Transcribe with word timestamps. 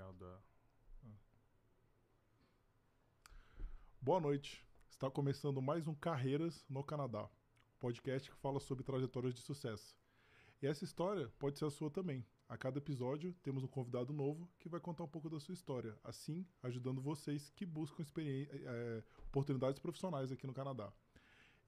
A... 0.00 0.38
Boa 4.00 4.18
noite. 4.18 4.66
Está 4.88 5.10
começando 5.10 5.60
mais 5.60 5.86
um 5.86 5.94
Carreiras 5.94 6.64
no 6.70 6.82
Canadá, 6.82 7.28
podcast 7.78 8.30
que 8.30 8.36
fala 8.36 8.58
sobre 8.58 8.82
trajetórias 8.82 9.34
de 9.34 9.40
sucesso. 9.40 9.94
E 10.62 10.66
essa 10.66 10.84
história 10.84 11.30
pode 11.38 11.58
ser 11.58 11.66
a 11.66 11.70
sua 11.70 11.90
também. 11.90 12.24
A 12.48 12.56
cada 12.56 12.78
episódio 12.78 13.34
temos 13.42 13.62
um 13.62 13.68
convidado 13.68 14.10
novo 14.10 14.48
que 14.58 14.70
vai 14.70 14.80
contar 14.80 15.04
um 15.04 15.08
pouco 15.08 15.28
da 15.28 15.38
sua 15.38 15.52
história, 15.52 15.94
assim 16.02 16.46
ajudando 16.62 17.02
vocês 17.02 17.50
que 17.50 17.66
buscam 17.66 18.02
eh, 18.24 19.04
oportunidades 19.26 19.78
profissionais 19.78 20.32
aqui 20.32 20.46
no 20.46 20.54
Canadá. 20.54 20.90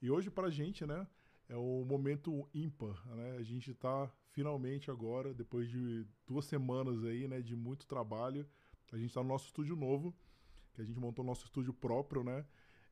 E 0.00 0.10
hoje 0.10 0.30
pra 0.30 0.48
gente, 0.48 0.86
né, 0.86 1.06
é 1.48 1.56
o 1.56 1.84
momento 1.84 2.48
ímpar, 2.54 3.04
né? 3.14 3.36
A 3.38 3.42
gente 3.42 3.74
tá 3.74 4.10
finalmente 4.30 4.90
agora, 4.90 5.34
depois 5.34 5.68
de 5.68 6.06
duas 6.26 6.44
semanas 6.46 7.04
aí, 7.04 7.28
né, 7.28 7.40
de 7.40 7.54
muito 7.54 7.86
trabalho, 7.86 8.46
a 8.90 8.98
gente 8.98 9.12
tá 9.12 9.22
no 9.22 9.28
nosso 9.28 9.46
estúdio 9.46 9.76
novo, 9.76 10.14
que 10.74 10.80
a 10.80 10.84
gente 10.84 10.98
montou 10.98 11.24
nosso 11.24 11.44
estúdio 11.44 11.72
próprio, 11.72 12.24
né? 12.24 12.44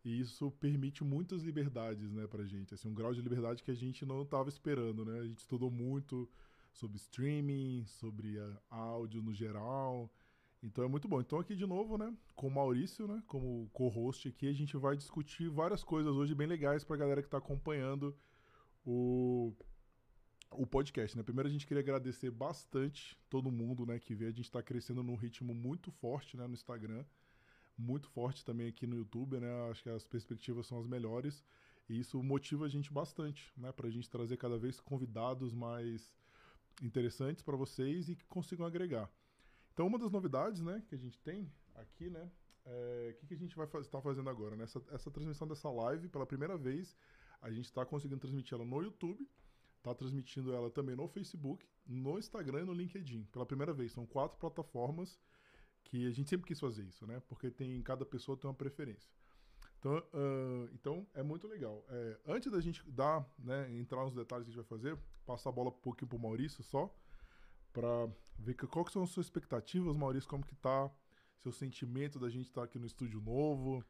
E 0.04 0.18
isso 0.18 0.50
permite 0.52 1.04
muitas 1.04 1.42
liberdades, 1.42 2.10
né, 2.12 2.26
pra 2.26 2.44
gente. 2.44 2.72
Assim, 2.74 2.88
um 2.88 2.94
grau 2.94 3.12
de 3.12 3.20
liberdade 3.20 3.62
que 3.62 3.70
a 3.70 3.74
gente 3.74 4.04
não 4.04 4.22
estava 4.22 4.48
esperando, 4.48 5.04
né? 5.04 5.20
A 5.20 5.26
gente 5.26 5.38
estudou 5.38 5.70
muito 5.70 6.28
sobre 6.72 6.96
streaming, 6.96 7.84
sobre 7.86 8.38
ah, 8.38 8.60
áudio 8.70 9.22
no 9.22 9.32
geral. 9.32 10.10
Então 10.62 10.84
é 10.84 10.88
muito 10.88 11.08
bom. 11.08 11.20
Então 11.20 11.38
aqui 11.38 11.54
de 11.54 11.66
novo, 11.66 11.96
né, 11.96 12.14
com 12.34 12.48
o 12.48 12.50
Maurício, 12.50 13.06
né, 13.06 13.22
como 13.26 13.68
co-host 13.72 14.28
aqui, 14.28 14.46
a 14.46 14.52
gente 14.52 14.76
vai 14.76 14.96
discutir 14.96 15.48
várias 15.48 15.82
coisas 15.82 16.14
hoje 16.14 16.34
bem 16.34 16.46
legais 16.46 16.84
pra 16.84 16.96
galera 16.96 17.22
que 17.22 17.28
tá 17.28 17.38
acompanhando 17.38 18.14
o 18.84 19.52
o 20.52 20.66
podcast, 20.66 21.16
né? 21.16 21.22
Primeiro 21.22 21.48
a 21.48 21.52
gente 21.52 21.64
queria 21.64 21.80
agradecer 21.80 22.28
bastante 22.28 23.16
todo 23.28 23.52
mundo, 23.52 23.86
né, 23.86 24.00
que 24.00 24.16
vê. 24.16 24.26
A 24.26 24.32
gente 24.32 24.50
tá 24.50 24.60
crescendo 24.60 25.00
num 25.00 25.14
ritmo 25.14 25.54
muito 25.54 25.92
forte, 25.92 26.36
né, 26.36 26.44
no 26.44 26.54
Instagram 26.54 27.04
muito 27.80 28.08
forte 28.08 28.44
também 28.44 28.68
aqui 28.68 28.86
no 28.86 28.96
YouTube, 28.96 29.40
né? 29.40 29.48
Acho 29.70 29.82
que 29.82 29.88
as 29.88 30.04
perspectivas 30.04 30.66
são 30.66 30.78
as 30.78 30.86
melhores 30.86 31.42
e 31.88 31.98
isso 31.98 32.22
motiva 32.22 32.66
a 32.66 32.68
gente 32.68 32.92
bastante, 32.92 33.52
né? 33.56 33.72
A 33.76 33.88
gente 33.88 34.08
trazer 34.08 34.36
cada 34.36 34.58
vez 34.58 34.78
convidados 34.78 35.54
mais 35.54 36.14
interessantes 36.82 37.42
para 37.42 37.56
vocês 37.56 38.08
e 38.08 38.14
que 38.14 38.26
consigam 38.26 38.66
agregar. 38.66 39.10
Então, 39.72 39.86
uma 39.86 39.98
das 39.98 40.10
novidades, 40.10 40.60
né, 40.60 40.82
que 40.86 40.94
a 40.94 40.98
gente 40.98 41.18
tem 41.20 41.50
aqui, 41.74 42.10
né, 42.10 42.30
é, 42.66 43.10
o 43.14 43.14
que, 43.18 43.26
que 43.28 43.34
a 43.34 43.36
gente 43.36 43.56
vai 43.56 43.66
estar 43.66 43.82
tá 43.82 44.00
fazendo 44.00 44.28
agora? 44.28 44.56
Né? 44.56 44.64
Essa, 44.64 44.82
essa 44.90 45.10
transmissão 45.10 45.48
dessa 45.48 45.70
live, 45.70 46.08
pela 46.08 46.26
primeira 46.26 46.56
vez, 46.56 46.96
a 47.40 47.50
gente 47.50 47.66
está 47.66 47.84
conseguindo 47.84 48.20
transmitir 48.20 48.54
ela 48.54 48.64
no 48.64 48.82
YouTube, 48.82 49.28
está 49.78 49.94
transmitindo 49.94 50.52
ela 50.52 50.70
também 50.70 50.94
no 50.94 51.08
Facebook, 51.08 51.66
no 51.86 52.18
Instagram 52.18 52.62
e 52.62 52.64
no 52.64 52.72
LinkedIn. 52.72 53.24
Pela 53.32 53.46
primeira 53.46 53.72
vez, 53.72 53.92
são 53.92 54.06
quatro 54.06 54.38
plataformas 54.38 55.18
que 55.84 56.06
a 56.06 56.10
gente 56.10 56.28
sempre 56.28 56.46
quis 56.46 56.60
fazer 56.60 56.84
isso, 56.84 57.06
né? 57.06 57.20
Porque 57.28 57.50
tem 57.50 57.82
cada 57.82 58.04
pessoa 58.04 58.36
tem 58.36 58.48
uma 58.48 58.54
preferência. 58.54 59.10
Então, 59.78 59.96
ah, 60.12 60.68
então 60.74 61.06
é 61.14 61.22
muito 61.22 61.48
legal. 61.48 61.84
É, 61.88 62.20
antes 62.26 62.52
da 62.52 62.60
gente 62.60 62.88
dar, 62.90 63.26
né, 63.38 63.70
entrar 63.74 64.04
nos 64.04 64.14
detalhes 64.14 64.44
que 64.44 64.52
a 64.52 64.54
gente 64.54 64.68
vai 64.68 64.78
fazer, 64.78 64.98
passar 65.24 65.48
a 65.48 65.52
bola 65.52 65.70
um 65.70 65.72
pouquinho 65.72 66.08
pro 66.08 66.18
Maurício 66.18 66.62
só, 66.62 66.94
para 67.72 68.08
ver 68.38 68.54
que, 68.54 68.66
qual 68.66 68.84
que 68.84 68.92
são 68.92 69.02
as 69.02 69.10
suas 69.10 69.26
expectativas, 69.26 69.96
Maurício, 69.96 70.28
como 70.28 70.44
que 70.44 70.54
tá 70.56 70.90
seu 71.38 71.52
sentimento 71.52 72.18
da 72.18 72.28
gente 72.28 72.46
estar 72.46 72.62
aqui 72.62 72.78
no 72.78 72.86
estúdio 72.86 73.20
novo. 73.20 73.82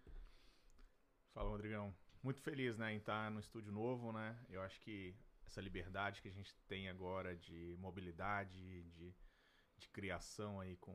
Fala, 1.35 1.51
Rodrigão. 1.51 1.93
Muito 2.23 2.43
feliz, 2.43 2.77
né, 2.77 2.93
em 2.93 2.99
estar 2.99 3.31
no 3.31 3.41
estúdio 3.41 3.73
novo, 3.73 4.13
né? 4.13 4.39
Eu 4.51 4.61
acho 4.61 4.79
que 4.81 5.17
essa 5.47 5.61
liberdade 5.61 6.21
que 6.21 6.29
a 6.29 6.33
gente 6.33 6.55
tem 6.69 6.87
agora 6.89 7.35
de 7.35 7.77
mobilidade, 7.79 8.83
de, 8.91 9.15
de 9.79 9.89
criação 9.89 10.61
aí 10.61 10.77
com, 10.77 10.95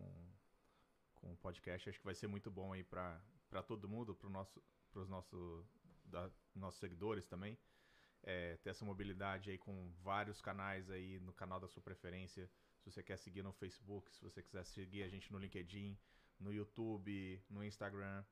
com 1.16 1.34
o 1.34 1.38
podcast, 1.38 1.90
acho 1.90 1.98
que 1.98 2.06
vai 2.06 2.14
ser 2.14 2.28
muito 2.28 2.52
bom 2.52 2.74
aí 2.74 2.84
para 2.84 3.20
todo 3.68 3.90
mundo, 3.90 4.14
para 4.14 4.30
nosso, 4.30 4.64
os 4.94 5.10
nosso, 5.10 5.66
nossos 6.54 6.80
seguidores 6.80 7.26
também. 7.26 7.58
É, 8.22 8.58
ter 8.58 8.70
essa 8.70 8.86
mobilidade 8.86 9.50
aí 9.50 9.58
com 9.58 9.92
vários 10.04 10.42
canais 10.42 10.92
aí 10.92 11.20
no 11.20 11.34
canal 11.34 11.60
da 11.60 11.68
sua 11.68 11.82
preferência. 11.82 12.48
Se 12.78 12.92
você 12.92 13.02
quer 13.02 13.18
seguir 13.18 13.42
no 13.42 13.52
Facebook, 13.52 14.14
se 14.14 14.24
você 14.24 14.44
quiser 14.44 14.64
seguir 14.64 15.02
a 15.02 15.10
gente 15.10 15.32
no 15.32 15.40
LinkedIn, 15.40 15.98
no 16.40 16.54
YouTube, 16.54 17.44
no 17.50 17.64
Instagram. 17.64 18.24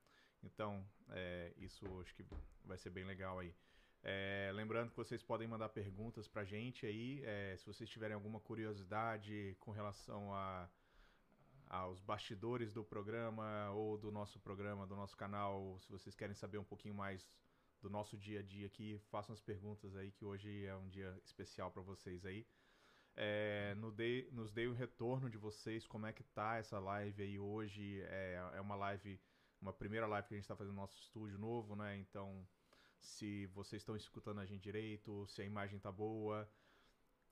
Então, 0.44 0.86
é, 1.10 1.54
isso 1.58 1.86
acho 2.02 2.14
que 2.16 2.26
vai 2.66 2.78
ser 2.78 2.90
bem 2.90 3.06
legal 3.06 3.40
aí. 3.40 3.54
É, 4.04 4.52
lembrando 4.54 4.92
que 4.92 4.98
vocês 4.98 5.24
podem 5.24 5.48
mandar 5.48 5.70
perguntas 5.70 6.28
pra 6.28 6.44
gente 6.44 6.86
aí, 6.86 7.24
é, 7.24 7.56
se 7.58 7.66
vocês 7.66 7.90
tiverem 7.90 8.14
alguma 8.14 8.40
curiosidade 8.40 9.56
com 9.62 9.72
relação 9.72 10.34
a, 10.34 10.70
aos 11.70 12.02
bastidores 12.02 12.74
do 12.74 12.84
programa 12.84 13.72
ou 13.72 13.98
do 13.98 14.12
nosso 14.12 14.40
programa, 14.40 14.86
do 14.86 14.96
nosso 14.96 15.16
canal, 15.16 15.80
se 15.80 15.90
vocês 15.90 16.16
querem 16.16 16.36
saber 16.36 16.58
um 16.58 16.66
pouquinho 16.66 16.94
mais 16.94 17.26
do 17.82 17.90
nosso 17.90 18.18
dia 18.18 18.42
a 18.42 18.44
dia 18.44 18.68
aqui, 18.68 19.00
façam 19.10 19.34
as 19.34 19.42
perguntas 19.42 19.96
aí 19.96 20.12
que 20.12 20.26
hoje 20.26 20.66
é 20.66 20.76
um 20.76 20.90
dia 20.90 21.18
especial 21.24 21.72
para 21.72 21.82
vocês 21.82 22.26
aí. 22.26 22.46
É, 23.16 23.76
no 23.76 23.92
dei, 23.92 24.28
nos 24.32 24.52
dei 24.52 24.68
o 24.68 24.74
retorno 24.74 25.30
de 25.30 25.38
vocês, 25.38 25.86
como 25.86 26.06
é 26.08 26.14
que 26.14 26.24
tá 26.24 26.58
essa 26.58 26.80
live 26.80 27.22
aí 27.22 27.40
hoje. 27.40 28.02
É, 28.04 28.52
é 28.56 28.62
uma 28.62 28.76
live, 28.76 29.20
uma 29.64 29.74
primeira 29.74 30.06
live 30.06 30.28
que 30.28 30.34
a 30.34 30.38
gente 30.38 30.44
está 30.44 30.56
fazendo 30.56 30.76
no 30.76 30.82
nosso 30.82 31.00
estúdio 31.00 31.40
novo, 31.40 31.76
né? 31.76 31.98
Então 31.98 32.46
se 33.00 33.48
vocês 33.48 33.82
estão 33.82 33.96
escutando 33.96 34.40
a 34.40 34.46
gente 34.46 34.62
direito, 34.62 35.26
se 35.28 35.42
a 35.42 35.46
imagem 35.46 35.80
tá 35.80 35.92
boa. 35.92 36.50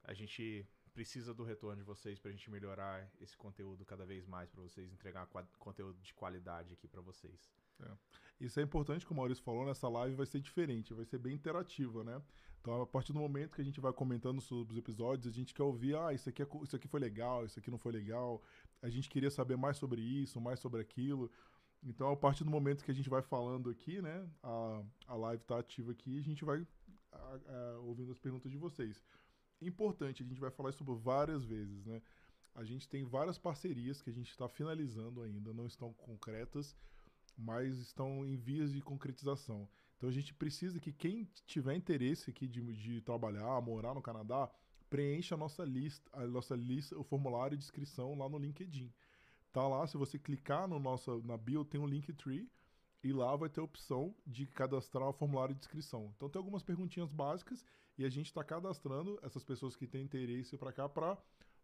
A 0.03 0.13
gente 0.13 0.67
precisa 0.93 1.33
do 1.33 1.43
retorno 1.43 1.77
de 1.77 1.83
vocês 1.83 2.19
para 2.19 2.29
a 2.29 2.33
gente 2.33 2.49
melhorar 2.49 3.09
esse 3.19 3.37
conteúdo 3.37 3.85
cada 3.85 4.05
vez 4.05 4.25
mais, 4.25 4.49
para 4.49 4.61
vocês 4.61 4.91
entregar 4.91 5.27
conteúdo 5.57 6.01
de 6.01 6.13
qualidade 6.13 6.73
aqui 6.73 6.87
para 6.87 7.01
vocês. 7.01 7.49
É. 7.79 7.91
Isso 8.39 8.59
é 8.59 8.63
importante, 8.63 9.05
como 9.05 9.19
o 9.19 9.21
Maurício 9.21 9.43
falou, 9.43 9.65
nessa 9.65 9.87
live 9.87 10.15
vai 10.15 10.25
ser 10.25 10.39
diferente, 10.39 10.93
vai 10.93 11.05
ser 11.05 11.19
bem 11.19 11.33
interativa, 11.33 12.03
né? 12.03 12.21
Então, 12.59 12.81
a 12.81 12.85
partir 12.85 13.13
do 13.13 13.19
momento 13.19 13.55
que 13.55 13.61
a 13.61 13.65
gente 13.65 13.79
vai 13.79 13.91
comentando 13.91 14.39
sobre 14.41 14.73
os 14.73 14.77
episódios, 14.77 15.27
a 15.27 15.35
gente 15.35 15.53
quer 15.53 15.63
ouvir, 15.63 15.95
ah, 15.95 16.13
isso 16.13 16.29
aqui, 16.29 16.43
é, 16.43 16.47
isso 16.61 16.75
aqui 16.75 16.87
foi 16.87 16.99
legal, 16.99 17.45
isso 17.45 17.57
aqui 17.57 17.71
não 17.71 17.77
foi 17.77 17.91
legal, 17.91 18.41
a 18.81 18.89
gente 18.89 19.09
queria 19.09 19.31
saber 19.31 19.57
mais 19.57 19.77
sobre 19.77 20.01
isso, 20.01 20.39
mais 20.39 20.59
sobre 20.59 20.81
aquilo. 20.81 21.31
Então, 21.83 22.11
a 22.11 22.15
partir 22.15 22.43
do 22.43 22.49
momento 22.51 22.83
que 22.83 22.91
a 22.91 22.93
gente 22.93 23.09
vai 23.09 23.21
falando 23.21 23.69
aqui, 23.69 24.01
né, 24.01 24.29
a, 24.43 24.83
a 25.07 25.15
live 25.15 25.41
está 25.41 25.59
ativa 25.59 25.91
aqui, 25.91 26.19
a 26.19 26.21
gente 26.21 26.45
vai 26.45 26.65
a, 27.11 27.17
a, 27.17 27.79
ouvindo 27.79 28.11
as 28.11 28.19
perguntas 28.19 28.51
de 28.51 28.57
vocês. 28.57 29.03
Importante, 29.61 30.23
a 30.23 30.25
gente 30.25 30.39
vai 30.39 30.51
falar 30.51 30.69
isso 30.69 30.83
várias 30.83 31.43
vezes, 31.43 31.85
né? 31.85 32.01
A 32.53 32.63
gente 32.63 32.87
tem 32.87 33.03
várias 33.03 33.37
parcerias 33.37 34.01
que 34.01 34.09
a 34.09 34.13
gente 34.13 34.29
está 34.29 34.47
finalizando 34.47 35.21
ainda, 35.21 35.53
não 35.53 35.65
estão 35.65 35.93
concretas, 35.93 36.75
mas 37.37 37.77
estão 37.77 38.25
em 38.25 38.35
vias 38.35 38.71
de 38.71 38.81
concretização. 38.81 39.69
Então 39.95 40.09
a 40.09 40.11
gente 40.11 40.33
precisa 40.33 40.79
que 40.79 40.91
quem 40.91 41.29
tiver 41.45 41.75
interesse 41.75 42.29
aqui 42.29 42.47
de, 42.47 42.61
de 42.73 43.01
trabalhar, 43.01 43.61
morar 43.61 43.93
no 43.93 44.01
Canadá, 44.01 44.49
preencha 44.89 45.35
a 45.35 45.37
nossa 45.37 45.63
lista, 45.63 46.09
a 46.11 46.27
nossa 46.27 46.55
lista, 46.55 46.97
o 46.97 47.03
formulário 47.03 47.55
de 47.55 47.63
inscrição 47.63 48.17
lá 48.17 48.27
no 48.27 48.37
LinkedIn. 48.37 48.91
Tá 49.51 49.67
lá, 49.67 49.85
se 49.85 49.97
você 49.97 50.17
clicar 50.17 50.67
no 50.67 50.79
nosso, 50.79 51.21
na 51.23 51.37
bio, 51.37 51.65
tem 51.65 51.79
um 51.79 51.85
Linktree 51.85 52.49
e 53.03 53.11
lá 53.11 53.35
vai 53.35 53.49
ter 53.49 53.59
a 53.59 53.63
opção 53.63 54.15
de 54.25 54.45
cadastrar 54.45 55.09
o 55.09 55.13
formulário 55.13 55.53
de 55.53 55.59
inscrição. 55.59 56.11
Então 56.15 56.29
tem 56.29 56.39
algumas 56.39 56.63
perguntinhas 56.63 57.11
básicas 57.11 57.65
e 57.97 58.05
a 58.05 58.09
gente 58.09 58.27
está 58.27 58.43
cadastrando 58.43 59.19
essas 59.21 59.43
pessoas 59.43 59.75
que 59.75 59.87
têm 59.87 60.03
interesse 60.03 60.57
para 60.57 60.71
cá 60.71 60.87
para 60.87 61.17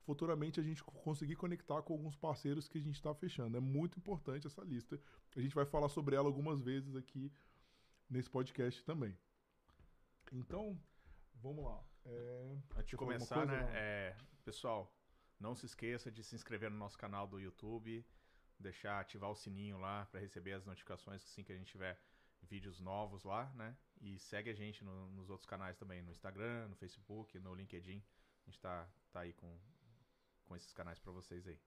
futuramente 0.04 0.60
a 0.60 0.64
gente 0.64 0.84
conseguir 0.84 1.36
conectar 1.36 1.82
com 1.82 1.94
alguns 1.94 2.16
parceiros 2.16 2.68
que 2.68 2.78
a 2.78 2.82
gente 2.82 2.96
está 2.96 3.14
fechando. 3.14 3.58
É 3.58 3.60
muito 3.60 3.98
importante 4.00 4.48
essa 4.48 4.64
lista. 4.64 5.00
A 5.36 5.42
gente 5.42 5.54
vai 5.54 5.66
falar 5.66 5.90
sobre 5.90 6.16
ela 6.16 6.28
algumas 6.28 6.62
vezes 6.62 6.96
aqui 6.96 7.32
nesse 8.10 8.30
podcast 8.30 8.84
também. 8.86 9.18
Então, 10.32 10.80
vamos 11.36 11.64
lá. 11.66 11.84
É... 12.06 12.58
Antes 12.78 12.90
de 12.90 12.98
começar, 12.98 13.46
né, 13.46 13.70
é... 13.74 14.16
pessoal, 14.46 14.97
não 15.40 15.56
se 15.56 15.66
esqueça 15.66 16.12
de 16.12 16.24
se 16.24 16.36
inscrever 16.36 16.70
no 16.70 16.78
nosso 16.78 16.98
canal 16.98 17.28
do 17.28 17.40
YouTube, 17.40 18.06
deixar 18.60 19.00
ativar 19.00 19.30
o 19.30 19.36
sininho 19.36 19.78
lá 19.78 20.06
para 20.08 20.20
receber 20.20 20.54
as 20.54 20.66
notificações 20.66 21.24
assim 21.24 21.44
que 21.44 21.52
a 21.52 21.56
gente 21.56 21.72
tiver 21.72 22.00
vídeos 22.44 22.80
novos 22.80 23.24
lá, 23.24 23.52
né? 23.56 23.76
E 24.02 24.18
segue 24.20 24.50
a 24.50 24.54
gente 24.54 24.84
no, 24.84 25.10
nos 25.12 25.30
outros 25.30 25.48
canais 25.48 25.78
também, 25.78 26.02
no 26.02 26.12
Instagram, 26.12 26.68
no 26.68 26.76
Facebook, 26.76 27.38
no 27.40 27.54
LinkedIn. 27.54 28.02
A 28.44 28.50
gente 28.50 28.60
tá, 28.60 28.88
tá 29.12 29.22
aí 29.22 29.34
com, 29.34 29.58
com 30.46 30.56
esses 30.56 30.74
canais 30.74 31.00
para 31.00 31.12
vocês 31.12 31.48
aí. 31.48 31.60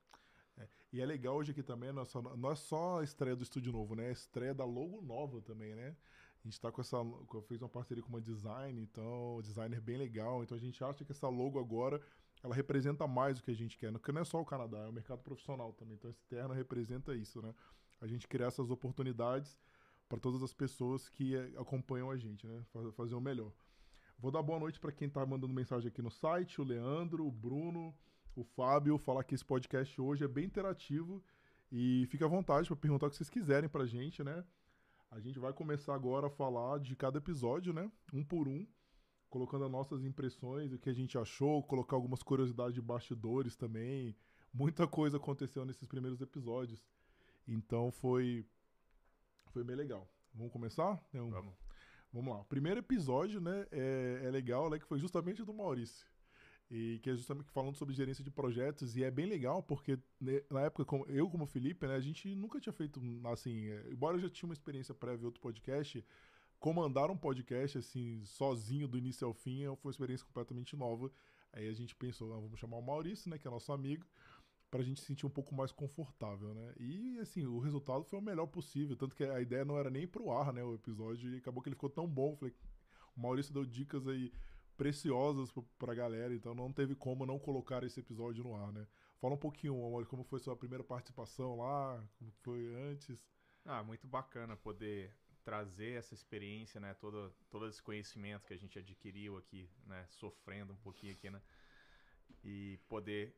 É, 0.56 0.68
e 0.92 1.00
é 1.00 1.06
legal 1.06 1.36
hoje 1.36 1.52
aqui 1.52 1.62
também, 1.62 1.92
não 1.92 2.02
é, 2.02 2.04
só, 2.04 2.22
não 2.22 2.50
é 2.50 2.56
só 2.56 3.00
a 3.00 3.04
estreia 3.04 3.36
do 3.36 3.42
estúdio 3.42 3.72
novo, 3.72 3.94
né? 3.94 4.06
É 4.06 4.08
a 4.08 4.12
estreia 4.12 4.54
da 4.54 4.64
logo 4.64 5.00
nova 5.00 5.40
também, 5.42 5.74
né? 5.74 5.96
A 6.42 6.48
gente 6.48 6.58
tá 6.58 6.72
com 6.72 6.80
essa. 6.80 6.96
fez 7.46 7.60
uma 7.60 7.68
parceria 7.68 8.02
com 8.02 8.08
uma 8.08 8.20
design, 8.20 8.80
então, 8.80 9.40
designer 9.42 9.80
bem 9.80 9.98
legal. 9.98 10.42
Então 10.42 10.56
a 10.56 10.60
gente 10.60 10.82
acha 10.82 11.04
que 11.04 11.12
essa 11.12 11.28
logo 11.28 11.58
agora 11.58 12.00
ela 12.42 12.54
representa 12.54 13.06
mais 13.06 13.38
o 13.38 13.42
que 13.42 13.50
a 13.50 13.54
gente 13.54 13.76
quer, 13.76 13.92
porque 13.92 14.12
não 14.12 14.22
é 14.22 14.24
só 14.24 14.40
o 14.40 14.44
Canadá, 14.44 14.78
é 14.78 14.88
o 14.88 14.92
mercado 14.92 15.22
profissional 15.22 15.72
também. 15.72 15.94
Então, 15.94 16.10
esse 16.10 16.24
terno 16.24 16.54
representa 16.54 17.14
isso, 17.14 17.42
né? 17.42 17.54
A 18.00 18.06
gente 18.06 18.26
criar 18.26 18.46
essas 18.46 18.70
oportunidades 18.70 19.58
para 20.08 20.18
todas 20.18 20.42
as 20.42 20.52
pessoas 20.52 21.08
que 21.08 21.36
eh, 21.36 21.52
acompanham 21.58 22.10
a 22.10 22.16
gente, 22.16 22.46
né? 22.46 22.64
Fazer 22.96 23.14
o 23.14 23.20
melhor. 23.20 23.52
Vou 24.18 24.30
dar 24.30 24.42
boa 24.42 24.58
noite 24.58 24.80
para 24.80 24.92
quem 24.92 25.08
está 25.08 25.24
mandando 25.24 25.52
mensagem 25.52 25.88
aqui 25.88 26.02
no 26.02 26.10
site, 26.10 26.60
o 26.60 26.64
Leandro, 26.64 27.26
o 27.26 27.30
Bruno, 27.30 27.94
o 28.34 28.42
Fábio, 28.42 28.98
falar 28.98 29.24
que 29.24 29.34
esse 29.34 29.44
podcast 29.44 30.00
hoje 30.00 30.24
é 30.24 30.28
bem 30.28 30.44
interativo 30.44 31.22
e 31.70 32.06
fique 32.10 32.24
à 32.24 32.26
vontade 32.26 32.68
para 32.68 32.76
perguntar 32.76 33.06
o 33.06 33.10
que 33.10 33.16
vocês 33.16 33.30
quiserem 33.30 33.68
para 33.68 33.84
a 33.84 33.86
gente, 33.86 34.24
né? 34.24 34.44
A 35.10 35.20
gente 35.20 35.38
vai 35.38 35.52
começar 35.52 35.94
agora 35.94 36.26
a 36.26 36.30
falar 36.30 36.78
de 36.80 36.94
cada 36.96 37.18
episódio, 37.18 37.72
né? 37.72 37.90
Um 38.12 38.24
por 38.24 38.48
um 38.48 38.66
colocando 39.30 39.64
as 39.64 39.70
nossas 39.70 40.04
impressões, 40.04 40.72
o 40.72 40.78
que 40.78 40.90
a 40.90 40.92
gente 40.92 41.16
achou, 41.16 41.62
colocar 41.62 41.96
algumas 41.96 42.22
curiosidades 42.22 42.74
de 42.74 42.82
bastidores 42.82 43.56
também. 43.56 44.14
Muita 44.52 44.86
coisa 44.86 45.16
aconteceu 45.16 45.64
nesses 45.64 45.86
primeiros 45.86 46.20
episódios. 46.20 46.84
Então 47.46 47.90
foi 47.92 48.44
foi 49.52 49.64
bem 49.64 49.76
legal. 49.76 50.08
Vamos 50.34 50.52
começar? 50.52 51.00
Um... 51.14 51.30
Vamos. 51.30 51.54
Vamos 52.12 52.34
lá. 52.34 52.40
O 52.40 52.44
primeiro 52.44 52.80
episódio, 52.80 53.40
né, 53.40 53.66
é, 53.70 54.22
é 54.24 54.30
legal, 54.30 54.68
né, 54.68 54.78
que 54.78 54.86
foi 54.86 54.98
justamente 54.98 55.44
do 55.44 55.54
Maurício. 55.54 56.06
E 56.68 56.98
que 57.02 57.10
é 57.10 57.16
justamente 57.16 57.50
falando 57.50 57.76
sobre 57.76 57.94
gerência 57.94 58.22
de 58.22 58.30
projetos, 58.30 58.96
e 58.96 59.02
é 59.02 59.10
bem 59.10 59.26
legal, 59.26 59.62
porque 59.62 59.98
né, 60.20 60.42
na 60.50 60.62
época, 60.62 60.84
como, 60.84 61.04
eu 61.06 61.28
como 61.28 61.46
Felipe, 61.46 61.86
né, 61.86 61.94
a 61.94 62.00
gente 62.00 62.32
nunca 62.34 62.60
tinha 62.60 62.72
feito, 62.72 63.00
assim, 63.24 63.68
é, 63.68 63.90
embora 63.90 64.16
eu 64.16 64.20
já 64.20 64.28
tinha 64.28 64.48
uma 64.48 64.52
experiência 64.52 64.94
prévia 64.94 65.22
em 65.22 65.26
outro 65.26 65.40
podcast, 65.40 66.04
comandar 66.60 67.10
um 67.10 67.16
podcast 67.16 67.78
assim, 67.78 68.22
sozinho 68.26 68.86
do 68.86 68.98
início 68.98 69.26
ao 69.26 69.32
fim, 69.32 69.64
foi 69.64 69.88
uma 69.88 69.90
experiência 69.90 70.26
completamente 70.26 70.76
nova. 70.76 71.10
Aí 71.52 71.66
a 71.66 71.72
gente 71.72 71.96
pensou, 71.96 72.32
ah, 72.32 72.38
vamos 72.38 72.60
chamar 72.60 72.76
o 72.76 72.82
Maurício, 72.82 73.30
né, 73.30 73.38
que 73.38 73.48
é 73.48 73.50
nosso 73.50 73.72
amigo, 73.72 74.06
para 74.70 74.80
a 74.80 74.84
gente 74.84 75.00
se 75.00 75.06
sentir 75.06 75.26
um 75.26 75.30
pouco 75.30 75.52
mais 75.54 75.72
confortável, 75.72 76.54
né? 76.54 76.72
E 76.78 77.18
assim, 77.18 77.44
o 77.44 77.58
resultado 77.58 78.04
foi 78.04 78.20
o 78.20 78.22
melhor 78.22 78.46
possível, 78.46 78.94
tanto 78.94 79.16
que 79.16 79.24
a 79.24 79.40
ideia 79.40 79.64
não 79.64 79.76
era 79.76 79.90
nem 79.90 80.06
pro 80.06 80.30
ar, 80.30 80.52
né, 80.52 80.62
o 80.62 80.74
episódio, 80.74 81.34
e 81.34 81.38
acabou 81.38 81.62
que 81.62 81.68
ele 81.68 81.74
ficou 81.74 81.90
tão 81.90 82.06
bom, 82.06 82.36
falei, 82.36 82.54
o 83.16 83.20
Maurício 83.20 83.52
deu 83.52 83.64
dicas 83.64 84.06
aí 84.06 84.30
preciosas 84.76 85.52
pra 85.78 85.94
galera, 85.94 86.32
então 86.34 86.54
não 86.54 86.72
teve 86.72 86.94
como 86.94 87.26
não 87.26 87.38
colocar 87.38 87.82
esse 87.84 87.98
episódio 88.00 88.44
no 88.44 88.54
ar, 88.54 88.72
né? 88.72 88.86
Fala 89.18 89.34
um 89.34 89.38
pouquinho, 89.38 89.74
amor, 89.74 90.06
como 90.06 90.24
foi 90.24 90.38
sua 90.38 90.56
primeira 90.56 90.84
participação 90.84 91.56
lá, 91.56 92.02
como 92.18 92.30
foi 92.42 92.74
antes. 92.90 93.22
Ah, 93.64 93.82
muito 93.82 94.06
bacana 94.06 94.56
poder 94.56 95.14
trazer 95.50 95.98
essa 95.98 96.14
experiência, 96.14 96.80
né, 96.80 96.94
todo, 96.94 97.34
todo 97.50 97.66
esse 97.66 97.82
conhecimento 97.82 98.46
que 98.46 98.54
a 98.54 98.56
gente 98.56 98.78
adquiriu 98.78 99.36
aqui, 99.36 99.68
né, 99.84 100.06
sofrendo 100.08 100.72
um 100.72 100.76
pouquinho 100.76 101.12
aqui, 101.12 101.28
né, 101.28 101.42
e 102.44 102.78
poder 102.88 103.34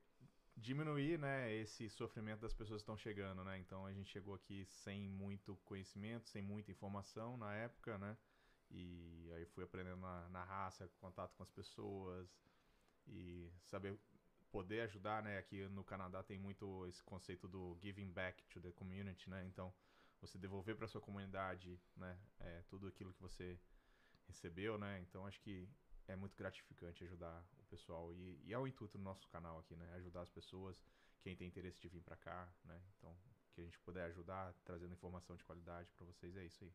diminuir, 0.54 1.18
né, 1.18 1.50
esse 1.54 1.88
sofrimento 1.88 2.40
das 2.40 2.52
pessoas 2.52 2.82
que 2.82 2.82
estão 2.82 2.98
chegando, 2.98 3.42
né, 3.42 3.58
então 3.58 3.86
a 3.86 3.92
gente 3.94 4.10
chegou 4.10 4.34
aqui 4.34 4.66
sem 4.66 5.08
muito 5.08 5.56
conhecimento, 5.64 6.28
sem 6.28 6.42
muita 6.42 6.70
informação 6.70 7.38
na 7.38 7.54
época, 7.54 7.96
né, 7.96 8.14
e 8.70 9.32
aí 9.34 9.46
fui 9.46 9.64
aprendendo 9.64 10.02
na, 10.02 10.28
na 10.28 10.44
raça, 10.44 10.86
contato 11.00 11.34
com 11.34 11.42
as 11.42 11.50
pessoas 11.50 12.28
e 13.06 13.50
saber 13.64 13.98
poder 14.50 14.82
ajudar, 14.82 15.22
né, 15.22 15.38
aqui 15.38 15.66
no 15.68 15.82
Canadá 15.82 16.22
tem 16.22 16.38
muito 16.38 16.86
esse 16.88 17.02
conceito 17.02 17.48
do 17.48 17.78
giving 17.80 18.12
back 18.12 18.44
to 18.50 18.60
the 18.60 18.70
community, 18.72 19.30
né, 19.30 19.42
então 19.46 19.72
você 20.22 20.38
devolver 20.38 20.76
para 20.76 20.88
sua 20.88 21.00
comunidade, 21.00 21.78
né, 21.96 22.18
é, 22.38 22.62
tudo 22.68 22.86
aquilo 22.86 23.12
que 23.12 23.20
você 23.20 23.58
recebeu, 24.26 24.78
né? 24.78 25.00
Então 25.00 25.26
acho 25.26 25.40
que 25.40 25.68
é 26.08 26.16
muito 26.16 26.36
gratificante 26.36 27.04
ajudar 27.04 27.44
o 27.58 27.64
pessoal 27.64 28.12
e, 28.14 28.40
e 28.44 28.52
é 28.52 28.58
o 28.58 28.66
intuito 28.66 28.96
do 28.96 29.04
nosso 29.04 29.28
canal 29.28 29.58
aqui, 29.58 29.76
né? 29.76 29.92
Ajudar 29.94 30.22
as 30.22 30.30
pessoas, 30.30 30.80
quem 31.20 31.36
tem 31.36 31.48
interesse 31.48 31.80
de 31.80 31.88
vir 31.88 32.02
para 32.02 32.16
cá, 32.16 32.48
né? 32.64 32.80
Então 32.96 33.14
que 33.52 33.60
a 33.60 33.64
gente 33.64 33.78
puder 33.80 34.04
ajudar 34.06 34.54
trazendo 34.64 34.94
informação 34.94 35.36
de 35.36 35.44
qualidade 35.44 35.92
para 35.92 36.06
vocês 36.06 36.36
é 36.36 36.44
isso 36.44 36.64
aí. 36.64 36.72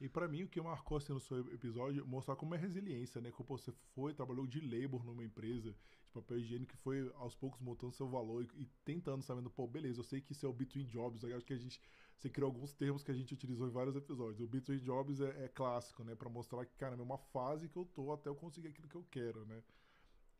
E 0.00 0.08
pra 0.08 0.26
mim, 0.26 0.42
o 0.42 0.48
que 0.48 0.60
marcou 0.60 0.96
assim 0.96 1.12
no 1.12 1.20
seu 1.20 1.38
episódio, 1.52 2.06
mostrar 2.06 2.36
como 2.36 2.54
é 2.54 2.58
resiliência, 2.58 3.20
né? 3.20 3.30
Como 3.30 3.48
você 3.48 3.72
foi, 3.94 4.12
trabalhou 4.12 4.46
de 4.46 4.60
labor 4.60 5.04
numa 5.04 5.24
empresa 5.24 5.74
de 6.04 6.12
papel 6.12 6.38
higiênico 6.38 6.72
que 6.72 6.78
foi 6.78 7.10
aos 7.14 7.34
poucos 7.34 7.60
montando 7.60 7.92
seu 7.92 8.08
valor 8.08 8.42
e, 8.42 8.62
e 8.62 8.66
tentando, 8.84 9.22
sabendo, 9.22 9.50
pô, 9.50 9.66
beleza, 9.66 10.00
eu 10.00 10.04
sei 10.04 10.20
que 10.20 10.32
isso 10.32 10.44
é 10.44 10.48
o 10.48 10.52
between 10.52 10.86
jobs, 10.86 11.24
acho 11.24 11.46
que 11.46 11.52
a 11.52 11.56
gente, 11.56 11.80
você 12.16 12.30
criou 12.30 12.48
alguns 12.48 12.72
termos 12.72 13.02
que 13.02 13.10
a 13.10 13.14
gente 13.14 13.34
utilizou 13.34 13.66
em 13.66 13.70
vários 13.70 13.96
episódios. 13.96 14.40
O 14.40 14.46
between 14.46 14.78
jobs 14.78 15.20
é, 15.20 15.44
é 15.44 15.48
clássico, 15.48 16.02
né? 16.04 16.14
Pra 16.14 16.28
mostrar 16.28 16.64
que, 16.64 16.74
cara, 16.76 16.94
é 16.94 17.02
uma 17.02 17.18
fase 17.18 17.68
que 17.68 17.76
eu 17.76 17.84
tô 17.84 18.12
até 18.12 18.28
eu 18.28 18.34
conseguir 18.34 18.68
aquilo 18.68 18.88
que 18.88 18.96
eu 18.96 19.04
quero, 19.10 19.44
né? 19.44 19.62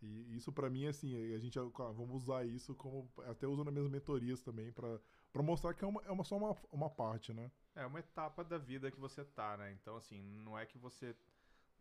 E 0.02 0.36
isso 0.36 0.52
pra 0.52 0.68
mim, 0.68 0.86
assim, 0.86 1.34
a 1.34 1.38
gente, 1.38 1.58
claro, 1.72 1.94
vamos 1.94 2.22
usar 2.22 2.44
isso 2.44 2.74
como, 2.74 3.10
até 3.26 3.46
uso 3.46 3.64
nas 3.64 3.72
minhas 3.72 3.88
mentorias 3.88 4.40
também, 4.40 4.70
pra 4.72 5.00
mostrar 5.42 5.72
que 5.72 5.84
é, 5.84 5.88
uma, 5.88 6.02
é 6.02 6.10
uma, 6.10 6.24
só 6.24 6.36
uma, 6.36 6.56
uma 6.70 6.90
parte, 6.90 7.32
né? 7.32 7.50
É 7.74 7.86
uma 7.86 8.00
etapa 8.00 8.44
da 8.44 8.58
vida 8.58 8.90
que 8.90 9.00
você 9.00 9.24
tá, 9.24 9.56
né? 9.56 9.72
Então, 9.72 9.96
assim, 9.96 10.22
não 10.22 10.58
é 10.58 10.66
que 10.66 10.76
você 10.76 11.16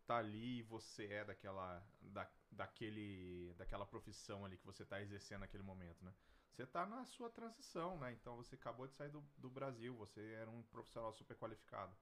tá 0.05 0.17
ali 0.17 0.59
e 0.59 0.63
você 0.63 1.05
é 1.05 1.25
daquela, 1.25 1.85
da, 2.01 2.29
daquele, 2.51 3.53
daquela 3.57 3.85
profissão 3.85 4.45
ali 4.45 4.57
que 4.57 4.65
você 4.65 4.85
tá 4.85 5.01
exercendo 5.01 5.41
naquele 5.41 5.63
momento, 5.63 6.03
né? 6.03 6.13
Você 6.53 6.67
tá 6.67 6.85
na 6.85 7.03
sua 7.03 7.29
transição, 7.31 7.97
né? 7.99 8.13
Então, 8.13 8.37
você 8.37 8.53
acabou 8.55 8.87
de 8.87 8.93
sair 8.93 9.09
do, 9.09 9.21
do 9.37 9.49
Brasil, 9.49 9.95
você 9.95 10.21
era 10.33 10.49
um 10.49 10.61
profissional 10.61 11.11
super 11.11 11.35
qualificado. 11.35 11.95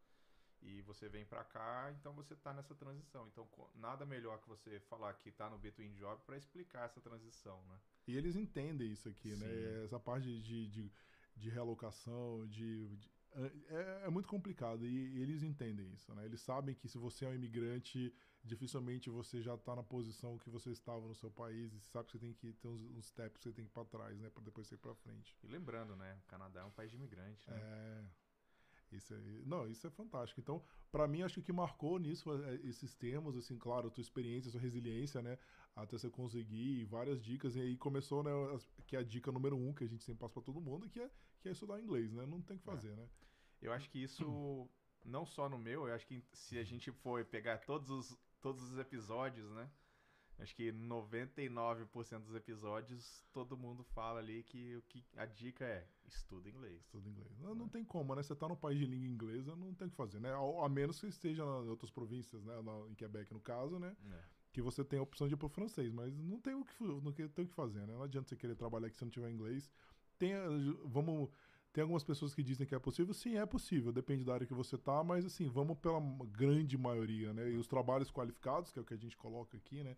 E 0.62 0.82
você 0.82 1.08
vem 1.10 1.26
pra 1.26 1.44
cá, 1.44 1.92
então 1.98 2.14
você 2.14 2.36
tá 2.36 2.54
nessa 2.54 2.76
transição. 2.76 3.28
Então, 3.28 3.50
nada 3.76 4.06
melhor 4.06 4.40
que 4.42 4.50
você 4.50 4.80
falar 4.82 5.14
que 5.16 5.32
tá 5.32 5.50
no 5.50 5.58
Between 5.58 5.94
Job 5.96 6.22
pra 6.26 6.38
explicar 6.38 6.86
essa 6.86 7.02
transição, 7.02 7.66
né? 7.66 7.80
E 8.08 8.16
eles 8.16 8.36
entendem 8.36 8.92
isso 8.92 9.08
aqui, 9.10 9.30
né? 9.30 9.46
Sim. 9.48 9.84
Essa 9.86 10.00
parte 10.00 10.42
de, 10.42 10.68
de, 10.68 10.92
de 11.36 11.50
realocação, 11.50 12.46
de. 12.48 12.98
de- 12.98 13.12
é, 13.70 14.04
é 14.06 14.10
muito 14.10 14.28
complicado 14.28 14.86
e 14.86 15.22
eles 15.22 15.42
entendem 15.42 15.94
isso, 15.94 16.14
né? 16.14 16.26
Eles 16.26 16.42
sabem 16.42 16.76
que 16.76 16.90
se 16.90 16.98
você 16.98 17.24
é 17.26 17.30
um 17.30 17.34
imigrante, 17.34 18.14
dificilmente 18.44 19.10
você 19.10 19.42
já 19.42 19.56
está 19.56 19.76
na 19.76 19.84
posição 19.84 20.38
que 20.38 20.50
você 20.50 20.72
estava 20.72 21.08
no 21.08 21.16
seu 21.16 21.30
país 21.30 21.74
e 21.74 21.80
sabe 21.80 22.08
que 22.08 22.14
você 22.14 22.20
tem 22.20 22.34
que 22.34 22.54
ter 22.54 22.68
uns, 22.68 22.82
uns 22.82 23.06
steps 23.06 23.38
que 23.38 23.44
você 23.44 23.54
tem 23.54 23.66
que 23.66 23.72
ir 23.72 23.74
para 23.74 23.86
trás, 23.86 24.20
né? 24.20 24.30
Para 24.30 24.44
depois 24.44 24.72
ir 24.72 24.78
para 24.78 24.96
frente. 24.96 25.38
E 25.44 25.48
lembrando, 25.48 25.96
né? 25.96 26.20
O 26.26 26.28
Canadá 26.28 26.62
é 26.62 26.66
um 26.66 26.72
país 26.72 26.90
de 26.90 26.98
imigrante, 26.98 27.50
né? 27.50 27.60
É. 27.62 28.22
Isso 28.96 29.14
aí. 29.14 29.44
Não, 29.46 29.68
isso 29.68 29.88
é 29.88 29.90
fantástico. 29.90 30.42
Então, 30.42 30.62
para 30.92 31.08
mim, 31.08 31.22
acho 31.22 31.36
que 31.36 31.40
o 31.40 31.44
que 31.44 31.54
marcou 31.54 31.98
nisso 31.98 32.30
é, 32.44 32.56
esses 32.64 32.94
termos, 32.94 33.38
assim, 33.38 33.58
claro, 33.58 33.88
a 33.88 33.92
tua 33.92 34.02
experiência, 34.02 34.50
a 34.50 34.52
sua 34.52 34.60
resiliência, 34.60 35.22
né? 35.22 35.38
Até 35.76 35.98
você 35.98 36.10
conseguir 36.10 36.84
várias 36.86 37.22
dicas. 37.22 37.56
E 37.56 37.62
aí 37.62 37.78
começou, 37.78 38.22
né? 38.22 38.32
que 38.86 38.96
é 38.96 39.00
a 39.00 39.04
dica 39.04 39.32
número 39.32 39.56
um 39.56 39.74
que 39.74 39.86
a 39.86 39.88
gente 39.88 40.04
sempre 40.04 40.20
passa 40.20 40.34
para 40.34 40.44
todo 40.44 40.60
mundo, 40.60 40.90
que 40.90 41.00
é, 41.00 41.10
que 41.40 41.48
é 41.48 41.52
estudar 41.54 41.80
inglês, 41.80 42.12
né? 42.12 42.26
Não 42.26 42.42
tem 42.42 42.58
o 42.58 42.60
que 42.60 42.66
fazer, 42.66 42.94
né? 42.96 43.08
Eu 43.62 43.72
acho 43.72 43.90
que 43.90 44.04
isso, 44.04 44.70
não 45.06 45.26
só 45.26 45.48
no 45.48 45.58
meu, 45.58 45.88
eu 45.88 45.94
acho 45.94 46.06
que 46.06 46.22
se 46.34 46.58
a 46.58 46.64
gente 46.64 46.92
for 46.92 47.24
pegar 47.24 47.60
todos 47.60 47.90
os, 47.90 48.18
todos 48.42 48.64
os 48.72 48.78
episódios, 48.78 49.50
né? 49.52 49.70
Acho 50.40 50.56
que 50.56 50.72
99% 50.72 52.24
dos 52.24 52.34
episódios 52.36 53.24
todo 53.32 53.56
mundo 53.58 53.84
fala 53.84 54.20
ali 54.20 54.42
que, 54.44 54.76
o 54.76 54.82
que 54.84 55.04
a 55.16 55.26
dica 55.26 55.64
é 55.64 55.88
estuda 56.08 56.50
inglês. 56.50 56.82
Estuda 56.82 57.08
inglês. 57.08 57.38
Não, 57.40 57.54
não 57.54 57.70
tem 57.70 57.84
como, 57.86 58.16
né? 58.16 58.24
Você 58.24 58.36
tá 58.36 58.48
no 58.48 58.58
país 58.58 58.80
de 58.80 58.86
língua 58.88 59.08
inglesa, 59.08 59.56
não 59.56 59.74
tem 59.76 59.88
o 59.88 59.92
que 59.92 59.96
fazer, 59.96 60.20
né? 60.20 60.32
A, 60.34 60.66
a 60.66 60.70
menos 60.70 61.00
que 61.00 61.08
esteja 61.08 61.44
em 61.44 61.70
outras 61.70 61.92
províncias, 61.92 62.44
né? 62.44 62.60
Na- 62.62 62.88
em 62.90 62.96
Quebec, 62.96 63.32
no 63.34 63.40
caso, 63.40 63.78
né? 63.78 63.96
É. 64.12 64.24
que 64.52 64.62
você 64.62 64.84
tem 64.84 65.00
a 65.00 65.04
opção 65.04 65.28
de 65.28 65.36
ir 65.36 65.38
pro 65.38 65.48
francês, 65.48 65.92
mas 65.94 66.14
não 66.18 66.40
tem 66.40 66.56
o 66.56 66.66
que, 66.66 66.84
não 66.84 67.12
tem 67.14 67.26
o 67.26 67.30
que 67.30 67.46
fazer, 67.54 67.86
né? 67.86 67.94
Não 67.94 68.04
adianta 68.04 68.28
você 68.28 68.36
querer 68.36 68.56
trabalhar 68.56 68.88
aqui 68.88 68.98
se 68.98 69.04
não 69.04 69.12
tiver 69.12 69.30
inglês. 69.30 69.72
Tem, 70.18 70.34
vamos, 70.86 71.30
tem 71.74 71.82
algumas 71.82 72.04
pessoas 72.04 72.34
que 72.34 72.44
dizem 72.44 72.68
que 72.68 72.76
é 72.76 72.80
possível, 72.80 73.14
sim, 73.14 73.38
é 73.38 73.46
possível, 73.46 73.92
depende 73.92 74.26
da 74.26 74.34
área 74.34 74.46
que 74.46 74.54
você 74.54 74.78
tá, 74.78 75.04
mas 75.04 75.26
assim, 75.26 75.48
vamos 75.48 75.78
pela 75.78 76.02
grande 76.28 76.78
maioria, 76.78 77.34
né? 77.34 77.50
E 77.50 77.58
os 77.58 77.68
trabalhos 77.68 78.12
qualificados, 78.12 78.72
que 78.72 78.80
é 78.80 78.82
o 78.82 78.86
que 78.86 78.94
a 78.94 78.98
gente 78.98 79.16
coloca 79.16 79.56
aqui, 79.56 79.84
né? 79.84 79.96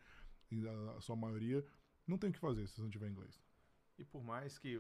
A, 0.52 0.98
a 0.98 1.02
sua 1.02 1.16
maioria, 1.16 1.66
não 2.06 2.18
tem 2.18 2.30
o 2.30 2.34
que 2.34 2.40
fazer 2.40 2.68
se 2.68 2.76
você 2.76 2.82
não 2.82 2.90
tiver 2.92 3.10
inglês. 3.10 3.42
E 3.98 4.06
por 4.06 4.24
mais 4.24 4.60
que, 4.60 4.80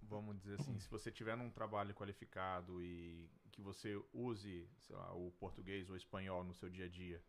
vamos 0.00 0.36
dizer 0.38 0.60
assim, 0.60 0.78
se 0.78 0.88
você 0.88 1.10
tiver 1.10 1.36
num 1.36 1.50
trabalho 1.50 1.92
qualificado 1.92 2.80
e 2.82 3.28
que 3.50 3.60
você 3.60 4.00
use, 4.12 4.68
sei 4.80 4.96
lá, 4.96 5.12
o 5.14 5.32
português 5.32 5.88
ou 5.88 5.94
o 5.94 5.96
espanhol 5.96 6.44
no 6.44 6.54
seu 6.54 6.70
dia 6.70 6.86
a 6.86 6.88
dia, 6.88 7.22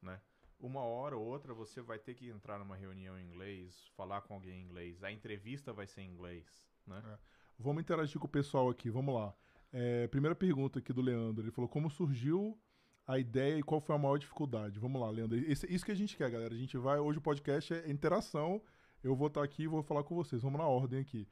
né? 0.00 0.20
Uma 0.58 0.80
hora 0.80 1.16
ou 1.16 1.26
outra 1.26 1.52
você 1.52 1.82
vai 1.82 1.98
ter 1.98 2.14
que 2.14 2.28
entrar 2.28 2.58
numa 2.58 2.76
reunião 2.76 3.18
em 3.18 3.24
inglês, 3.26 3.88
falar 3.96 4.22
com 4.22 4.34
alguém 4.34 4.60
em 4.60 4.64
inglês, 4.64 5.02
a 5.02 5.10
entrevista 5.12 5.72
vai 5.72 5.86
ser 5.86 6.02
em 6.02 6.10
inglês, 6.10 6.64
né? 6.86 7.02
É. 7.04 7.31
Vamos 7.58 7.82
interagir 7.82 8.18
com 8.18 8.26
o 8.26 8.30
pessoal 8.30 8.68
aqui, 8.68 8.90
vamos 8.90 9.14
lá. 9.14 9.34
É, 9.72 10.06
primeira 10.08 10.34
pergunta 10.34 10.78
aqui 10.78 10.92
do 10.92 11.00
Leandro, 11.00 11.44
ele 11.44 11.50
falou 11.52 11.68
como 11.68 11.88
surgiu 11.90 12.58
a 13.06 13.18
ideia 13.18 13.58
e 13.58 13.62
qual 13.62 13.80
foi 13.80 13.94
a 13.94 13.98
maior 13.98 14.18
dificuldade. 14.18 14.78
Vamos 14.78 15.00
lá, 15.00 15.08
Leandro. 15.10 15.38
Esse- 15.38 15.66
isso 15.72 15.84
que 15.84 15.92
a 15.92 15.94
gente 15.94 16.16
quer, 16.16 16.30
galera. 16.30 16.54
A 16.54 16.58
gente 16.58 16.76
vai. 16.76 16.98
Hoje 16.98 17.18
o 17.18 17.22
podcast 17.22 17.72
é 17.74 17.90
interação. 17.90 18.60
Eu 19.02 19.14
vou 19.14 19.26
estar 19.28 19.42
aqui 19.42 19.62
e 19.64 19.66
vou 19.66 19.82
falar 19.82 20.02
com 20.04 20.14
vocês. 20.14 20.42
Vamos 20.42 20.58
na 20.58 20.66
ordem 20.66 21.00
aqui. 21.00 21.26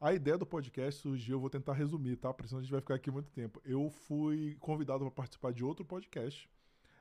A 0.00 0.12
ideia 0.12 0.36
do 0.36 0.46
podcast 0.46 1.00
surgiu, 1.00 1.36
eu 1.36 1.40
vou 1.40 1.50
tentar 1.50 1.72
resumir, 1.72 2.16
tá? 2.16 2.32
Porque 2.32 2.48
senão 2.48 2.60
a 2.60 2.62
gente 2.62 2.70
vai 2.72 2.80
ficar 2.80 2.94
aqui 2.94 3.10
muito 3.10 3.30
tempo. 3.30 3.60
Eu 3.64 3.88
fui 3.90 4.56
convidado 4.60 5.00
para 5.00 5.10
participar 5.10 5.52
de 5.52 5.64
outro 5.64 5.84
podcast, 5.84 6.48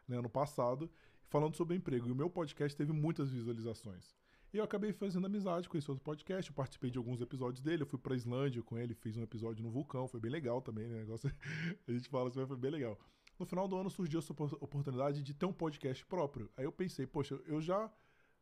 né, 0.08 0.18
ano 0.18 0.30
passado, 0.30 0.90
falando 1.30 1.56
sobre 1.56 1.76
emprego. 1.76 2.08
E 2.08 2.12
o 2.12 2.16
meu 2.16 2.30
podcast 2.30 2.76
teve 2.78 2.94
muitas 2.94 3.30
visualizações. 3.32 4.16
E 4.56 4.58
eu 4.58 4.64
acabei 4.64 4.94
fazendo 4.94 5.26
amizade 5.26 5.68
com 5.68 5.78
esse 5.78 5.92
outro 5.92 6.02
podcast. 6.02 6.50
Eu 6.50 6.56
participei 6.56 6.90
de 6.90 6.98
alguns 6.98 7.20
episódios 7.20 7.62
dele. 7.62 7.84
Eu 7.84 7.86
fui 7.86 8.00
pra 8.00 8.16
Islândia 8.16 8.64
com 8.64 8.78
ele, 8.78 8.94
fiz 8.94 9.18
um 9.18 9.22
episódio 9.22 9.62
no 9.62 9.70
vulcão. 9.70 10.08
Foi 10.08 10.18
bem 10.18 10.32
legal 10.32 10.62
também, 10.62 10.88
né? 10.88 11.00
Negócio, 11.00 11.30
a 11.86 11.92
gente 11.92 12.08
fala 12.08 12.30
assim, 12.30 12.40
mas 12.40 12.48
foi 12.48 12.56
bem 12.56 12.72
legal. 12.72 12.98
No 13.38 13.46
final 13.46 13.68
do 13.68 13.76
ano 13.76 13.90
surgiu 13.90 14.20
essa 14.20 14.32
opor- 14.32 14.58
oportunidade 14.62 15.22
de 15.22 15.34
ter 15.34 15.46
um 15.46 15.52
podcast 15.52 16.06
próprio. 16.06 16.50
Aí 16.56 16.64
eu 16.64 16.72
pensei, 16.72 17.06
poxa, 17.06 17.38
eu 17.46 17.60
já 17.60 17.92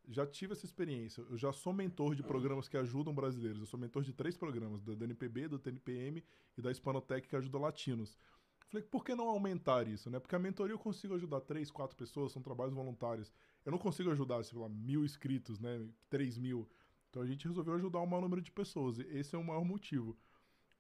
já 0.08 0.24
tive 0.28 0.54
essa 0.54 0.66
experiência. 0.66 1.26
Eu 1.32 1.36
já 1.36 1.52
sou 1.52 1.74
mentor 1.74 2.14
de 2.14 2.22
programas 2.22 2.70
que 2.70 2.78
ajudam 2.78 3.12
brasileiros. 3.12 3.62
Eu 3.62 3.66
sou 3.66 3.80
mentor 3.80 4.04
de 4.04 4.14
três 4.14 4.38
programas, 4.38 4.84
da 4.84 4.94
da 4.94 5.06
NPB, 5.06 5.48
do 5.48 5.58
TNPM 5.58 6.24
e 6.56 6.62
da 6.62 6.70
Hispanotec, 6.70 7.28
que 7.28 7.36
ajuda 7.36 7.58
latinos. 7.58 8.20
Falei, 8.68 8.86
por 8.86 9.04
que 9.04 9.16
não 9.16 9.30
aumentar 9.30 9.88
isso, 9.88 10.12
né? 10.12 10.20
Porque 10.20 10.36
a 10.36 10.40
mentoria 10.40 10.76
eu 10.76 10.80
consigo 10.80 11.16
ajudar 11.16 11.42
três, 11.42 11.72
quatro 11.72 11.98
pessoas, 11.98 12.32
são 12.32 12.42
trabalhos 12.44 12.76
voluntários. 12.76 13.34
Eu 13.66 13.72
não 13.72 13.80
consigo 13.80 14.10
ajudar, 14.12 14.44
sei 14.44 14.58
lá, 14.58 14.68
mil 14.68 15.04
inscritos, 15.06 15.60
né? 15.60 15.88
Três 16.10 16.38
mil. 16.38 16.70
Então 17.10 17.22
a 17.22 17.26
gente 17.26 17.48
resolveu 17.48 17.76
ajudar 17.76 18.00
o 18.00 18.06
maior 18.08 18.22
número 18.22 18.42
de 18.42 18.52
pessoas. 18.52 19.00
E 19.00 19.04
esse 19.04 19.36
é 19.36 19.38
o 19.38 19.44
maior 19.44 19.64
motivo 19.64 20.18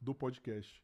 do 0.01 0.13
podcast. 0.13 0.83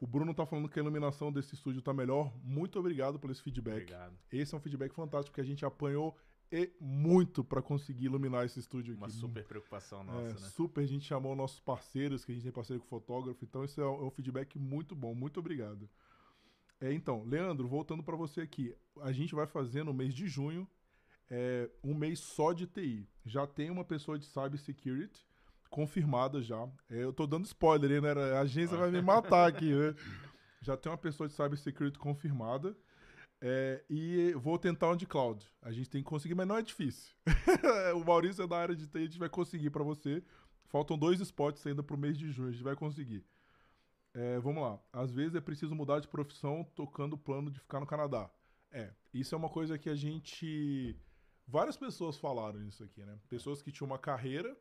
O 0.00 0.06
Bruno 0.06 0.32
tá 0.34 0.46
falando 0.46 0.68
que 0.68 0.78
a 0.78 0.82
iluminação 0.82 1.32
desse 1.32 1.54
estúdio 1.54 1.82
tá 1.82 1.92
melhor. 1.92 2.32
Muito 2.44 2.78
obrigado 2.78 3.18
por 3.18 3.30
esse 3.30 3.42
feedback. 3.42 3.82
Obrigado. 3.82 4.18
Esse 4.30 4.54
é 4.54 4.58
um 4.58 4.60
feedback 4.60 4.92
fantástico, 4.94 5.32
porque 5.32 5.40
a 5.40 5.44
gente 5.44 5.64
apanhou 5.64 6.16
e 6.50 6.72
muito 6.80 7.44
para 7.44 7.60
conseguir 7.60 8.06
iluminar 8.06 8.44
esse 8.44 8.58
estúdio 8.58 8.94
aqui. 8.94 9.02
Uma 9.02 9.10
super 9.10 9.44
preocupação 9.44 10.02
nossa, 10.04 10.20
É, 10.20 10.40
né? 10.40 10.48
Super, 10.48 10.82
a 10.82 10.86
gente 10.86 11.04
chamou 11.04 11.34
nossos 11.36 11.60
parceiros, 11.60 12.24
que 12.24 12.32
a 12.32 12.34
gente 12.34 12.44
tem 12.44 12.52
parceiro 12.52 12.82
com 12.82 12.88
fotógrafo, 12.88 13.44
então 13.44 13.64
isso 13.64 13.80
é 13.80 13.86
um, 13.86 14.02
é 14.02 14.04
um 14.04 14.10
feedback 14.10 14.58
muito 14.58 14.94
bom, 14.94 15.14
muito 15.14 15.40
obrigado. 15.40 15.88
É, 16.80 16.92
então, 16.92 17.24
Leandro, 17.24 17.68
voltando 17.68 18.02
para 18.02 18.16
você 18.16 18.40
aqui, 18.40 18.74
a 19.00 19.12
gente 19.12 19.34
vai 19.34 19.46
fazer 19.46 19.82
no 19.84 19.92
mês 19.92 20.14
de 20.14 20.26
junho 20.26 20.66
é, 21.30 21.70
um 21.82 21.94
mês 21.94 22.20
só 22.20 22.52
de 22.52 22.66
TI. 22.66 23.08
Já 23.24 23.46
tem 23.46 23.70
uma 23.70 23.84
pessoa 23.84 24.18
de 24.18 24.26
cybersecurity 24.26 25.26
confirmada 25.70 26.40
já. 26.42 26.68
É, 26.88 27.04
eu 27.04 27.12
tô 27.12 27.26
dando 27.26 27.44
spoiler, 27.44 28.00
né? 28.02 28.12
A 28.34 28.40
agência 28.40 28.76
vai 28.76 28.90
me 28.90 29.02
matar 29.02 29.46
aqui, 29.48 29.74
né? 29.74 29.94
Já 30.60 30.76
tem 30.76 30.90
uma 30.90 30.98
pessoa 30.98 31.28
de 31.28 31.34
cybersecurity 31.34 31.98
confirmada. 31.98 32.76
É, 33.40 33.84
e 33.88 34.32
vou 34.34 34.58
tentar 34.58 34.90
um 34.90 34.96
de 34.96 35.06
cloud. 35.06 35.46
A 35.62 35.70
gente 35.70 35.88
tem 35.88 36.02
que 36.02 36.08
conseguir, 36.08 36.34
mas 36.34 36.48
não 36.48 36.56
é 36.56 36.62
difícil. 36.62 37.14
o 37.94 38.04
Maurício 38.04 38.42
é 38.42 38.46
da 38.46 38.58
área 38.58 38.74
de 38.74 38.88
TI, 38.88 38.98
a 38.98 39.02
gente 39.02 39.18
vai 39.18 39.28
conseguir 39.28 39.70
para 39.70 39.84
você. 39.84 40.22
Faltam 40.66 40.98
dois 40.98 41.20
spots 41.20 41.64
ainda 41.66 41.82
pro 41.82 41.96
mês 41.96 42.18
de 42.18 42.30
junho, 42.32 42.48
a 42.48 42.52
gente 42.52 42.64
vai 42.64 42.74
conseguir. 42.74 43.24
É, 44.12 44.38
vamos 44.40 44.62
lá. 44.62 44.80
Às 44.92 45.12
vezes 45.12 45.36
é 45.36 45.40
preciso 45.40 45.74
mudar 45.74 46.00
de 46.00 46.08
profissão 46.08 46.64
tocando 46.74 47.12
o 47.12 47.18
plano 47.18 47.50
de 47.50 47.60
ficar 47.60 47.78
no 47.78 47.86
Canadá. 47.86 48.28
É, 48.70 48.90
isso 49.14 49.34
é 49.34 49.38
uma 49.38 49.48
coisa 49.48 49.78
que 49.78 49.88
a 49.88 49.94
gente. 49.94 50.96
Várias 51.50 51.78
pessoas 51.78 52.18
falaram 52.18 52.62
isso 52.62 52.84
aqui, 52.84 53.02
né? 53.02 53.18
Pessoas 53.26 53.62
que 53.62 53.72
tinham 53.72 53.86
uma 53.86 53.98
carreira. 53.98 54.54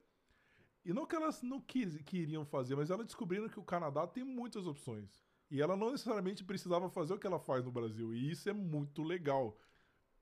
E 0.85 0.93
não 0.93 1.05
que 1.05 1.17
elas 1.17 1.41
não 1.41 1.59
quis, 1.59 2.01
queriam 2.03 2.45
fazer, 2.45 2.73
mas 2.73 2.89
elas 2.89 3.05
descobriram 3.05 3.49
que 3.49 3.59
o 3.59 3.63
Canadá 3.63 4.07
tem 4.07 4.23
muitas 4.23 4.65
opções. 4.65 5.21
E 5.51 5.61
ela 5.61 5.75
não 5.75 5.91
necessariamente 5.91 6.45
precisava 6.45 6.89
fazer 6.89 7.13
o 7.13 7.19
que 7.19 7.27
ela 7.27 7.39
faz 7.39 7.65
no 7.65 7.71
Brasil. 7.73 8.13
E 8.13 8.31
isso 8.31 8.49
é 8.49 8.53
muito 8.53 9.03
legal. 9.03 9.59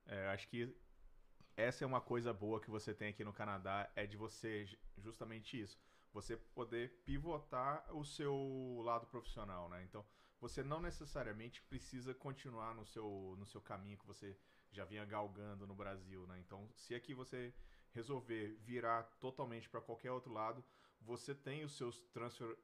É, 0.08 0.30
acho 0.30 0.48
que 0.48 0.76
essa 1.56 1.84
é 1.84 1.88
uma 1.88 2.02
coisa 2.02 2.34
boa 2.34 2.60
que 2.60 2.72
você 2.72 2.96
tem 2.96 3.10
aqui 3.10 3.24
no 3.24 3.32
Canadá, 3.32 3.92
é 3.96 4.08
de 4.08 4.18
você, 4.18 4.66
ju- 4.66 4.78
justamente 4.98 5.62
isso, 5.62 5.80
você 6.12 6.36
poder 6.36 7.02
pivotar 7.06 7.96
o 7.96 8.04
seu 8.04 8.82
lado 8.84 9.06
profissional, 9.06 9.70
né? 9.70 9.84
Então, 9.84 10.04
você 10.42 10.64
não 10.64 10.82
necessariamente 10.82 11.62
precisa 11.62 12.14
continuar 12.14 12.74
no 12.74 12.86
seu, 12.86 13.36
no 13.38 13.46
seu 13.46 13.62
caminho 13.62 14.00
que 14.00 14.08
você 14.08 14.36
já 14.76 14.86
vinha 14.86 15.06
galgando 15.06 15.66
no 15.66 15.74
Brasil, 15.74 16.28
né? 16.28 16.40
Então, 16.40 16.70
se 16.76 16.94
aqui 16.94 17.14
você 17.14 17.54
resolver 17.92 18.58
virar 18.62 19.04
totalmente 19.20 19.70
para 19.70 19.82
qualquer 19.82 20.12
outro 20.12 20.34
lado, 20.34 20.64
você 21.02 21.34
tem 21.34 21.64
os 21.64 21.78
seus 21.78 22.02
transfer, 22.12 22.58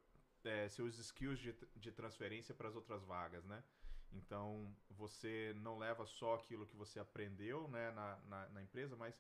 é, 0.44 0.68
seus 0.68 0.98
skills 0.98 1.39
de, 1.39 1.56
de 1.75 1.91
transferência 1.91 2.53
para 2.53 2.68
as 2.68 2.75
outras 2.75 3.03
vagas, 3.03 3.46
né? 3.46 3.63
Então, 4.12 4.75
você 4.89 5.53
não 5.58 5.77
leva 5.77 6.06
só 6.06 6.36
aquilo 6.36 6.68
que 6.68 6.75
você 6.75 7.00
aprendeu 7.00 7.70
né, 7.70 7.91
na, 7.91 8.18
na, 8.25 8.50
na 8.50 8.62
empresa, 8.62 8.96
mas 8.98 9.18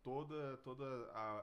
toda, 0.00 0.56
toda 0.58 0.86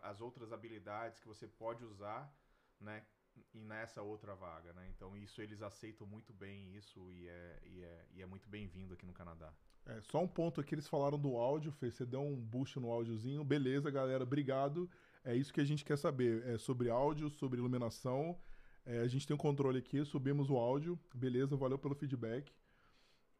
as 0.01 0.21
outras 0.21 0.53
habilidades 0.53 1.19
que 1.19 1.27
você 1.27 1.45
pode 1.45 1.83
usar 1.83 2.33
né, 2.79 3.05
e 3.53 3.59
nessa 3.59 4.01
outra 4.01 4.35
vaga. 4.35 4.73
Né? 4.73 4.87
Então, 4.95 5.15
isso 5.17 5.41
eles 5.41 5.61
aceitam 5.61 6.05
muito 6.07 6.33
bem 6.33 6.75
isso 6.75 7.11
e 7.11 7.27
é, 7.27 7.59
e 7.65 7.83
é, 7.83 8.05
e 8.15 8.21
é 8.21 8.25
muito 8.25 8.49
bem-vindo 8.49 8.93
aqui 8.93 9.05
no 9.05 9.13
Canadá. 9.13 9.53
É, 9.85 10.01
só 10.01 10.21
um 10.21 10.27
ponto 10.27 10.59
aqui, 10.59 10.73
eles 10.73 10.87
falaram 10.87 11.19
do 11.19 11.37
áudio, 11.37 11.71
Fê, 11.71 11.91
você 11.91 12.05
deu 12.05 12.21
um 12.21 12.35
boost 12.35 12.79
no 12.79 12.89
áudiozinho. 12.91 13.43
Beleza, 13.43 13.91
galera, 13.91 14.23
obrigado. 14.23 14.89
É 15.23 15.35
isso 15.35 15.53
que 15.53 15.61
a 15.61 15.65
gente 15.65 15.85
quer 15.85 15.97
saber, 15.97 16.45
é 16.47 16.57
sobre 16.57 16.89
áudio, 16.89 17.29
sobre 17.29 17.59
iluminação. 17.59 18.37
É, 18.85 18.99
a 18.99 19.07
gente 19.07 19.25
tem 19.25 19.33
um 19.33 19.39
controle 19.39 19.79
aqui, 19.79 20.03
subimos 20.05 20.49
o 20.49 20.57
áudio. 20.57 20.99
Beleza, 21.13 21.55
valeu 21.55 21.77
pelo 21.77 21.95
feedback. 21.95 22.51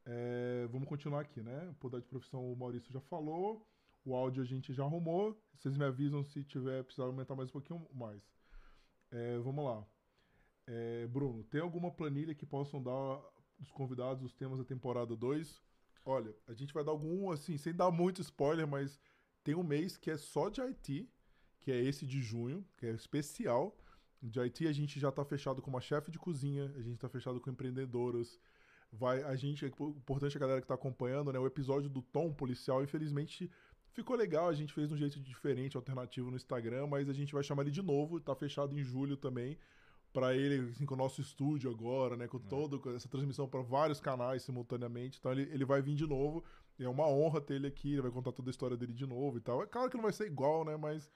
É, 0.05 0.67
vamos 0.71 0.87
continuar 0.87 1.21
aqui, 1.21 1.41
né? 1.41 1.75
Poder 1.79 2.01
de 2.01 2.07
profissão 2.07 2.51
o 2.51 2.55
Maurício 2.55 2.91
já 2.91 3.01
falou. 3.01 3.67
O 4.03 4.15
áudio 4.15 4.43
a 4.43 4.45
gente 4.45 4.73
já 4.73 4.83
arrumou. 4.83 5.39
Vocês 5.55 5.75
me 5.75 5.83
avisam 5.83 6.23
se 6.23 6.43
tiver 6.43 6.83
precisar 6.83 7.05
aumentar 7.05 7.35
mais 7.35 7.49
um 7.49 7.53
pouquinho 7.53 7.87
mais. 7.93 8.21
É, 9.15 9.37
vamos 9.39 9.63
lá. 9.63 9.87
É, 10.67 11.07
Bruno, 11.07 11.41
tem 11.45 11.61
alguma 11.61 11.89
planilha 11.89 12.35
que 12.35 12.45
possam 12.45 12.83
dar 12.83 13.21
dos 13.57 13.71
convidados 13.71 14.25
os 14.25 14.33
temas 14.33 14.57
da 14.57 14.65
temporada 14.65 15.15
2? 15.15 15.63
Olha, 16.03 16.35
a 16.45 16.53
gente 16.53 16.73
vai 16.73 16.83
dar 16.83 16.91
algum, 16.91 17.31
assim, 17.31 17.57
sem 17.57 17.73
dar 17.73 17.89
muito 17.91 18.21
spoiler, 18.21 18.67
mas 18.67 18.99
tem 19.41 19.55
um 19.55 19.63
mês 19.63 19.95
que 19.95 20.11
é 20.11 20.17
só 20.17 20.49
de 20.49 20.59
IT, 20.59 21.09
que 21.61 21.71
é 21.71 21.81
esse 21.81 22.05
de 22.05 22.21
junho, 22.21 22.67
que 22.75 22.85
é 22.85 22.91
especial. 22.91 23.77
De 24.21 24.37
IT 24.41 24.67
a 24.67 24.73
gente 24.73 24.99
já 24.99 25.07
está 25.07 25.23
fechado 25.23 25.61
com 25.61 25.69
uma 25.69 25.79
chefe 25.79 26.11
de 26.11 26.19
cozinha, 26.19 26.65
a 26.75 26.81
gente 26.81 26.95
está 26.95 27.07
fechado 27.07 27.39
com 27.39 27.49
empreendedoras, 27.49 28.37
vai 28.91 29.23
a 29.23 29.35
gente 29.37 29.63
é 29.63 29.67
importante 29.67 30.35
a 30.35 30.39
galera 30.39 30.59
que 30.59 30.65
está 30.65 30.75
acompanhando 30.75 31.31
né 31.31 31.39
o 31.39 31.45
episódio 31.45 31.89
do 31.89 32.01
tom 32.01 32.33
policial 32.33 32.83
infelizmente 32.83 33.51
ficou 33.95 34.15
legal 34.15 34.47
a 34.49 34.53
gente 34.53 34.73
fez 34.73 34.89
de 34.89 34.93
um 34.93 34.97
jeito 34.97 35.19
diferente 35.19 35.75
alternativo 35.75 36.29
no 36.29 36.35
Instagram 36.35 36.87
mas 36.87 37.09
a 37.09 37.13
gente 37.13 37.33
vai 37.33 37.43
chamar 37.43 37.63
ele 37.63 37.71
de 37.71 37.81
novo 37.81 38.17
está 38.17 38.35
fechado 38.35 38.77
em 38.77 38.83
julho 38.83 39.15
também 39.15 39.57
para 40.13 40.35
ele 40.35 40.69
assim, 40.69 40.85
com 40.85 40.93
o 40.93 40.97
nosso 40.97 41.21
estúdio 41.21 41.71
agora 41.71 42.15
né 42.15 42.27
com 42.27 42.39
todo 42.39 42.79
com 42.79 42.91
essa 42.91 43.07
transmissão 43.07 43.47
para 43.47 43.61
vários 43.61 43.99
canais 43.99 44.43
simultaneamente 44.43 45.17
então 45.19 45.31
ele, 45.31 45.43
ele 45.51 45.65
vai 45.65 45.81
vir 45.81 45.95
de 45.95 46.05
novo 46.05 46.43
é 46.77 46.87
uma 46.89 47.07
honra 47.07 47.39
ter 47.39 47.55
ele 47.55 47.67
aqui 47.67 47.93
ele 47.93 48.01
vai 48.01 48.11
contar 48.11 48.33
toda 48.33 48.49
a 48.49 48.51
história 48.51 48.75
dele 48.75 48.93
de 48.93 49.05
novo 49.05 49.37
e 49.37 49.41
tal 49.41 49.63
é 49.63 49.65
claro 49.65 49.89
que 49.89 49.95
não 49.95 50.03
vai 50.03 50.13
ser 50.13 50.27
igual 50.27 50.65
né 50.65 50.75
mas 50.75 51.09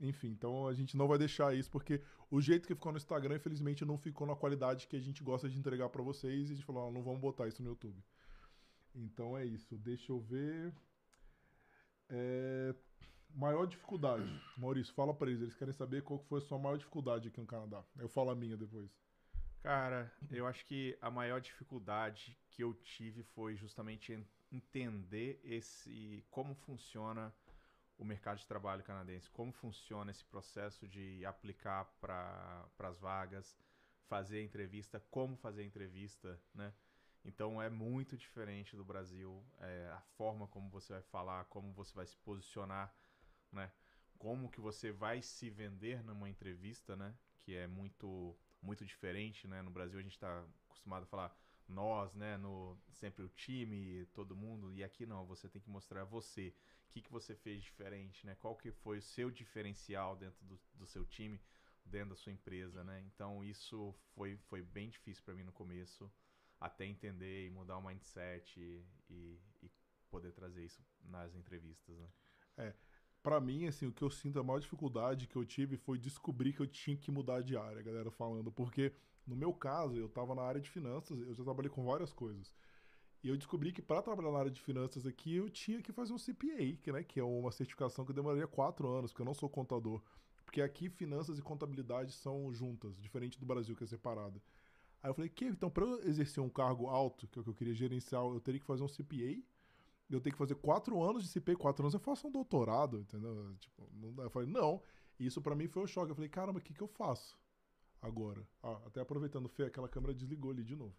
enfim, 0.00 0.28
então 0.28 0.66
a 0.66 0.72
gente 0.72 0.96
não 0.96 1.06
vai 1.06 1.18
deixar 1.18 1.54
isso, 1.54 1.70
porque 1.70 2.00
o 2.30 2.40
jeito 2.40 2.66
que 2.66 2.74
ficou 2.74 2.90
no 2.90 2.96
Instagram, 2.96 3.36
infelizmente, 3.36 3.84
não 3.84 3.98
ficou 3.98 4.26
na 4.26 4.34
qualidade 4.34 4.88
que 4.88 4.96
a 4.96 5.00
gente 5.00 5.22
gosta 5.22 5.46
de 5.46 5.58
entregar 5.58 5.90
para 5.90 6.02
vocês. 6.02 6.48
E 6.48 6.52
a 6.52 6.56
gente 6.56 6.64
falou, 6.64 6.88
ah, 6.88 6.90
não 6.90 7.02
vamos 7.02 7.20
botar 7.20 7.46
isso 7.48 7.62
no 7.62 7.68
YouTube. 7.68 8.02
Então 8.94 9.36
é 9.36 9.44
isso. 9.44 9.76
Deixa 9.76 10.10
eu 10.10 10.18
ver. 10.18 10.72
É... 12.10 12.74
Maior 13.34 13.66
dificuldade. 13.66 14.28
Maurício, 14.56 14.92
fala 14.92 15.14
para 15.14 15.30
eles. 15.30 15.40
Eles 15.40 15.54
querem 15.54 15.72
saber 15.72 16.02
qual 16.02 16.18
foi 16.18 16.38
a 16.38 16.42
sua 16.42 16.58
maior 16.58 16.76
dificuldade 16.76 17.28
aqui 17.28 17.40
no 17.40 17.46
Canadá. 17.46 17.84
Eu 17.96 18.08
falo 18.08 18.30
a 18.30 18.34
minha 18.34 18.56
depois. 18.56 18.90
Cara, 19.62 20.12
eu 20.30 20.46
acho 20.46 20.64
que 20.66 20.96
a 21.00 21.10
maior 21.10 21.40
dificuldade 21.40 22.36
que 22.50 22.64
eu 22.64 22.74
tive 22.74 23.22
foi 23.22 23.54
justamente 23.56 24.12
en- 24.12 24.26
entender 24.50 25.40
esse 25.44 26.24
como 26.30 26.54
funciona 26.54 27.32
o 27.98 28.04
mercado 28.04 28.38
de 28.38 28.46
trabalho 28.46 28.82
canadense, 28.82 29.30
como 29.30 29.52
funciona 29.52 30.10
esse 30.10 30.24
processo 30.24 30.88
de 30.88 31.24
aplicar 31.26 31.84
para 32.00 32.66
as 32.78 32.98
vagas, 32.98 33.54
fazer 34.08 34.38
a 34.38 34.42
entrevista, 34.42 34.98
como 35.10 35.36
fazer 35.36 35.62
a 35.62 35.66
entrevista, 35.66 36.40
né? 36.54 36.72
Então 37.24 37.60
é 37.60 37.68
muito 37.68 38.16
diferente 38.16 38.76
do 38.76 38.84
Brasil, 38.84 39.44
é, 39.60 39.90
a 39.92 40.00
forma 40.16 40.46
como 40.48 40.70
você 40.70 40.94
vai 40.94 41.02
falar, 41.02 41.44
como 41.46 41.72
você 41.72 41.94
vai 41.94 42.06
se 42.06 42.16
posicionar, 42.18 42.94
né? 43.52 43.70
Como 44.18 44.50
que 44.50 44.60
você 44.60 44.92
vai 44.92 45.22
se 45.22 45.50
vender 45.50 46.02
numa 46.02 46.28
entrevista, 46.28 46.96
né? 46.96 47.14
Que 47.38 47.54
é 47.54 47.66
muito 47.66 48.36
muito 48.62 48.84
diferente, 48.84 49.46
né? 49.48 49.62
No 49.62 49.70
Brasil 49.70 49.98
a 49.98 50.02
gente 50.02 50.12
está 50.12 50.44
acostumado 50.66 51.04
a 51.04 51.06
falar 51.06 51.36
nós, 51.68 52.14
né? 52.14 52.36
No 52.36 52.76
sempre 52.92 53.22
o 53.22 53.28
time, 53.28 54.06
todo 54.12 54.36
mundo 54.36 54.72
e 54.72 54.82
aqui 54.82 55.06
não. 55.06 55.26
Você 55.26 55.48
tem 55.48 55.60
que 55.60 55.70
mostrar 55.70 56.04
você, 56.04 56.54
o 56.88 56.92
que 56.92 57.02
que 57.02 57.12
você 57.12 57.34
fez 57.34 57.62
diferente, 57.62 58.26
né? 58.26 58.34
Qual 58.36 58.56
que 58.56 58.70
foi 58.70 58.98
o 58.98 59.02
seu 59.02 59.30
diferencial 59.30 60.16
dentro 60.16 60.44
do, 60.44 60.60
do 60.74 60.86
seu 60.86 61.04
time, 61.06 61.40
dentro 61.84 62.10
da 62.10 62.16
sua 62.16 62.32
empresa, 62.32 62.84
né? 62.84 63.00
Então 63.06 63.44
isso 63.44 63.94
foi 64.14 64.36
foi 64.48 64.62
bem 64.62 64.88
difícil 64.90 65.22
para 65.24 65.34
mim 65.34 65.44
no 65.44 65.52
começo, 65.52 66.10
até 66.60 66.86
entender 66.86 67.46
e 67.46 67.50
mudar 67.50 67.78
o 67.78 67.82
mindset 67.82 68.60
e, 68.60 68.84
e, 69.08 69.40
e 69.62 69.70
poder 70.10 70.32
trazer 70.32 70.64
isso 70.64 70.84
nas 71.04 71.34
entrevistas, 71.34 71.96
né? 71.98 72.08
Pra 73.22 73.38
mim, 73.38 73.66
assim, 73.66 73.86
o 73.86 73.92
que 73.92 74.02
eu 74.02 74.10
sinto, 74.10 74.38
a 74.38 74.42
maior 74.42 74.60
dificuldade 74.60 75.26
que 75.26 75.36
eu 75.36 75.44
tive 75.44 75.76
foi 75.76 75.98
descobrir 75.98 76.54
que 76.54 76.60
eu 76.60 76.66
tinha 76.66 76.96
que 76.96 77.10
mudar 77.10 77.42
de 77.42 77.54
área, 77.56 77.82
galera 77.82 78.10
falando. 78.10 78.50
Porque, 78.50 78.92
no 79.26 79.36
meu 79.36 79.52
caso, 79.52 79.94
eu 79.94 80.08
tava 80.08 80.34
na 80.34 80.42
área 80.42 80.60
de 80.60 80.70
finanças, 80.70 81.18
eu 81.20 81.34
já 81.34 81.44
trabalhei 81.44 81.70
com 81.70 81.84
várias 81.84 82.12
coisas. 82.12 82.54
E 83.22 83.28
eu 83.28 83.36
descobri 83.36 83.72
que 83.72 83.82
para 83.82 84.00
trabalhar 84.00 84.32
na 84.32 84.38
área 84.38 84.50
de 84.50 84.60
finanças 84.62 85.04
aqui, 85.04 85.36
eu 85.36 85.50
tinha 85.50 85.82
que 85.82 85.92
fazer 85.92 86.14
um 86.14 86.18
CPA, 86.18 86.78
que, 86.82 86.90
né, 86.90 87.02
que 87.04 87.20
é 87.20 87.24
uma 87.24 87.52
certificação 87.52 88.06
que 88.06 88.12
demoraria 88.14 88.46
quatro 88.46 88.88
anos, 88.88 89.12
porque 89.12 89.20
eu 89.20 89.26
não 89.26 89.34
sou 89.34 89.50
contador. 89.50 90.02
Porque 90.42 90.62
aqui 90.62 90.88
finanças 90.88 91.38
e 91.38 91.42
contabilidade 91.42 92.12
são 92.12 92.50
juntas, 92.52 92.98
diferente 92.98 93.38
do 93.38 93.44
Brasil, 93.44 93.76
que 93.76 93.84
é 93.84 93.86
separado. 93.86 94.40
Aí 95.02 95.10
eu 95.10 95.14
falei, 95.14 95.30
que 95.30 95.46
então, 95.46 95.70
para 95.70 95.84
eu 95.84 96.02
exercer 96.08 96.42
um 96.42 96.48
cargo 96.48 96.86
alto, 96.86 97.26
que 97.26 97.38
é 97.38 97.40
o 97.40 97.44
que 97.44 97.50
eu 97.50 97.54
queria 97.54 97.74
gerenciar, 97.74 98.22
eu 98.22 98.40
teria 98.40 98.60
que 98.60 98.66
fazer 98.66 98.82
um 98.82 98.88
CPA 98.88 99.42
eu 100.14 100.20
tenho 100.20 100.34
que 100.34 100.38
fazer 100.38 100.56
quatro 100.56 101.00
anos 101.02 101.22
de 101.22 101.28
CP, 101.28 101.54
quatro 101.56 101.84
anos 101.84 101.94
eu 101.94 102.00
faço 102.00 102.26
um 102.26 102.30
doutorado, 102.30 102.98
entendeu? 102.98 103.54
Tipo, 103.60 103.88
não 103.94 104.12
dá. 104.12 104.24
Eu 104.24 104.30
falei, 104.30 104.48
não. 104.48 104.82
Isso 105.18 105.40
pra 105.40 105.54
mim 105.54 105.68
foi 105.68 105.82
um 105.82 105.86
choque. 105.86 106.10
Eu 106.10 106.14
falei, 106.14 106.28
caramba, 106.28 106.58
o 106.58 106.62
que, 106.62 106.74
que 106.74 106.82
eu 106.82 106.88
faço 106.88 107.38
agora? 108.02 108.46
Ah, 108.62 108.80
até 108.86 109.00
aproveitando, 109.00 109.48
Fê, 109.48 109.64
aquela 109.64 109.88
câmera 109.88 110.12
desligou 110.12 110.50
ali 110.50 110.64
de 110.64 110.74
novo. 110.74 110.96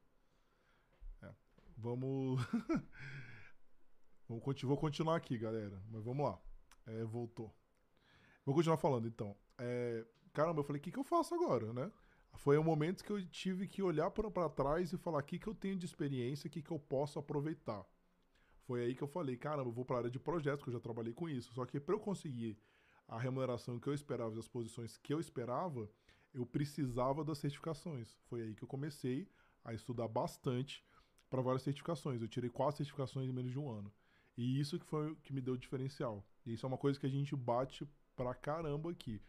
É, 1.22 1.30
vamos. 1.78 2.40
vamos 4.30 4.62
vou 4.62 4.78
continuar 4.78 5.18
aqui, 5.18 5.38
galera. 5.38 5.82
Mas 5.90 6.04
vamos 6.06 6.26
lá. 6.26 6.40
É, 6.88 7.04
voltou. 7.04 7.54
Vou 8.46 8.56
continuar 8.56 8.78
falando, 8.78 9.08
então. 9.08 9.36
É, 9.58 10.06
caramba, 10.32 10.62
eu 10.62 10.64
falei, 10.64 10.80
o 10.80 10.84
que, 10.84 10.92
que 10.92 11.00
eu 11.00 11.04
faço 11.04 11.36
agora, 11.36 11.74
né? 11.74 11.92
Foi 12.34 12.58
um 12.58 12.64
momento 12.64 13.04
que 13.04 13.12
eu 13.12 13.24
tive 13.28 13.68
que 13.68 13.84
olhar 13.84 14.10
pra 14.12 14.50
trás 14.50 14.94
e 14.94 14.98
falar 14.98 15.20
o 15.20 15.24
que, 15.24 15.38
que 15.38 15.48
eu 15.48 15.54
tenho 15.54 15.78
de 15.78 15.86
experiência, 15.86 16.48
o 16.48 16.52
que, 16.52 16.62
que 16.62 16.72
eu 16.72 16.80
posso 16.80 17.20
aproveitar. 17.20 17.86
Foi 18.62 18.84
aí 18.84 18.96
que 18.96 19.02
eu 19.02 19.08
falei, 19.08 19.36
caramba, 19.36 19.70
eu 19.70 19.74
vou 19.74 19.86
para 19.86 19.98
a 19.98 20.00
área 20.00 20.10
de 20.10 20.20
projetos, 20.20 20.64
que 20.64 20.70
eu 20.70 20.74
já 20.74 20.80
trabalhei 20.80 21.14
com 21.14 21.28
isso. 21.28 21.54
Só 21.54 21.66
que 21.66 21.80
para 21.80 21.96
eu 21.96 22.00
conseguir 22.00 22.58
a 23.08 23.20
remuneração 23.20 23.80
que 23.80 23.88
eu 23.88 23.94
esperava 23.94 24.38
as 24.40 24.48
posições 24.48 24.98
que 24.98 25.14
eu 25.14 25.20
esperava, 25.20 25.90
eu 26.34 26.46
precisava 26.46 27.24
das 27.24 27.38
certificações. 27.38 28.18
Foi 28.28 28.42
aí 28.42 28.56
que 28.56 28.64
eu 28.64 28.68
comecei 28.68 29.28
a 29.64 29.74
estudar 29.74 30.08
bastante 30.08 30.84
para 31.30 31.42
várias 31.42 31.64
certificações. 31.64 32.22
Eu 32.22 32.28
tirei 32.28 32.50
quatro 32.50 32.78
certificações 32.78 33.30
em 33.30 33.34
menos 33.34 33.52
de 33.52 33.60
um 33.60 33.70
ano. 33.70 33.92
E 34.38 34.60
isso 34.60 34.80
que 34.80 34.86
foi 34.86 35.12
o 35.12 35.16
que 35.18 35.34
me 35.34 35.42
deu 35.42 35.56
o 35.56 35.58
diferencial. 35.58 36.26
E 36.46 36.54
isso 36.54 36.66
é 36.66 36.68
uma 36.68 36.78
coisa 36.78 37.00
que 37.00 37.06
a 37.06 37.10
gente 37.10 37.36
bate 37.36 37.88
pra 38.16 38.34
caramba 38.34 38.92
aqui. 38.92 39.22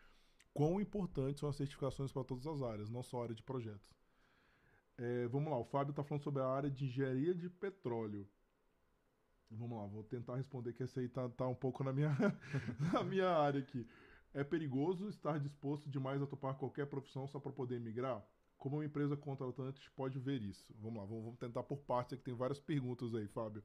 Quão 0.55 0.81
importantes 0.81 1.41
são 1.41 1.49
as 1.49 1.57
certificações 1.57 2.13
para 2.13 2.25
todas 2.25 2.47
as 2.47 2.63
áreas, 2.63 2.91
não 2.91 3.03
só 3.03 3.21
a 3.21 3.23
área 3.25 3.35
de 3.35 3.43
projetos. 3.43 3.93
É, 4.99 5.27
vamos 5.29 5.51
lá, 5.51 5.59
o 5.59 5.65
Fábio 5.65 5.93
está 5.93 6.05
falando 6.05 6.23
sobre 6.23 6.43
a 6.43 6.47
área 6.47 6.71
de 6.71 6.85
engenharia 6.85 7.35
de 7.35 7.49
petróleo. 7.49 8.29
Vamos 9.51 9.79
lá, 9.79 9.87
vou 9.87 10.05
tentar 10.05 10.37
responder 10.37 10.73
que 10.73 10.83
essa 10.83 11.01
aí 11.01 11.09
tá, 11.09 11.29
tá 11.31 11.47
um 11.47 11.55
pouco 11.55 11.83
na 11.83 11.93
minha, 11.93 12.11
na 12.93 13.03
minha 13.03 13.29
área 13.29 13.61
aqui. 13.61 13.87
É 14.35 14.43
perigoso 14.43 15.09
estar 15.09 15.39
disposto 15.39 15.91
demais 15.91 16.23
a 16.23 16.27
topar 16.27 16.55
qualquer 16.55 16.87
profissão 16.87 17.27
só 17.27 17.39
para 17.39 17.53
poder 17.53 17.81
migrar? 17.81 18.25
Como 18.57 18.77
uma 18.77 18.85
empresa 18.85 19.17
contratante 19.17 19.91
pode 19.91 20.19
ver 20.19 20.41
isso? 20.43 20.75
Vamos 20.79 20.99
lá, 21.01 21.05
vamos, 21.05 21.25
vamos 21.25 21.39
tentar 21.39 21.63
por 21.65 21.79
partes, 21.79 22.17
que 22.19 22.25
tem 22.25 22.35
várias 22.35 22.61
perguntas 22.61 23.15
aí, 23.15 23.27
Fábio. 23.29 23.63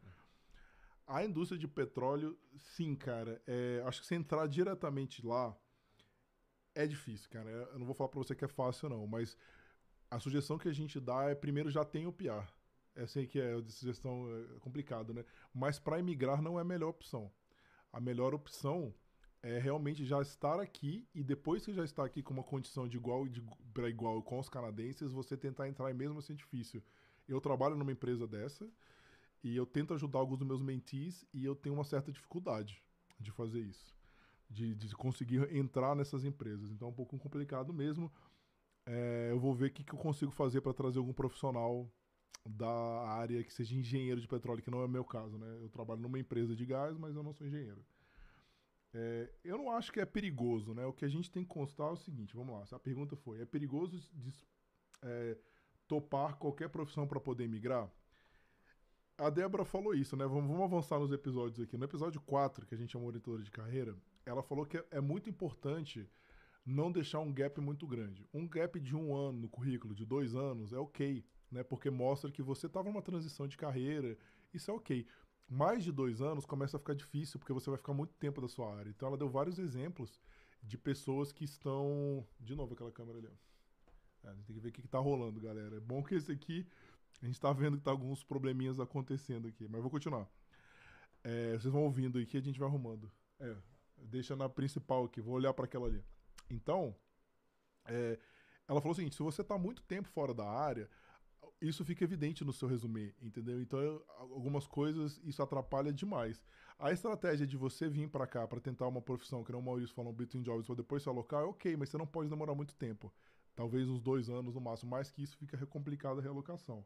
A 1.05 1.23
indústria 1.23 1.57
de 1.57 1.67
petróleo, 1.67 2.37
sim, 2.57 2.95
cara. 2.95 3.41
é, 3.47 3.81
acho 3.85 4.01
que 4.01 4.07
se 4.07 4.15
entrar 4.15 4.45
diretamente 4.47 5.25
lá, 5.25 5.55
é 6.77 6.85
difícil, 6.85 7.29
cara. 7.29 7.49
Eu 7.49 7.79
não 7.79 7.85
vou 7.85 7.95
falar 7.95 8.09
para 8.09 8.19
você 8.19 8.35
que 8.35 8.45
é 8.45 8.47
fácil, 8.47 8.87
não, 8.87 9.07
mas 9.07 9.35
a 10.11 10.19
sugestão 10.19 10.57
que 10.57 10.69
a 10.69 10.73
gente 10.73 10.99
dá 10.99 11.23
é 11.23 11.35
primeiro 11.35 11.69
já 11.71 11.83
tem 11.83 12.05
o 12.05 12.13
PR. 12.13 12.47
Eu 12.95 13.07
sei 13.07 13.27
que 13.27 13.39
é 13.39 13.61
sugestão 13.67 14.27
é, 14.29 14.59
complicada, 14.59 15.13
né? 15.13 15.25
Mas 15.53 15.79
para 15.79 15.99
emigrar 15.99 16.41
não 16.41 16.57
é 16.57 16.61
a 16.61 16.65
melhor 16.65 16.89
opção. 16.89 17.31
A 17.91 17.99
melhor 17.99 18.33
opção 18.33 18.93
é 19.41 19.57
realmente 19.57 20.05
já 20.05 20.21
estar 20.21 20.59
aqui 20.59 21.07
e 21.13 21.23
depois 21.23 21.65
que 21.65 21.73
já 21.73 21.83
está 21.83 22.05
aqui 22.05 22.21
com 22.21 22.33
uma 22.33 22.43
condição 22.43 22.87
de 22.87 22.97
igual 22.97 23.25
para 23.73 23.89
igual 23.89 24.21
com 24.21 24.39
os 24.39 24.49
canadenses, 24.49 25.11
você 25.11 25.35
tentar 25.35 25.67
entrar 25.67 25.93
mesmo 25.93 26.19
assim 26.19 26.33
é 26.33 26.35
difícil. 26.35 26.83
Eu 27.27 27.41
trabalho 27.41 27.75
numa 27.75 27.91
empresa 27.91 28.27
dessa 28.27 28.69
e 29.43 29.55
eu 29.55 29.65
tento 29.65 29.93
ajudar 29.93 30.19
alguns 30.19 30.39
dos 30.39 30.47
meus 30.47 30.61
mentees 30.61 31.25
e 31.33 31.43
eu 31.43 31.55
tenho 31.55 31.75
uma 31.75 31.83
certa 31.83 32.11
dificuldade 32.11 32.83
de 33.19 33.31
fazer 33.31 33.61
isso, 33.61 33.95
de, 34.49 34.75
de 34.75 34.95
conseguir 34.95 35.53
entrar 35.55 35.95
nessas 35.95 36.23
empresas. 36.23 36.71
Então 36.71 36.87
é 36.87 36.91
um 36.91 36.95
pouco 36.95 37.17
complicado 37.17 37.73
mesmo. 37.73 38.11
É, 38.85 39.29
eu 39.31 39.39
vou 39.39 39.53
ver 39.53 39.67
o 39.67 39.73
que, 39.73 39.83
que 39.83 39.93
eu 39.93 39.99
consigo 39.99 40.31
fazer 40.31 40.61
para 40.61 40.73
trazer 40.73 40.99
algum 40.99 41.13
profissional 41.13 41.91
da 42.45 42.69
área 43.09 43.43
que 43.43 43.53
seja 43.53 43.75
engenheiro 43.75 44.21
de 44.21 44.27
petróleo, 44.27 44.61
que 44.61 44.71
não 44.71 44.81
é 44.81 44.85
o 44.85 44.89
meu 44.89 45.03
caso, 45.03 45.37
né? 45.37 45.57
Eu 45.61 45.69
trabalho 45.69 46.01
numa 46.01 46.19
empresa 46.19 46.55
de 46.55 46.65
gás, 46.65 46.97
mas 46.97 47.15
eu 47.15 47.23
não 47.23 47.33
sou 47.33 47.45
engenheiro. 47.45 47.83
É, 48.93 49.29
eu 49.43 49.57
não 49.57 49.71
acho 49.71 49.91
que 49.91 49.99
é 49.99 50.05
perigoso, 50.05 50.73
né? 50.73 50.85
O 50.85 50.93
que 50.93 51.03
a 51.03 51.09
gente 51.09 51.29
tem 51.29 51.43
que 51.43 51.49
constar 51.49 51.89
é 51.89 51.91
o 51.91 51.97
seguinte, 51.97 52.35
vamos 52.35 52.55
lá. 52.55 52.63
A 52.71 52.79
pergunta 52.79 53.15
foi: 53.17 53.41
é 53.41 53.45
perigoso 53.45 53.99
é, 55.03 55.37
topar 55.87 56.37
qualquer 56.37 56.69
profissão 56.69 57.05
para 57.07 57.19
poder 57.19 57.47
migrar? 57.47 57.89
A 59.17 59.29
Débora 59.29 59.65
falou 59.65 59.93
isso, 59.93 60.15
né? 60.15 60.25
Vamos, 60.25 60.47
vamos 60.47 60.63
avançar 60.63 60.99
nos 60.99 61.11
episódios 61.11 61.59
aqui. 61.59 61.75
No 61.75 61.85
episódio 61.85 62.21
4, 62.21 62.65
que 62.65 62.75
a 62.75 62.77
gente 62.77 62.95
é 62.95 62.99
monitora 62.99 63.41
de 63.41 63.51
carreira, 63.51 63.95
ela 64.27 64.43
falou 64.43 64.65
que 64.65 64.83
é, 64.91 64.99
muito 64.99 65.29
importante 65.29 66.07
não 66.65 66.91
deixar 66.91 67.19
um 67.19 67.31
gap 67.31 67.59
muito 67.61 67.87
grande. 67.87 68.27
Um 68.33 68.47
gap 68.47 68.79
de 68.79 68.95
um 68.95 69.15
ano 69.15 69.39
no 69.39 69.49
currículo, 69.49 69.95
de 69.95 70.05
dois 70.05 70.35
anos, 70.35 70.73
é 70.73 70.77
ok, 70.77 71.25
né? 71.49 71.63
Porque 71.63 71.89
mostra 71.89 72.29
que 72.29 72.43
você 72.43 72.67
estava 72.67 72.89
numa 72.89 73.01
transição 73.01 73.47
de 73.47 73.55
carreira, 73.55 74.17
isso 74.53 74.69
é 74.69 74.73
ok. 74.73 75.07
Mais 75.47 75.81
de 75.83 75.93
dois 75.93 76.21
anos 76.21 76.45
começa 76.45 76.75
a 76.75 76.79
ficar 76.79 76.93
difícil, 76.93 77.39
porque 77.39 77.53
você 77.53 77.69
vai 77.69 77.77
ficar 77.77 77.93
muito 77.93 78.13
tempo 78.15 78.41
da 78.41 78.49
sua 78.49 78.75
área. 78.75 78.89
Então 78.89 79.07
ela 79.07 79.17
deu 79.17 79.29
vários 79.29 79.57
exemplos 79.57 80.19
de 80.61 80.77
pessoas 80.77 81.31
que 81.31 81.45
estão. 81.45 82.27
De 82.37 82.53
novo 82.53 82.73
aquela 82.73 82.91
câmera 82.91 83.19
ali, 83.19 83.27
ó. 83.27 84.27
É, 84.27 84.31
a 84.31 84.33
gente 84.33 84.45
tem 84.45 84.55
que 84.55 84.61
ver 84.61 84.69
o 84.69 84.71
que, 84.73 84.81
que 84.81 84.87
tá 84.89 84.99
rolando, 84.99 85.39
galera. 85.39 85.77
É 85.77 85.79
bom 85.79 86.03
que 86.03 86.15
esse 86.15 86.31
aqui. 86.31 86.67
A 87.21 87.25
gente 87.25 87.39
tá 87.39 87.51
vendo 87.53 87.77
que 87.77 87.83
tá 87.83 87.91
alguns 87.91 88.23
probleminhas 88.23 88.79
acontecendo 88.79 89.47
aqui, 89.47 89.67
mas 89.67 89.81
vou 89.81 89.89
continuar. 89.89 90.29
É, 91.23 91.57
vocês 91.57 91.73
vão 91.73 91.83
ouvindo 91.83 92.17
aí 92.17 92.25
que 92.25 92.37
a 92.37 92.41
gente 92.41 92.59
vai 92.59 92.67
arrumando. 92.67 93.11
É, 93.39 93.55
deixa 93.97 94.35
na 94.35 94.47
principal 94.49 95.05
aqui, 95.05 95.21
vou 95.21 95.35
olhar 95.35 95.53
para 95.53 95.65
aquela 95.65 95.87
ali. 95.87 96.03
Então, 96.49 96.95
é, 97.85 98.19
ela 98.67 98.81
falou 98.81 98.93
o 98.93 98.95
seguinte: 98.95 99.15
se 99.15 99.23
você 99.23 99.43
tá 99.43 99.57
muito 99.57 99.81
tempo 99.83 100.07
fora 100.07 100.33
da 100.33 100.47
área, 100.49 100.89
isso 101.61 101.83
fica 101.83 102.03
evidente 102.03 102.43
no 102.45 102.53
seu 102.53 102.67
resumê, 102.67 103.13
entendeu? 103.21 103.59
Então, 103.61 104.01
algumas 104.19 104.67
coisas 104.67 105.19
isso 105.23 105.41
atrapalha 105.41 105.91
demais. 105.91 106.43
A 106.77 106.91
estratégia 106.91 107.47
de 107.47 107.57
você 107.57 107.89
vir 107.89 108.09
para 108.09 108.27
cá 108.27 108.47
para 108.47 108.59
tentar 108.59 108.87
uma 108.87 109.01
profissão, 109.01 109.43
que 109.43 109.51
não 109.51 109.59
o 109.59 109.63
Maurício 109.63 109.95
falou, 109.95 110.13
between 110.13 110.43
jobs, 110.43 110.67
para 110.67 110.75
depois 110.75 111.01
se 111.01 111.09
alocar, 111.09 111.41
é 111.41 111.45
ok, 111.45 111.75
mas 111.75 111.89
você 111.89 111.97
não 111.97 112.05
pode 112.05 112.29
demorar 112.29 112.53
muito 112.53 112.75
tempo. 112.75 113.11
Talvez 113.55 113.89
uns 113.89 113.99
dois 113.99 114.29
anos 114.29 114.53
no 114.53 114.61
máximo, 114.61 114.91
mais 114.91 115.09
que 115.09 115.23
isso 115.23 115.35
fica 115.35 115.57
complicada 115.65 116.19
a 116.19 116.23
realocação. 116.23 116.85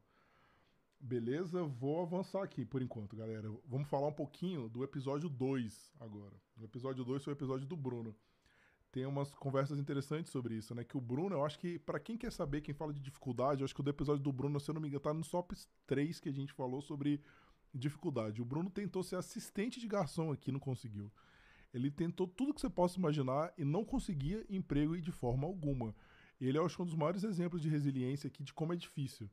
Beleza, 1.04 1.64
vou 1.64 2.00
avançar 2.00 2.44
aqui 2.44 2.64
por 2.64 2.80
enquanto, 2.80 3.16
galera. 3.16 3.52
Vamos 3.66 3.90
falar 3.90 4.08
um 4.08 4.14
pouquinho 4.14 4.70
do 4.70 4.84
episódio 4.84 5.28
2 5.28 5.92
agora. 6.00 6.36
O 6.56 6.64
episódio 6.64 7.04
2 7.04 7.24
foi 7.24 7.34
o 7.34 7.36
episódio 7.36 7.66
do 7.66 7.76
Bruno. 7.76 8.16
Tem 8.92 9.08
umas 9.08 9.34
conversas 9.34 9.80
interessantes 9.80 10.32
sobre 10.32 10.54
isso, 10.54 10.76
né? 10.76 10.84
Que 10.84 10.96
o 10.96 11.02
Bruno, 11.02 11.36
eu 11.36 11.44
acho 11.44 11.58
que, 11.58 11.80
pra 11.80 12.00
quem 12.00 12.16
quer 12.16 12.32
saber, 12.32 12.62
quem 12.62 12.76
fala 12.76 12.94
de 12.94 13.02
dificuldade, 13.02 13.62
eu 13.62 13.66
acho 13.66 13.74
que 13.74 13.82
o 13.82 13.84
do 13.84 13.90
episódio 13.90 14.22
do 14.22 14.32
Bruno, 14.32 14.60
se 14.60 14.70
eu 14.70 14.76
não 14.76 14.82
me 14.82 14.90
engano, 14.90 15.02
tá 15.02 15.12
no 15.12 15.24
top 15.24 15.56
3 15.88 16.20
que 16.20 16.30
a 16.30 16.32
gente 16.32 16.54
falou 16.54 16.84
sobre 16.84 17.20
dificuldade. 17.74 18.40
O 18.40 18.46
Bruno 18.46 18.70
tentou 18.70 19.02
ser 19.02 19.16
assistente 19.16 19.80
de 19.80 19.88
garçom 19.88 20.32
aqui, 20.32 20.52
não 20.52 20.60
conseguiu. 20.60 21.12
Ele 21.74 21.90
tentou 21.90 22.28
tudo 22.28 22.54
que 22.54 22.62
você 22.62 22.70
possa 22.70 23.00
imaginar 23.00 23.52
e 23.58 23.66
não 23.66 23.84
conseguia 23.84 24.46
emprego 24.48 24.96
de 25.02 25.12
forma 25.12 25.48
alguma. 25.48 25.96
Ele 26.40 26.60
é, 26.60 26.62
acho 26.62 26.82
um 26.84 26.86
dos 26.86 26.96
maiores 26.96 27.24
exemplos 27.24 27.60
de 27.60 27.70
resiliência 27.70 28.28
aqui, 28.28 28.44
de 28.44 28.54
como 28.54 28.74
é 28.74 28.76
difícil. 28.76 29.28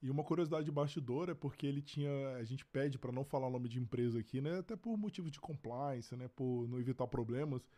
E 0.00 0.10
uma 0.10 0.22
curiosidade 0.22 0.64
de 0.64 0.70
bastidor 0.70 1.28
é 1.28 1.34
porque 1.34 1.66
ele 1.66 1.82
tinha. 1.82 2.36
A 2.36 2.44
gente 2.44 2.64
pede 2.64 2.98
para 2.98 3.10
não 3.10 3.24
falar 3.24 3.48
o 3.48 3.50
nome 3.50 3.68
de 3.68 3.80
empresa 3.80 4.20
aqui, 4.20 4.40
né? 4.40 4.58
Até 4.58 4.76
por 4.76 4.96
motivo 4.96 5.30
de 5.30 5.40
compliance, 5.40 6.14
né? 6.16 6.28
Por 6.28 6.68
não 6.68 6.78
evitar 6.78 7.06
problemas. 7.08 7.68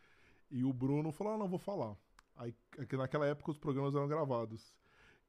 E 0.49 0.63
o 0.63 0.71
Bruno 0.71 1.11
falou: 1.11 1.33
ah, 1.33 1.37
não, 1.37 1.47
vou 1.47 1.57
falar. 1.57 1.95
Aí, 2.35 2.53
é 2.77 2.85
que 2.85 2.95
naquela 2.95 3.25
época 3.25 3.51
os 3.51 3.57
programas 3.57 3.95
eram 3.95 4.07
gravados. 4.07 4.73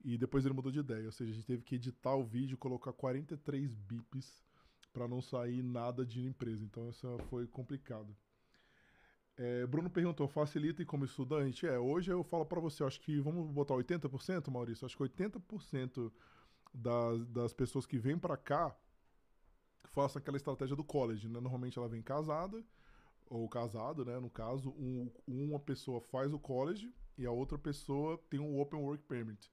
E 0.04 0.18
depois 0.18 0.44
ele 0.44 0.54
mudou 0.54 0.70
de 0.70 0.80
ideia. 0.80 1.06
Ou 1.06 1.12
seja, 1.12 1.30
a 1.30 1.34
gente 1.34 1.46
teve 1.46 1.62
que 1.62 1.76
editar 1.76 2.14
o 2.14 2.24
vídeo 2.24 2.58
colocar 2.58 2.92
43 2.92 3.74
bips 3.74 4.42
para 4.92 5.08
não 5.08 5.22
sair 5.22 5.62
nada 5.62 6.04
de 6.04 6.26
empresa. 6.26 6.62
Então 6.64 6.90
isso 6.90 7.18
foi 7.30 7.46
complicado. 7.46 8.14
É, 9.36 9.66
Bruno 9.66 9.88
perguntou, 9.88 10.28
facilita 10.28 10.82
e 10.82 10.84
como 10.84 11.04
estudante? 11.04 11.66
É, 11.66 11.78
hoje 11.78 12.12
eu 12.12 12.22
falo 12.22 12.44
para 12.44 12.60
você, 12.60 12.84
acho 12.84 13.00
que 13.00 13.18
vamos 13.18 13.50
botar 13.50 13.74
80%, 13.74 14.50
Maurício? 14.50 14.84
Acho 14.84 14.96
que 14.96 15.02
80% 15.02 16.12
das, 16.72 17.26
das 17.26 17.52
pessoas 17.52 17.86
que 17.86 17.98
vêm 17.98 18.18
para 18.18 18.36
cá 18.36 18.76
façam 19.84 20.20
aquela 20.20 20.36
estratégia 20.36 20.74
do 20.76 20.84
college, 20.84 21.28
né? 21.28 21.40
Normalmente 21.40 21.78
ela 21.78 21.88
vem 21.88 22.02
casada, 22.02 22.64
ou 23.26 23.48
casado, 23.48 24.04
né? 24.04 24.18
No 24.18 24.30
caso, 24.30 24.70
um- 24.70 25.10
uma 25.26 25.58
pessoa 25.58 26.00
faz 26.00 26.32
o 26.32 26.38
college 26.38 26.92
e 27.16 27.26
a 27.26 27.30
outra 27.30 27.58
pessoa 27.58 28.18
tem 28.30 28.40
um 28.40 28.58
Open 28.60 28.80
Work 28.80 29.04
Permit. 29.04 29.50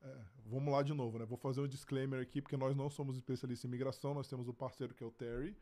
É, 0.00 0.16
vamos 0.46 0.72
lá 0.72 0.82
de 0.82 0.94
novo, 0.94 1.18
né? 1.18 1.24
Vou 1.24 1.36
fazer 1.38 1.60
um 1.60 1.68
disclaimer 1.68 2.20
aqui, 2.20 2.40
porque 2.40 2.56
nós 2.56 2.76
não 2.76 2.88
somos 2.88 3.16
especialistas 3.16 3.64
em 3.64 3.68
imigração, 3.68 4.14
nós 4.14 4.28
temos 4.28 4.48
o 4.48 4.54
parceiro 4.54 4.94
que 4.94 5.02
é 5.02 5.06
o 5.06 5.10
Terry, 5.10 5.56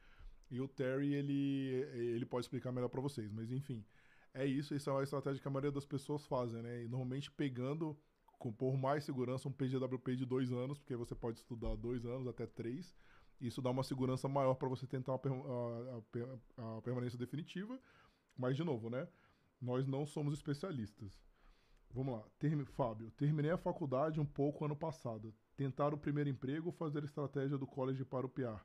e 0.51 0.61
o 0.61 0.69
Terry, 0.69 1.15
ele, 1.15 1.87
ele 2.15 2.27
pode 2.27 2.45
explicar 2.45 2.71
melhor 2.71 2.89
para 2.89 3.01
vocês, 3.01 3.33
mas 3.33 3.51
enfim. 3.51 3.85
É 4.33 4.45
isso, 4.45 4.75
isso 4.75 4.91
é 4.91 4.93
uma 4.93 5.03
estratégia 5.03 5.41
que 5.41 5.49
a 5.49 5.51
maioria 5.51 5.73
das 5.73 5.87
pessoas 5.87 6.27
fazem, 6.27 6.63
né? 6.63 6.85
E 6.85 6.89
normalmente 6.89 7.31
pegando, 7.31 7.99
com 8.39 8.53
por 8.53 8.77
mais 8.77 9.05
segurança, 9.05 9.49
um 9.49 9.53
PGWP 9.53 10.17
de 10.17 10.27
dois 10.27 10.53
anos, 10.53 10.79
porque 10.79 10.97
você 10.97 11.15
pode 11.15 11.39
estudar 11.39 11.75
dois 11.77 12.05
anos, 12.05 12.27
até 12.29 12.47
três. 12.47 12.95
Isso 13.41 13.61
dá 13.63 13.71
uma 13.71 13.83
segurança 13.83 14.29
maior 14.29 14.55
para 14.55 14.69
você 14.69 14.87
tentar 14.87 15.13
a, 15.13 15.17
a- 15.17 15.99
a 15.99 16.03
per- 16.11 16.39
a 16.57 16.83
permanência 16.83 17.19
definitiva. 17.19 17.79
Mas, 18.37 18.57
de 18.57 18.65
novo, 18.65 18.91
né? 18.91 19.09
Nós 19.61 19.87
não 19.87 20.07
somos 20.07 20.35
especialistas. 20.35 21.19
Vamos 21.91 22.15
lá. 22.15 22.25
Fábio, 22.67 23.11
terminei 23.13 23.51
a 23.51 23.57
faculdade 23.59 24.21
um 24.21 24.27
pouco 24.27 24.65
ano 24.65 24.77
passado. 24.77 25.35
Tentar 25.57 25.95
o 25.95 25.99
primeiro 25.99 26.29
emprego 26.29 26.67
ou 26.69 26.73
fazer 26.73 27.03
estratégia 27.05 27.57
do 27.57 27.67
college 27.67 28.05
para 28.05 28.27
o 28.27 28.29
PR? 28.29 28.63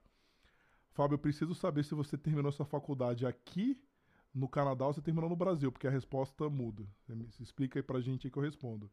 Fábio, 0.91 1.15
eu 1.15 1.19
preciso 1.19 1.55
saber 1.55 1.85
se 1.85 1.95
você 1.95 2.17
terminou 2.17 2.51
sua 2.51 2.65
faculdade 2.65 3.25
aqui 3.25 3.81
no 4.33 4.47
Canadá 4.47 4.85
ou 4.87 4.93
você 4.93 5.01
terminou 5.01 5.29
no 5.29 5.35
Brasil, 5.35 5.71
porque 5.71 5.87
a 5.87 5.91
resposta 5.91 6.49
muda. 6.49 6.85
Se 7.29 7.41
explica 7.43 7.79
aí 7.79 7.83
pra 7.83 8.01
gente 8.01 8.27
aí 8.27 8.31
que 8.31 8.37
eu 8.37 8.43
respondo. 8.43 8.91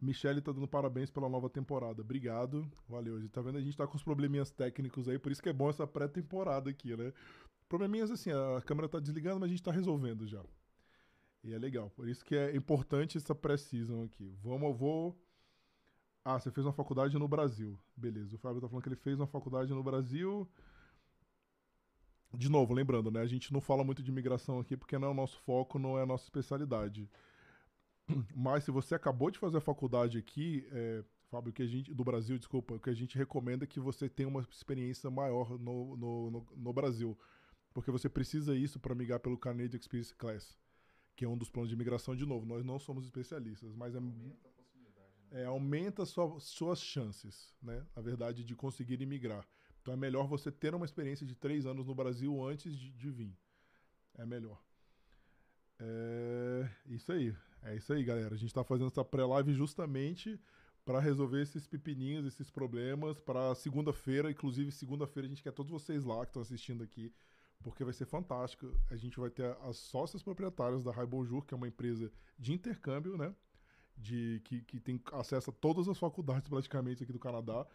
Michele 0.00 0.40
tá 0.40 0.52
dando 0.52 0.68
parabéns 0.68 1.10
pela 1.10 1.28
nova 1.28 1.48
temporada. 1.48 2.02
Obrigado. 2.02 2.70
Valeu. 2.88 3.26
Tá 3.30 3.40
vendo? 3.40 3.58
A 3.58 3.60
gente 3.60 3.76
tá 3.76 3.86
com 3.86 3.96
os 3.96 4.02
probleminhas 4.02 4.50
técnicos 4.50 5.08
aí, 5.08 5.18
por 5.18 5.32
isso 5.32 5.42
que 5.42 5.48
é 5.48 5.52
bom 5.52 5.70
essa 5.70 5.86
pré-temporada 5.86 6.68
aqui, 6.70 6.96
né? 6.96 7.12
Probleminhas 7.68 8.10
assim, 8.10 8.30
a 8.30 8.60
câmera 8.62 8.88
tá 8.88 9.00
desligando, 9.00 9.40
mas 9.40 9.48
a 9.48 9.50
gente 9.50 9.62
tá 9.62 9.72
resolvendo 9.72 10.26
já. 10.26 10.42
E 11.42 11.52
é 11.54 11.58
legal. 11.58 11.90
Por 11.90 12.08
isso 12.08 12.24
que 12.24 12.34
é 12.34 12.54
importante 12.54 13.16
essa 13.16 13.34
pré-season 13.34 14.04
aqui. 14.04 14.36
Vamos, 14.42 14.68
eu 14.68 14.74
vou. 14.74 15.18
Ah, 16.24 16.38
você 16.38 16.50
fez 16.50 16.66
uma 16.66 16.72
faculdade 16.72 17.16
no 17.18 17.28
Brasil. 17.28 17.78
Beleza. 17.96 18.34
O 18.34 18.38
Fábio 18.38 18.60
tá 18.60 18.68
falando 18.68 18.82
que 18.82 18.88
ele 18.88 18.96
fez 18.96 19.18
uma 19.18 19.26
faculdade 19.26 19.72
no 19.72 19.82
Brasil. 19.82 20.48
De 22.34 22.48
novo, 22.48 22.74
lembrando, 22.74 23.10
né? 23.10 23.20
A 23.20 23.26
gente 23.26 23.52
não 23.52 23.60
fala 23.60 23.84
muito 23.84 24.02
de 24.02 24.10
imigração 24.10 24.58
aqui 24.58 24.76
porque 24.76 24.98
não 24.98 25.08
é 25.08 25.10
o 25.10 25.14
nosso 25.14 25.38
foco, 25.40 25.78
não 25.78 25.96
é 25.96 26.02
a 26.02 26.06
nossa 26.06 26.24
especialidade. 26.24 27.08
Mas 28.34 28.64
se 28.64 28.70
você 28.70 28.94
acabou 28.94 29.30
de 29.30 29.38
fazer 29.38 29.58
a 29.58 29.60
faculdade 29.60 30.18
aqui, 30.18 30.66
é, 30.70 31.04
Fábio, 31.28 31.52
que 31.52 31.62
a 31.62 31.66
gente, 31.66 31.92
do 31.92 32.04
Brasil, 32.04 32.38
desculpa, 32.38 32.74
o 32.74 32.80
que 32.80 32.90
a 32.90 32.94
gente 32.94 33.18
recomenda 33.18 33.64
é 33.64 33.66
que 33.66 33.80
você 33.80 34.08
tenha 34.08 34.28
uma 34.28 34.46
experiência 34.50 35.10
maior 35.10 35.58
no, 35.58 35.96
no, 35.96 36.30
no, 36.30 36.46
no 36.56 36.72
Brasil. 36.72 37.18
Porque 37.74 37.90
você 37.90 38.08
precisa 38.08 38.56
isso 38.56 38.78
para 38.80 38.94
migrar 38.94 39.20
pelo 39.20 39.36
Canadian 39.36 39.78
Experience 39.78 40.14
Class, 40.14 40.56
que 41.14 41.24
é 41.24 41.28
um 41.28 41.36
dos 41.36 41.50
planos 41.50 41.68
de 41.68 41.74
imigração. 41.74 42.16
De 42.16 42.24
novo, 42.24 42.46
nós 42.46 42.64
não 42.64 42.78
somos 42.78 43.04
especialistas, 43.04 43.74
mas 43.74 43.94
é, 43.94 44.00
é, 45.32 45.44
aumenta 45.44 46.06
sua, 46.06 46.38
suas 46.40 46.80
chances, 46.80 47.54
né? 47.60 47.84
Na 47.94 48.00
verdade, 48.00 48.44
de 48.44 48.54
conseguir 48.54 49.02
imigrar. 49.02 49.46
Então 49.82 49.92
é 49.92 49.96
melhor 49.96 50.26
você 50.26 50.50
ter 50.50 50.74
uma 50.74 50.86
experiência 50.86 51.26
de 51.26 51.34
três 51.34 51.66
anos 51.66 51.86
no 51.86 51.94
Brasil 51.94 52.42
antes 52.44 52.76
de, 52.76 52.90
de 52.92 53.10
vir. 53.10 53.36
É 54.14 54.24
melhor. 54.24 54.60
É 55.78 56.70
isso 56.86 57.12
aí. 57.12 57.34
É 57.66 57.74
isso 57.74 57.92
aí, 57.92 58.04
galera. 58.04 58.32
A 58.32 58.38
gente 58.38 58.50
está 58.50 58.62
fazendo 58.62 58.86
essa 58.86 59.04
pré-live 59.04 59.52
justamente 59.52 60.40
para 60.84 61.00
resolver 61.00 61.42
esses 61.42 61.66
pepininhos, 61.66 62.24
esses 62.24 62.48
problemas 62.48 63.18
para 63.18 63.52
segunda-feira. 63.56 64.30
Inclusive, 64.30 64.70
segunda-feira 64.70 65.26
a 65.26 65.28
gente 65.28 65.42
quer 65.42 65.50
todos 65.52 65.72
vocês 65.72 66.04
lá 66.04 66.24
que 66.24 66.30
estão 66.30 66.42
assistindo 66.42 66.84
aqui, 66.84 67.12
porque 67.64 67.82
vai 67.82 67.92
ser 67.92 68.06
fantástico. 68.06 68.72
A 68.88 68.94
gente 68.94 69.18
vai 69.18 69.30
ter 69.30 69.44
as 69.62 69.78
sócias 69.78 70.22
proprietárias 70.22 70.84
da 70.84 70.92
Rai 70.92 71.06
Bonjour, 71.06 71.44
que 71.44 71.54
é 71.54 71.56
uma 71.56 71.66
empresa 71.66 72.12
de 72.38 72.52
intercâmbio, 72.52 73.18
né? 73.18 73.34
De, 73.96 74.40
que, 74.44 74.60
que 74.60 74.78
tem 74.78 75.02
acesso 75.12 75.50
a 75.50 75.52
todas 75.52 75.88
as 75.88 75.98
faculdades 75.98 76.48
praticamente 76.48 77.02
aqui 77.02 77.12
do 77.12 77.18
Canadá. 77.18 77.66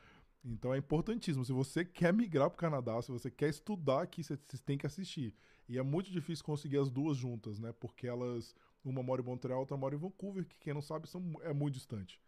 Então 0.41 0.73
é 0.73 0.77
importantíssimo. 0.77 1.43
Se 1.43 1.51
você 1.51 1.83
quer 1.83 2.13
migrar 2.13 2.49
para 2.49 2.55
o 2.55 2.59
Canadá, 2.59 3.01
se 3.01 3.11
você 3.11 3.29
quer 3.29 3.49
estudar 3.49 4.03
aqui, 4.03 4.23
você, 4.23 4.39
você 4.47 4.63
tem 4.63 4.77
que 4.77 4.85
assistir. 4.85 5.35
E 5.67 5.77
é 5.77 5.83
muito 5.83 6.09
difícil 6.09 6.45
conseguir 6.45 6.77
as 6.77 6.89
duas 6.89 7.17
juntas, 7.17 7.59
né? 7.59 7.73
Porque 7.73 8.07
elas, 8.07 8.55
uma 8.83 9.03
mora 9.03 9.21
em 9.21 9.25
Montreal, 9.25 9.59
outra 9.59 9.77
mora 9.77 9.95
em 9.95 9.97
Vancouver, 9.97 10.45
que 10.45 10.57
quem 10.59 10.73
não 10.73 10.81
sabe 10.81 11.07
são, 11.07 11.21
é 11.41 11.53
muito 11.53 11.75
distante. 11.75 12.19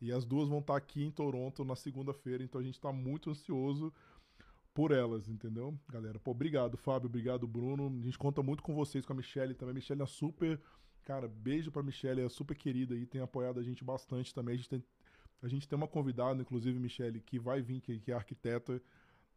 E 0.00 0.10
as 0.12 0.24
duas 0.24 0.48
vão 0.48 0.60
estar 0.60 0.76
aqui 0.76 1.04
em 1.04 1.10
Toronto 1.10 1.64
na 1.64 1.76
segunda-feira, 1.76 2.42
então 2.42 2.60
a 2.60 2.64
gente 2.64 2.74
está 2.74 2.92
muito 2.92 3.30
ansioso 3.30 3.92
por 4.72 4.92
elas, 4.92 5.28
entendeu? 5.28 5.78
Galera, 5.88 6.18
pô, 6.18 6.30
obrigado, 6.30 6.76
Fábio, 6.76 7.06
obrigado, 7.06 7.46
Bruno. 7.46 7.88
A 8.00 8.02
gente 8.04 8.18
conta 8.18 8.42
muito 8.42 8.62
com 8.62 8.74
vocês, 8.74 9.04
com 9.04 9.12
a 9.12 9.16
Michelle 9.16 9.54
também. 9.54 9.72
A 9.72 9.74
Michelle 9.74 10.02
é 10.02 10.06
super. 10.06 10.60
Cara, 11.04 11.28
beijo 11.28 11.70
pra 11.70 11.82
Michelle, 11.82 12.22
é 12.22 12.28
super 12.28 12.56
querida 12.56 12.94
aí, 12.94 13.04
tem 13.04 13.20
apoiado 13.20 13.58
a 13.60 13.62
gente 13.62 13.84
bastante 13.84 14.34
também. 14.34 14.54
A 14.54 14.56
gente 14.56 14.68
tem 14.68 14.82
A 15.42 15.48
gente 15.48 15.66
tem 15.68 15.76
uma 15.76 15.88
convidada, 15.88 16.40
inclusive, 16.40 16.78
Michele, 16.78 17.20
que 17.20 17.38
vai 17.38 17.62
vir, 17.62 17.80
que, 17.80 17.98
que 17.98 18.12
é 18.12 18.14
arquiteta. 18.14 18.80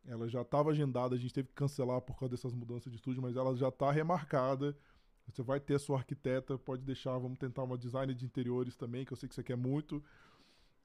Ela 0.06 0.28
já 0.28 0.42
estava 0.42 0.72
agendada, 0.72 1.16
a 1.16 1.18
gente 1.18 1.34
teve 1.34 1.48
que 1.48 1.54
cancelar 1.56 2.02
por 2.02 2.18
causa 2.18 2.32
dessas 2.36 2.54
mudanças 2.54 2.92
de 2.92 2.98
estúdio, 2.98 3.22
mas 3.22 3.36
ela 3.38 3.56
já 3.56 3.70
está 3.70 3.92
remarcada. 3.92 4.78
Você 5.28 5.42
vai 5.42 5.60
ter 5.60 5.76
a 5.76 5.80
sua 5.80 5.98
arquiteta, 5.98 6.58
pode 6.58 6.84
deixar, 6.84 7.18
vamos 7.18 7.38
tentar 7.40 7.64
uma 7.64 7.78
design 7.78 8.14
de 8.14 8.26
interiores 8.26 8.76
também, 8.76 9.06
que 9.06 9.14
eu 9.14 9.18
sei 9.18 9.28
que 9.28 9.36
você 9.36 9.44
quer 9.44 9.56
muito. 9.56 10.04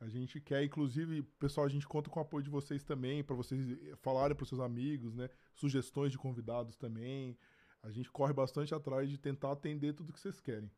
A 0.00 0.08
gente 0.08 0.40
quer, 0.40 0.62
inclusive, 0.62 1.22
pessoal, 1.40 1.66
a 1.66 1.68
gente 1.68 1.86
conta 1.86 2.08
com 2.08 2.20
o 2.20 2.22
apoio 2.22 2.44
de 2.44 2.50
vocês 2.50 2.84
também, 2.84 3.24
para 3.24 3.34
vocês 3.34 3.60
falarem 3.96 4.36
para 4.36 4.46
seus 4.46 4.60
amigos, 4.60 5.14
né? 5.14 5.28
Sugestões 5.54 6.12
de 6.12 6.18
convidados 6.18 6.76
também. 6.76 7.36
A 7.82 7.90
gente 7.90 8.10
corre 8.10 8.32
bastante 8.32 8.74
atrás 8.74 9.10
de 9.10 9.18
tentar 9.18 9.52
atender 9.52 9.94
tudo 9.94 10.12
que 10.12 10.20
vocês 10.20 10.40
querem. 10.40 10.70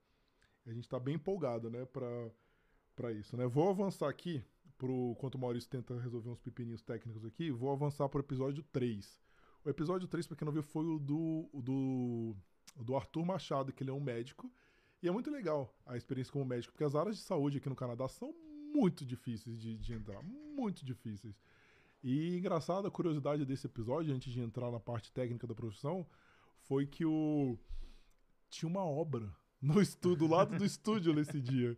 A 0.66 0.72
gente 0.72 0.84
está 0.84 0.98
bem 0.98 1.16
empolgado, 1.16 1.70
né, 1.70 1.86
para 1.86 3.12
isso, 3.12 3.36
né? 3.36 3.46
Vou 3.46 3.68
avançar 3.68 4.08
aqui, 4.08 4.42
pro, 4.78 5.12
enquanto 5.12 5.34
o 5.34 5.38
Maurício 5.38 5.68
tenta 5.68 5.98
resolver 5.98 6.30
uns 6.30 6.38
pepininhos 6.38 6.82
técnicos 6.82 7.24
aqui, 7.24 7.50
vou 7.50 7.72
avançar 7.72 8.08
para 8.08 8.18
o 8.18 8.24
episódio 8.24 8.62
3. 8.72 9.18
O 9.64 9.68
episódio 9.68 10.08
3, 10.08 10.26
para 10.26 10.36
quem 10.36 10.46
não 10.46 10.52
viu, 10.52 10.62
foi 10.62 10.86
o 10.86 10.98
do, 10.98 11.48
o 11.52 11.60
do, 11.60 12.36
do 12.76 12.96
Arthur 12.96 13.24
Machado, 13.24 13.72
que 13.72 13.82
ele 13.82 13.90
é 13.90 13.92
um 13.92 14.00
médico. 14.00 14.50
E 15.02 15.08
é 15.08 15.10
muito 15.10 15.30
legal 15.30 15.74
a 15.86 15.96
experiência 15.96 16.32
como 16.32 16.44
médico, 16.44 16.72
porque 16.72 16.84
as 16.84 16.94
áreas 16.94 17.16
de 17.16 17.22
saúde 17.22 17.58
aqui 17.58 17.68
no 17.68 17.76
Canadá 17.76 18.06
são 18.08 18.34
muito 18.74 19.04
difíceis 19.04 19.58
de, 19.58 19.76
de 19.78 19.92
entrar, 19.92 20.22
muito 20.22 20.84
difíceis. 20.84 21.34
E 22.02 22.36
engraçado, 22.36 22.86
a 22.86 22.90
curiosidade 22.90 23.44
desse 23.44 23.66
episódio, 23.66 24.14
antes 24.14 24.32
de 24.32 24.40
entrar 24.40 24.70
na 24.70 24.80
parte 24.80 25.12
técnica 25.12 25.46
da 25.46 25.54
profissão, 25.54 26.06
foi 26.62 26.86
que 26.86 27.04
o 27.04 27.58
tinha 28.48 28.68
uma 28.68 28.84
obra 28.84 29.34
no 29.60 29.80
estúdio, 29.80 30.18
do 30.18 30.26
lado 30.26 30.56
do 30.56 30.64
estúdio 30.64 31.14
nesse 31.14 31.40
dia. 31.40 31.76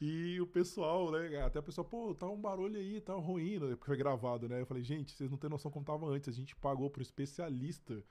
E 0.00 0.40
o 0.40 0.46
pessoal, 0.46 1.12
né? 1.12 1.40
Até 1.42 1.60
o 1.60 1.62
pessoal, 1.62 1.84
pô, 1.84 2.14
tá 2.14 2.28
um 2.28 2.40
barulho 2.40 2.76
aí, 2.76 3.00
tá 3.00 3.14
ruim, 3.14 3.58
né, 3.58 3.68
porque 3.76 3.86
foi 3.86 3.96
gravado, 3.96 4.48
né? 4.48 4.60
Eu 4.60 4.66
falei, 4.66 4.82
gente, 4.82 5.12
vocês 5.12 5.30
não 5.30 5.38
têm 5.38 5.48
noção 5.48 5.70
como 5.70 5.84
tava 5.84 6.06
antes. 6.06 6.28
A 6.28 6.32
gente 6.32 6.56
pagou 6.56 6.92
um 6.94 7.00
especialista 7.00 8.02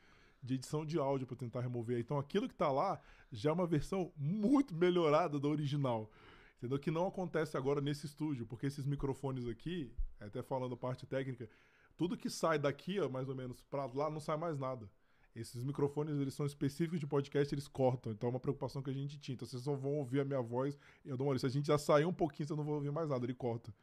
de 0.41 0.55
edição 0.55 0.85
de 0.85 0.97
áudio 0.97 1.27
para 1.27 1.37
tentar 1.37 1.61
remover. 1.61 1.99
Então 1.99 2.17
aquilo 2.17 2.47
que 2.47 2.55
tá 2.55 2.71
lá 2.71 2.99
já 3.31 3.49
é 3.49 3.53
uma 3.53 3.67
versão 3.67 4.11
muito 4.17 4.73
melhorada 4.73 5.39
da 5.39 5.47
original. 5.47 6.09
Entendeu? 6.57 6.77
Que 6.77 6.91
não 6.91 7.07
acontece 7.07 7.57
agora 7.57 7.81
nesse 7.81 8.05
estúdio, 8.05 8.45
porque 8.45 8.67
esses 8.67 8.85
microfones 8.85 9.47
aqui, 9.47 9.91
até 10.19 10.43
falando 10.43 10.77
parte 10.77 11.07
técnica, 11.07 11.49
tudo 11.97 12.17
que 12.17 12.29
sai 12.29 12.59
daqui, 12.59 12.99
ó, 12.99 13.09
mais 13.09 13.29
ou 13.29 13.35
menos, 13.35 13.61
para 13.63 13.85
lá 13.85 14.09
não 14.09 14.19
sai 14.19 14.37
mais 14.37 14.59
nada. 14.59 14.89
Esses 15.35 15.63
microfones, 15.63 16.19
eles 16.19 16.33
são 16.33 16.45
específicos 16.45 16.99
de 16.99 17.07
podcast, 17.07 17.53
eles 17.53 17.67
cortam. 17.67 18.11
Então 18.11 18.27
é 18.27 18.31
uma 18.31 18.39
preocupação 18.39 18.81
que 18.81 18.89
a 18.89 18.93
gente 18.93 19.19
tinha. 19.19 19.33
Então 19.33 19.47
vocês 19.47 19.63
só 19.63 19.73
vão 19.75 19.95
ouvir 19.95 20.19
a 20.19 20.25
minha 20.25 20.41
voz. 20.41 20.77
Eu 21.05 21.15
dou 21.15 21.27
uma 21.27 21.39
Se 21.39 21.45
a 21.45 21.49
gente 21.49 21.67
já 21.67 21.77
saiu 21.77 22.09
um 22.09 22.13
pouquinho, 22.13 22.47
você 22.47 22.55
não 22.55 22.63
vai 22.63 22.73
ouvir 22.73 22.91
mais 22.91 23.09
nada, 23.09 23.25
ele 23.25 23.33
corta. 23.33 23.73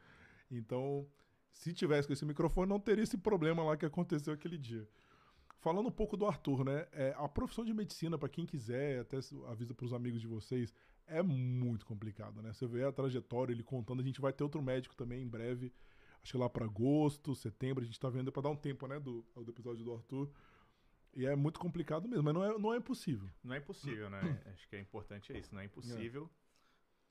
Então, 0.51 1.07
se 1.51 1.73
tivesse 1.73 2.07
com 2.07 2.12
esse 2.12 2.25
microfone, 2.25 2.68
não 2.68 2.79
teria 2.79 3.03
esse 3.03 3.16
problema 3.16 3.64
lá 3.64 3.77
que 3.77 3.87
aconteceu 3.87 4.33
aquele 4.33 4.59
dia. 4.59 4.87
Falando 5.61 5.88
um 5.88 5.92
pouco 5.92 6.16
do 6.16 6.25
Arthur, 6.25 6.64
né? 6.64 6.87
É, 6.92 7.14
a 7.16 7.29
profissão 7.29 7.64
de 7.64 7.75
medicina, 7.75 8.16
para 8.16 8.29
quem 8.29 8.47
quiser, 8.47 9.01
até 9.01 9.18
avisa 9.49 9.75
para 9.75 9.87
os 9.87 9.92
amigos 9.92 10.21
de 10.21 10.27
vocês, 10.27 10.73
é 11.07 11.23
muito 11.23 11.85
complicado, 11.85 12.40
né? 12.40 12.53
Você 12.53 12.66
vê 12.66 12.85
a 12.85 12.92
trajetória, 12.92 13.53
ele 13.53 13.64
contando, 13.64 14.01
a 14.01 14.05
gente 14.05 14.21
vai 14.21 14.33
ter 14.33 14.44
outro 14.44 14.62
médico 14.62 14.94
também 14.94 15.23
em 15.23 15.29
breve, 15.29 15.73
acho 16.23 16.33
que 16.33 16.38
lá 16.38 16.49
para 16.49 16.64
agosto, 16.64 17.35
setembro, 17.35 17.83
a 17.83 17.87
gente 17.87 17.99
tá 17.99 18.09
vendo 18.09 18.31
para 18.31 18.42
dar 18.42 18.51
um 18.51 18.57
tempo, 18.57 18.87
né, 18.87 19.01
do, 19.01 19.25
do 19.35 19.51
episódio 19.51 19.85
do 19.85 19.94
Arthur. 19.94 20.31
E 21.14 21.27
é 21.27 21.35
muito 21.35 21.59
complicado 21.59 22.09
mesmo, 22.09 22.23
mas 22.23 22.35
não 22.35 22.44
é, 22.44 22.59
não 22.59 22.75
é 22.75 22.77
impossível. 22.77 23.29
Não 23.42 23.55
é 23.55 23.59
impossível, 23.59 24.09
né? 24.11 24.21
acho 24.53 24.68
que 24.68 24.77
é 24.77 24.81
importante 24.81 25.33
é 25.33 25.38
isso, 25.38 25.53
não 25.53 25.61
é 25.61 25.64
impossível. 25.64 26.31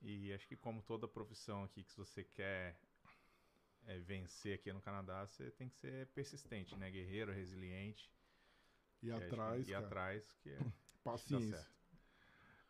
É. 0.04 0.08
E 0.08 0.34
acho 0.34 0.48
que 0.48 0.56
como 0.56 0.82
toda 0.82 1.08
profissão 1.08 1.64
aqui 1.64 1.84
que 1.84 1.98
você 1.98 2.24
quer 2.24 2.80
é, 3.88 3.98
vencer 4.00 4.54
aqui 4.56 4.72
no 4.72 4.80
Canadá, 4.80 5.26
você 5.26 5.50
tem 5.52 5.68
que 5.68 5.76
ser 5.76 6.08
persistente, 6.08 6.78
né? 6.78 6.90
Guerreiro, 6.92 7.34
resiliente. 7.34 8.10
E 9.02 9.12
atrás, 9.12 9.68
E 9.68 9.74
atrás, 9.74 10.24
que 10.42 10.50
é... 10.50 10.60
Paciência. 11.04 11.66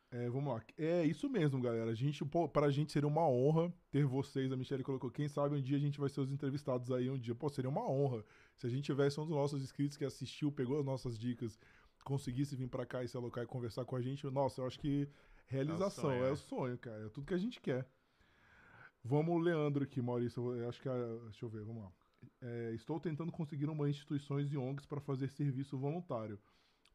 É, 0.10 0.30
vamos 0.30 0.54
lá. 0.54 0.64
É 0.78 1.04
isso 1.04 1.30
mesmo, 1.30 1.62
galera. 1.62 1.92
A 1.92 1.94
gente, 1.94 2.24
pô, 2.24 2.48
pra 2.48 2.70
gente 2.70 2.92
seria 2.92 3.08
uma 3.08 3.28
honra 3.28 3.74
ter 3.92 4.06
vocês. 4.06 4.52
A 4.52 4.56
Michelle 4.56 4.84
colocou. 4.84 5.12
Quem 5.12 5.28
sabe 5.28 5.56
um 5.56 5.62
dia 5.62 5.76
a 5.76 5.80
gente 5.80 6.00
vai 6.00 6.08
ser 6.08 6.22
os 6.22 6.32
entrevistados 6.32 6.92
aí 6.92 7.10
um 7.10 7.18
dia. 7.18 7.36
Pô, 7.36 7.50
seria 7.50 7.70
uma 7.70 7.90
honra. 7.90 8.24
Se 8.56 8.66
a 8.66 8.70
gente 8.70 8.86
tivesse 8.86 9.20
um 9.20 9.26
dos 9.26 9.36
nossos 9.36 9.62
inscritos 9.62 9.98
que 9.98 10.06
assistiu, 10.06 10.52
pegou 10.52 10.80
as 10.80 10.86
nossas 10.86 11.20
dicas, 11.20 11.60
conseguisse 12.06 12.56
vir 12.56 12.70
para 12.70 12.86
cá 12.86 13.04
e 13.04 13.08
se 13.08 13.18
alocar 13.18 13.44
e 13.44 13.48
conversar 13.48 13.84
com 13.84 13.98
a 13.98 14.02
gente, 14.02 14.26
nossa, 14.28 14.62
eu 14.62 14.68
acho 14.68 14.80
que 14.80 15.10
realização. 15.46 16.12
É 16.12 16.16
o 16.16 16.18
sonho, 16.18 16.26
é 16.26 16.30
o 16.30 16.34
é. 16.34 16.36
sonho 16.36 16.78
cara. 16.78 17.06
É 17.06 17.10
tudo 17.10 17.28
que 17.28 17.34
a 17.34 17.38
gente 17.38 17.60
quer. 17.60 17.86
Vamos, 19.04 19.44
Leandro 19.44 19.84
aqui, 19.84 20.02
Maurício. 20.02 20.56
Eu 20.56 20.70
acho 20.70 20.82
que. 20.82 20.90
Deixa 21.24 21.46
eu 21.46 21.50
ver, 21.50 21.64
vamos 21.64 21.84
lá. 21.84 21.92
É, 22.42 22.74
estou 22.74 23.00
tentando 23.00 23.32
conseguir 23.32 23.70
uma 23.70 23.90
instituições 23.90 24.52
e 24.52 24.58
ONGs 24.58 24.86
para 24.86 25.02
fazer 25.02 25.30
serviço 25.30 25.78
voluntário 25.78 26.40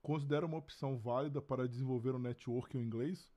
considera 0.02 0.44
uma 0.44 0.58
opção 0.58 0.98
válida 0.98 1.40
para 1.40 1.68
desenvolver 1.68 2.14
um 2.14 2.18
network 2.18 2.76
em 2.76 2.82
inglês? 2.82 3.30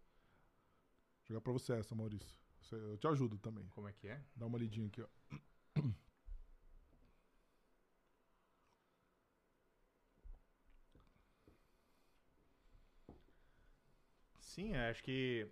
Vou 1.19 1.27
jogar 1.27 1.41
para 1.41 1.53
você 1.53 1.73
essa, 1.73 1.95
Maurício. 1.95 2.35
Eu 2.71 2.97
te 2.97 3.07
ajudo 3.07 3.37
também. 3.37 3.67
Como 3.69 3.87
é 3.87 3.93
que 3.93 4.07
é? 4.07 4.19
Dá 4.35 4.47
uma 4.47 4.57
lidinha 4.57 4.87
aqui, 4.87 5.01
ó. 5.01 5.07
Sim, 14.39 14.73
acho 14.75 15.03
que 15.03 15.47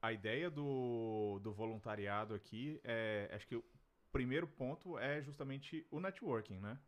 a 0.00 0.12
ideia 0.12 0.50
do, 0.50 1.40
do 1.40 1.52
voluntariado 1.52 2.34
aqui 2.34 2.80
é. 2.84 3.30
Acho 3.32 3.46
que 3.46 3.62
primeiro 4.12 4.46
ponto 4.46 4.98
é 4.98 5.22
justamente 5.22 5.86
o 5.90 5.98
networking, 5.98 6.58
né? 6.58 6.78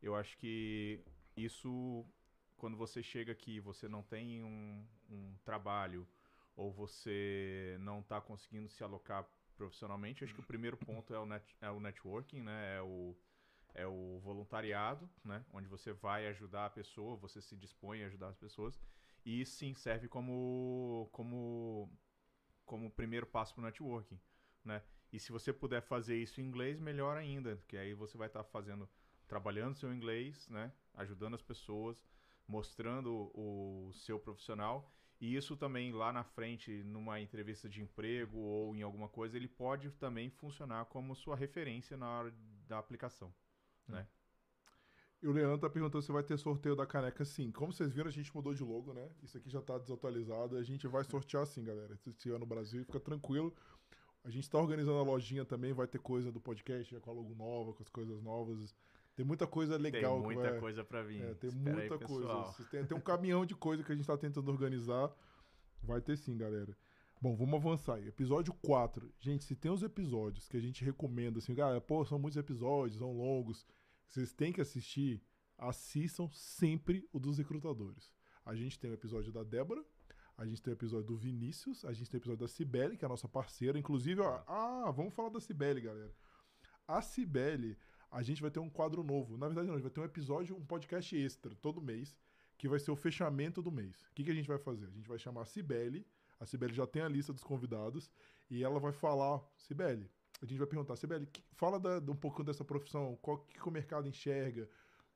Eu 0.00 0.14
acho 0.14 0.38
que 0.38 1.04
isso 1.36 2.06
quando 2.56 2.76
você 2.76 3.02
chega 3.02 3.32
aqui 3.32 3.58
você 3.60 3.88
não 3.88 4.02
tem 4.02 4.44
um, 4.44 4.86
um 5.10 5.34
trabalho 5.44 6.06
ou 6.56 6.70
você 6.70 7.76
não 7.80 8.00
está 8.00 8.20
conseguindo 8.20 8.68
se 8.68 8.84
alocar 8.84 9.26
profissionalmente, 9.56 10.24
acho 10.24 10.34
que 10.34 10.40
o 10.40 10.46
primeiro 10.46 10.76
ponto 10.76 11.12
é 11.14 11.18
o, 11.18 11.26
net, 11.26 11.56
é 11.60 11.70
o 11.70 11.80
networking, 11.80 12.42
né? 12.42 12.76
É 12.76 12.82
o, 12.82 13.14
é 13.74 13.86
o 13.86 14.18
voluntariado, 14.20 15.08
né? 15.22 15.44
Onde 15.52 15.68
você 15.68 15.92
vai 15.92 16.26
ajudar 16.28 16.66
a 16.66 16.70
pessoa, 16.70 17.16
você 17.16 17.42
se 17.42 17.56
dispõe 17.56 18.02
a 18.02 18.06
ajudar 18.06 18.28
as 18.28 18.38
pessoas. 18.38 18.80
E 19.24 19.44
sim, 19.44 19.74
serve 19.74 20.08
como, 20.08 21.08
como, 21.12 21.90
como 22.64 22.90
primeiro 22.90 23.26
passo 23.26 23.54
para 23.54 23.62
o 23.62 23.64
networking, 23.64 24.18
né? 24.64 24.82
E 25.12 25.18
se 25.18 25.32
você 25.32 25.52
puder 25.52 25.82
fazer 25.82 26.16
isso 26.16 26.40
em 26.40 26.44
inglês, 26.44 26.78
melhor 26.78 27.16
ainda, 27.16 27.60
que 27.66 27.76
aí 27.76 27.94
você 27.94 28.16
vai 28.16 28.28
estar 28.28 28.44
tá 28.44 28.50
fazendo, 28.50 28.88
trabalhando 29.26 29.76
seu 29.76 29.92
inglês, 29.92 30.48
né? 30.48 30.72
Ajudando 30.94 31.34
as 31.34 31.42
pessoas, 31.42 32.04
mostrando 32.46 33.30
o 33.34 33.90
seu 33.92 34.18
profissional. 34.18 34.92
E 35.20 35.36
isso 35.36 35.56
também 35.56 35.92
lá 35.92 36.12
na 36.12 36.24
frente, 36.24 36.82
numa 36.84 37.20
entrevista 37.20 37.68
de 37.68 37.82
emprego 37.82 38.38
ou 38.38 38.74
em 38.74 38.82
alguma 38.82 39.08
coisa, 39.08 39.36
ele 39.36 39.48
pode 39.48 39.90
também 39.92 40.30
funcionar 40.30 40.86
como 40.86 41.14
sua 41.14 41.36
referência 41.36 41.96
na 41.96 42.08
hora 42.08 42.34
da 42.66 42.78
aplicação, 42.78 43.28
hum. 43.88 43.92
né? 43.92 44.06
E 45.22 45.28
o 45.28 45.32
Leandro 45.32 45.58
tá 45.58 45.68
perguntando 45.68 46.02
se 46.02 46.10
vai 46.10 46.22
ter 46.22 46.38
sorteio 46.38 46.74
da 46.74 46.86
caneca 46.86 47.26
sim. 47.26 47.52
Como 47.52 47.72
vocês 47.72 47.92
viram, 47.92 48.08
a 48.08 48.12
gente 48.12 48.34
mudou 48.34 48.54
de 48.54 48.64
logo, 48.64 48.94
né? 48.94 49.06
Isso 49.22 49.36
aqui 49.36 49.50
já 49.50 49.60
tá 49.60 49.76
desatualizado. 49.76 50.56
A 50.56 50.62
gente 50.62 50.88
vai 50.88 51.04
sortear 51.04 51.46
sim, 51.46 51.62
galera. 51.62 51.92
Esse 52.06 52.30
ano 52.30 52.38
no 52.38 52.46
Brasil, 52.46 52.82
fica 52.86 52.98
tranquilo. 52.98 53.54
A 54.22 54.30
gente 54.30 54.48
tá 54.50 54.58
organizando 54.58 54.98
a 54.98 55.02
lojinha 55.02 55.44
também, 55.44 55.72
vai 55.72 55.86
ter 55.86 55.98
coisa 55.98 56.30
do 56.30 56.40
podcast, 56.40 56.92
já 56.92 57.00
com 57.00 57.10
a 57.10 57.14
logo 57.14 57.34
nova, 57.34 57.72
com 57.72 57.82
as 57.82 57.88
coisas 57.88 58.22
novas. 58.22 58.74
Tem 59.16 59.24
muita 59.24 59.46
coisa 59.46 59.76
legal. 59.76 60.22
Tem 60.22 60.34
muita 60.34 60.60
coisa 60.60 60.84
para 60.84 61.02
vir. 61.02 61.22
É, 61.22 61.34
tem 61.34 61.48
Espera 61.48 61.76
muita 61.76 61.94
aí, 61.94 62.00
coisa. 62.00 62.68
Tem, 62.70 62.84
tem 62.84 62.96
um 62.96 63.00
caminhão 63.00 63.46
de 63.46 63.54
coisa 63.54 63.82
que 63.82 63.92
a 63.92 63.94
gente 63.94 64.06
tá 64.06 64.16
tentando 64.16 64.50
organizar. 64.50 65.10
Vai 65.82 66.00
ter 66.00 66.16
sim, 66.16 66.36
galera. 66.36 66.76
Bom, 67.20 67.36
vamos 67.36 67.54
avançar 67.54 67.96
aí. 67.96 68.08
Episódio 68.08 68.52
4. 68.62 69.12
Gente, 69.18 69.44
se 69.44 69.54
tem 69.54 69.70
os 69.70 69.82
episódios 69.82 70.48
que 70.48 70.56
a 70.56 70.60
gente 70.60 70.82
recomenda, 70.84 71.38
assim, 71.38 71.54
cara, 71.54 71.80
pô, 71.80 72.02
são 72.04 72.18
muitos 72.18 72.38
episódios, 72.38 72.98
são 72.98 73.12
longos, 73.12 73.66
vocês 74.06 74.32
têm 74.32 74.52
que 74.52 74.60
assistir, 74.60 75.22
assistam 75.58 76.28
sempre 76.32 77.06
o 77.12 77.18
dos 77.18 77.36
recrutadores. 77.36 78.10
A 78.44 78.54
gente 78.54 78.78
tem 78.78 78.90
o 78.90 78.94
episódio 78.94 79.30
da 79.30 79.42
Débora, 79.42 79.84
a 80.40 80.46
gente 80.46 80.62
tem 80.62 80.72
o 80.72 80.74
episódio 80.74 81.06
do 81.06 81.16
Vinícius, 81.18 81.84
a 81.84 81.92
gente 81.92 82.08
tem 82.08 82.18
o 82.18 82.22
episódio 82.22 82.40
da 82.40 82.48
Cibele, 82.48 82.96
que 82.96 83.04
é 83.04 83.06
a 83.06 83.10
nossa 83.10 83.28
parceira. 83.28 83.78
Inclusive, 83.78 84.22
ó, 84.22 84.42
ah, 84.46 84.90
vamos 84.90 85.12
falar 85.12 85.28
da 85.28 85.38
Cibele, 85.38 85.82
galera. 85.82 86.10
A 86.88 87.02
Cibele, 87.02 87.76
a 88.10 88.22
gente 88.22 88.40
vai 88.40 88.50
ter 88.50 88.58
um 88.58 88.70
quadro 88.70 89.04
novo. 89.04 89.36
Na 89.36 89.48
verdade, 89.48 89.66
não, 89.66 89.74
a 89.74 89.76
gente 89.76 89.84
vai 89.84 89.92
ter 89.92 90.00
um 90.00 90.04
episódio, 90.04 90.56
um 90.56 90.64
podcast 90.64 91.14
extra 91.14 91.54
todo 91.56 91.82
mês, 91.82 92.18
que 92.56 92.66
vai 92.66 92.78
ser 92.78 92.90
o 92.90 92.96
fechamento 92.96 93.60
do 93.60 93.70
mês. 93.70 94.00
O 94.10 94.14
que, 94.14 94.24
que 94.24 94.30
a 94.30 94.34
gente 94.34 94.48
vai 94.48 94.56
fazer? 94.56 94.86
A 94.86 94.90
gente 94.92 95.06
vai 95.06 95.18
chamar 95.18 95.42
a 95.42 95.44
Cibele, 95.44 96.06
a 96.40 96.46
Cibele 96.46 96.72
já 96.72 96.86
tem 96.86 97.02
a 97.02 97.08
lista 97.08 97.34
dos 97.34 97.44
convidados, 97.44 98.10
e 98.48 98.64
ela 98.64 98.80
vai 98.80 98.92
falar, 98.92 99.42
Cibele, 99.58 100.10
a 100.40 100.46
gente 100.46 100.56
vai 100.56 100.66
perguntar, 100.66 100.96
Cibele, 100.96 101.28
fala 101.52 101.78
da, 101.78 101.98
um 102.10 102.16
pouco 102.16 102.42
dessa 102.42 102.64
profissão, 102.64 103.18
qual 103.20 103.40
que, 103.40 103.68
o 103.68 103.70
mercado 103.70 104.08
enxerga, 104.08 104.66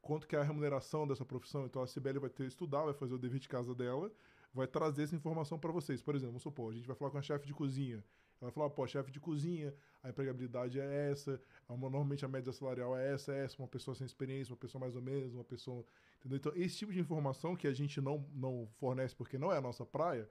quanto 0.02 0.28
que 0.28 0.36
é 0.36 0.38
a 0.38 0.42
remuneração 0.42 1.08
dessa 1.08 1.24
profissão. 1.24 1.64
Então 1.64 1.80
a 1.80 1.86
Cibele 1.86 2.18
vai 2.18 2.28
ter 2.28 2.44
estudar, 2.44 2.84
vai 2.84 2.92
fazer 2.92 3.14
o 3.14 3.18
dever 3.18 3.40
de 3.40 3.48
casa 3.48 3.74
dela, 3.74 4.12
vai 4.54 4.66
trazer 4.66 5.02
essa 5.02 5.16
informação 5.16 5.58
para 5.58 5.72
vocês. 5.72 6.00
Por 6.00 6.14
exemplo, 6.14 6.32
vamos 6.32 6.42
supor, 6.42 6.72
a 6.72 6.76
gente 6.76 6.86
vai 6.86 6.96
falar 6.96 7.10
com 7.10 7.18
a 7.18 7.22
chefe 7.22 7.46
de 7.46 7.52
cozinha, 7.52 8.02
Ela 8.40 8.50
falou, 8.52 8.70
pô, 8.70 8.86
chefe 8.86 9.10
de 9.10 9.18
cozinha, 9.18 9.74
a 10.02 10.10
empregabilidade 10.10 10.78
é 10.78 11.10
essa, 11.10 11.40
uma, 11.68 11.90
normalmente 11.90 12.24
a 12.24 12.28
média 12.28 12.52
salarial 12.52 12.96
é 12.96 13.12
essa, 13.12 13.32
é 13.32 13.44
essa, 13.44 13.58
uma 13.58 13.68
pessoa 13.68 13.94
sem 13.94 14.06
experiência, 14.06 14.52
uma 14.52 14.58
pessoa 14.58 14.80
mais 14.80 14.94
ou 14.94 15.02
menos, 15.02 15.34
uma 15.34 15.44
pessoa. 15.44 15.84
Entendeu? 16.20 16.36
Então, 16.36 16.52
esse 16.54 16.76
tipo 16.76 16.92
de 16.92 17.00
informação 17.00 17.56
que 17.56 17.66
a 17.66 17.72
gente 17.72 18.00
não, 18.00 18.26
não 18.32 18.68
fornece 18.78 19.14
porque 19.14 19.38
não 19.38 19.52
é 19.52 19.58
a 19.58 19.60
nossa 19.60 19.84
praia, 19.84 20.28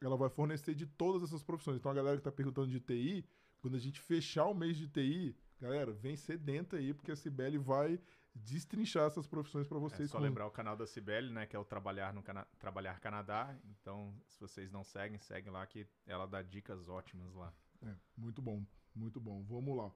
ela 0.00 0.16
vai 0.16 0.28
fornecer 0.28 0.74
de 0.74 0.86
todas 0.86 1.22
essas 1.22 1.42
profissões. 1.42 1.78
Então, 1.78 1.90
a 1.90 1.94
galera 1.94 2.16
que 2.16 2.20
está 2.20 2.32
perguntando 2.32 2.68
de 2.68 2.80
TI, 2.80 3.24
quando 3.60 3.76
a 3.76 3.80
gente 3.80 4.00
fechar 4.00 4.46
o 4.46 4.54
mês 4.54 4.76
de 4.76 4.88
TI, 4.88 5.36
galera, 5.60 5.92
vem 5.92 6.16
sedenta 6.16 6.76
aí, 6.76 6.92
porque 6.92 7.12
a 7.12 7.16
Cibele 7.16 7.58
vai 7.58 8.00
destrinchar 8.34 9.06
essas 9.06 9.26
profissões 9.26 9.66
para 9.66 9.76
É 9.78 9.80
vocês. 9.80 10.10
só 10.10 10.18
com- 10.18 10.24
lembrar 10.24 10.46
o 10.46 10.50
canal 10.50 10.76
da 10.76 10.86
Cibele, 10.86 11.30
né? 11.30 11.46
Que 11.46 11.54
é 11.54 11.58
o 11.58 11.64
Trabalhar, 11.64 12.12
no 12.14 12.22
Cana 12.22 12.46
Trabalhar 12.58 12.98
Canadá. 13.00 13.56
Então, 13.64 14.14
se 14.26 14.40
vocês 14.40 14.70
não 14.70 14.82
seguem, 14.84 15.18
segue 15.18 15.50
lá 15.50 15.66
que 15.66 15.86
ela 16.06 16.26
dá 16.26 16.42
dicas 16.42 16.88
ótimas 16.88 17.34
lá. 17.34 17.52
É, 17.82 17.94
muito 18.16 18.40
bom, 18.40 18.64
muito 18.94 19.20
bom. 19.20 19.42
Vamos 19.44 19.76
lá. 19.76 19.92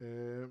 É, 0.00 0.48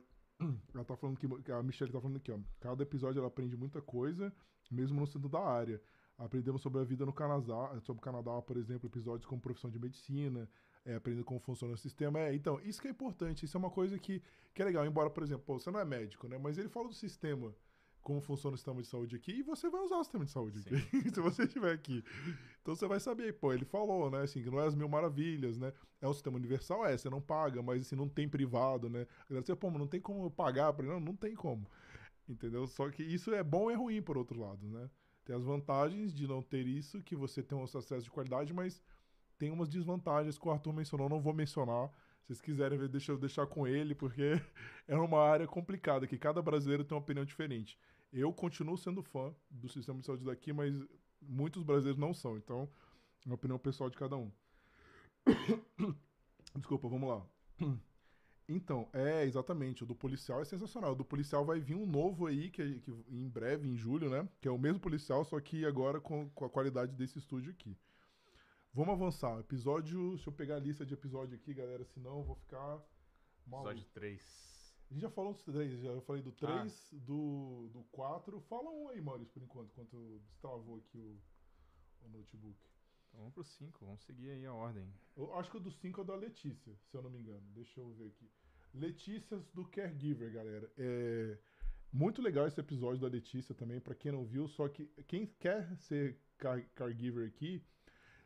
ela 0.73 0.83
tá 0.83 0.95
falando 0.95 1.17
que 1.17 1.51
a 1.51 1.63
Michelle 1.63 1.91
tá 1.91 1.99
falando 1.99 2.17
aqui, 2.17 2.31
ó. 2.31 2.39
Cada 2.59 2.83
episódio 2.83 3.19
ela 3.19 3.27
aprende 3.27 3.55
muita 3.55 3.81
coisa, 3.81 4.33
mesmo 4.69 4.99
não 4.99 5.05
sendo 5.05 5.29
da 5.29 5.39
área. 5.39 5.81
Aprendemos 6.17 6.61
sobre 6.61 6.81
a 6.81 6.83
vida 6.85 7.05
no 7.05 7.11
Canadá, 7.13 7.79
sobre 7.81 7.99
o 7.99 8.03
Canadá, 8.03 8.41
por 8.41 8.57
exemplo, 8.57 8.87
episódios 8.87 9.25
como 9.25 9.41
profissão 9.41 9.69
de 9.69 9.77
medicina, 9.79 10.49
é, 10.85 10.95
aprendendo 10.95 11.25
como 11.25 11.39
funciona 11.39 11.73
o 11.73 11.77
sistema. 11.77 12.19
É, 12.19 12.33
então, 12.33 12.59
isso 12.63 12.81
que 12.81 12.87
é 12.87 12.91
importante, 12.91 13.43
isso 13.43 13.57
é 13.57 13.59
uma 13.59 13.71
coisa 13.71 13.97
que, 13.97 14.21
que 14.53 14.61
é 14.61 14.65
legal. 14.65 14.85
Embora, 14.85 15.09
por 15.09 15.23
exemplo, 15.23 15.43
pô, 15.45 15.59
você 15.59 15.71
não 15.71 15.79
é 15.79 15.85
médico, 15.85 16.27
né? 16.27 16.37
Mas 16.37 16.57
ele 16.57 16.69
fala 16.69 16.87
do 16.87 16.93
sistema, 16.93 17.53
como 18.01 18.21
funciona 18.21 18.53
o 18.53 18.57
sistema 18.57 18.81
de 18.81 18.87
saúde 18.87 19.15
aqui, 19.15 19.31
e 19.31 19.41
você 19.41 19.67
vai 19.67 19.81
usar 19.81 19.97
o 19.97 20.03
sistema 20.03 20.25
de 20.25 20.31
saúde 20.31 20.59
aqui, 20.59 20.75
se 21.11 21.19
você 21.19 21.43
estiver 21.43 21.73
aqui. 21.73 22.03
Então 22.61 22.75
você 22.75 22.87
vai 22.87 22.99
saber, 22.99 23.33
pô, 23.33 23.51
ele 23.51 23.65
falou, 23.65 24.11
né, 24.11 24.21
assim, 24.21 24.43
que 24.43 24.49
não 24.49 24.59
é 24.59 24.67
as 24.67 24.75
mil 24.75 24.87
maravilhas, 24.87 25.57
né? 25.57 25.73
É 25.99 26.07
um 26.07 26.13
sistema 26.13 26.37
universal, 26.37 26.85
é, 26.85 26.95
você 26.95 27.09
não 27.09 27.19
paga, 27.19 27.63
mas 27.63 27.81
assim, 27.81 27.95
não 27.95 28.07
tem 28.07 28.29
privado, 28.29 28.87
né? 28.87 29.07
Diz, 29.43 29.55
pô, 29.55 29.71
mas 29.71 29.79
não 29.79 29.87
tem 29.87 29.99
como 29.99 30.25
eu 30.25 30.29
pagar, 30.29 30.71
pra... 30.73 30.85
não, 30.85 30.99
não 30.99 31.15
tem 31.15 31.33
como. 31.33 31.67
Entendeu? 32.29 32.67
Só 32.67 32.89
que 32.89 33.03
isso 33.03 33.33
é 33.33 33.43
bom 33.43 33.69
e 33.71 33.73
é 33.73 33.77
ruim, 33.77 34.01
por 34.01 34.17
outro 34.17 34.39
lado, 34.39 34.67
né? 34.67 34.89
Tem 35.23 35.35
as 35.35 35.43
vantagens 35.43 36.13
de 36.13 36.27
não 36.27 36.43
ter 36.43 36.67
isso, 36.67 37.01
que 37.01 37.15
você 37.15 37.41
tem 37.41 37.57
um 37.57 37.63
acesso 37.63 38.03
de 38.03 38.11
qualidade, 38.11 38.53
mas 38.53 38.83
tem 39.37 39.51
umas 39.51 39.69
desvantagens 39.69 40.37
que 40.37 40.47
o 40.47 40.51
Arthur 40.51 40.73
mencionou, 40.73 41.09
não 41.09 41.21
vou 41.21 41.33
mencionar. 41.33 41.89
Se 42.21 42.27
vocês 42.27 42.41
quiserem 42.41 42.77
ver, 42.77 42.89
deixa 42.89 43.11
eu 43.11 43.17
deixar 43.17 43.45
com 43.45 43.67
ele, 43.67 43.93
porque 43.93 44.41
é 44.87 44.97
uma 44.97 45.21
área 45.21 45.47
complicada, 45.47 46.07
que 46.07 46.17
cada 46.17 46.41
brasileiro 46.41 46.83
tem 46.83 46.95
uma 46.95 47.01
opinião 47.01 47.25
diferente. 47.25 47.77
Eu 48.11 48.33
continuo 48.33 48.77
sendo 48.77 49.03
fã 49.03 49.33
do 49.49 49.69
sistema 49.69 49.99
de 49.99 50.05
saúde 50.05 50.25
daqui, 50.25 50.53
mas 50.53 50.73
muitos 51.21 51.63
brasileiros 51.63 51.99
não 51.99 52.13
são. 52.13 52.37
Então, 52.37 52.69
é 53.25 53.29
uma 53.29 53.35
opinião 53.35 53.59
pessoal 53.59 53.89
de 53.89 53.97
cada 53.97 54.15
um. 54.15 54.31
Desculpa, 56.55 56.87
vamos 56.87 57.09
lá. 57.09 57.25
Então, 58.47 58.87
é 58.93 59.25
exatamente, 59.25 59.81
o 59.81 59.87
do 59.87 59.95
policial 59.95 60.39
é 60.39 60.45
sensacional. 60.45 60.91
O 60.91 60.95
do 60.95 61.03
policial 61.03 61.43
vai 61.43 61.59
vir 61.59 61.73
um 61.73 61.87
novo 61.87 62.27
aí, 62.27 62.51
que, 62.51 62.79
que 62.79 62.91
em 63.09 63.27
breve, 63.27 63.67
em 63.67 63.75
julho, 63.75 64.07
né? 64.07 64.29
Que 64.39 64.47
é 64.47 64.51
o 64.51 64.57
mesmo 64.59 64.79
policial, 64.79 65.25
só 65.25 65.39
que 65.39 65.65
agora 65.65 65.99
com, 65.99 66.29
com 66.29 66.45
a 66.45 66.49
qualidade 66.49 66.91
desse 66.93 67.17
estúdio 67.17 67.51
aqui. 67.51 67.75
Vamos 68.75 68.93
avançar. 68.93 69.39
Episódio. 69.39 70.09
Deixa 70.15 70.29
eu 70.29 70.33
pegar 70.33 70.55
a 70.55 70.59
lista 70.59 70.85
de 70.85 70.93
episódio 70.93 71.35
aqui, 71.35 71.53
galera, 71.53 71.83
senão 71.85 72.17
eu 72.19 72.23
vou 72.23 72.35
ficar. 72.35 72.81
maluco. 73.47 73.69
Episódio 73.71 73.85
3. 73.93 74.75
A 74.91 74.93
gente 74.93 75.01
já 75.01 75.09
falou 75.09 75.33
dos 75.33 75.41
três, 75.43 75.79
já 75.81 75.89
eu 75.89 76.01
falei 76.01 76.21
do 76.21 76.31
3, 76.31 76.89
do, 76.93 77.69
do 77.73 77.83
4. 77.91 78.39
Fala 78.41 78.69
um 78.69 78.89
aí, 78.89 79.01
Maurício, 79.01 79.33
por 79.33 79.41
enquanto, 79.41 79.69
enquanto 79.71 80.21
destravou 80.27 80.77
aqui 80.77 80.97
o, 80.99 81.17
o 82.03 82.09
notebook. 82.09 82.57
Então 83.07 83.19
vamos 83.21 83.33
pro 83.33 83.43
5, 83.43 83.85
vamos 83.85 84.03
seguir 84.03 84.29
aí 84.29 84.45
a 84.45 84.53
ordem. 84.53 84.87
Eu 85.15 85.33
acho 85.35 85.49
que 85.49 85.57
o 85.57 85.59
do 85.59 85.71
5 85.71 86.01
é 86.01 86.03
o 86.03 86.05
da 86.07 86.15
Letícia, 86.15 86.75
se 86.91 86.95
eu 86.97 87.01
não 87.01 87.09
me 87.09 87.17
engano. 87.19 87.41
Deixa 87.55 87.79
eu 87.79 87.89
ver 87.93 88.07
aqui. 88.09 88.29
Letícias 88.75 89.47
do 89.53 89.65
Caregiver, 89.65 90.31
galera. 90.31 90.71
É 90.77 91.37
muito 91.91 92.21
legal 92.21 92.45
esse 92.45 92.59
episódio 92.59 92.99
da 93.01 93.07
Letícia 93.07 93.55
também, 93.55 93.79
pra 93.79 93.95
quem 93.95 94.11
não 94.11 94.25
viu. 94.25 94.47
Só 94.49 94.67
que 94.67 94.85
quem 95.07 95.25
quer 95.39 95.75
ser 95.77 96.19
car- 96.37 96.67
caregiver 96.75 97.27
aqui, 97.27 97.63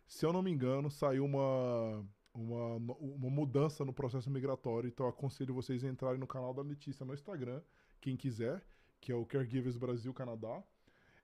se 0.09 0.25
eu 0.25 0.33
não 0.33 0.41
me 0.41 0.51
engano, 0.51 0.89
saiu 0.89 1.23
uma, 1.23 2.03
uma, 2.33 2.75
uma 2.99 3.29
mudança 3.29 3.85
no 3.85 3.93
processo 3.93 4.29
migratório. 4.29 4.87
Então 4.87 5.07
aconselho 5.07 5.53
vocês 5.53 5.83
a 5.85 5.87
entrarem 5.87 6.19
no 6.19 6.25
canal 6.25 6.51
da 6.51 6.63
Letícia 6.63 7.05
no 7.05 7.13
Instagram, 7.13 7.61
quem 8.01 8.17
quiser, 8.17 8.65
que 8.99 9.11
é 9.11 9.15
o 9.15 9.23
Caregivers 9.23 9.77
Brasil 9.77 10.11
Canadá. 10.11 10.63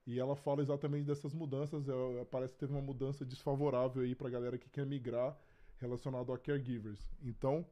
E 0.06 0.20
ela 0.20 0.36
fala 0.36 0.62
exatamente 0.62 1.04
dessas 1.04 1.34
mudanças. 1.34 1.90
é, 1.90 2.26
Parece 2.26 2.54
que 2.54 2.60
teve 2.60 2.74
uma 2.74 2.82
mudança 2.82 3.26
desfavorável 3.26 4.04
aí 4.04 4.14
pra 4.14 4.30
galera 4.30 4.56
que 4.56 4.70
quer 4.70 4.86
migrar 4.86 5.36
relacionado 5.78 6.32
a 6.32 6.38
caregivers. 6.38 7.00
Então, 7.24 7.66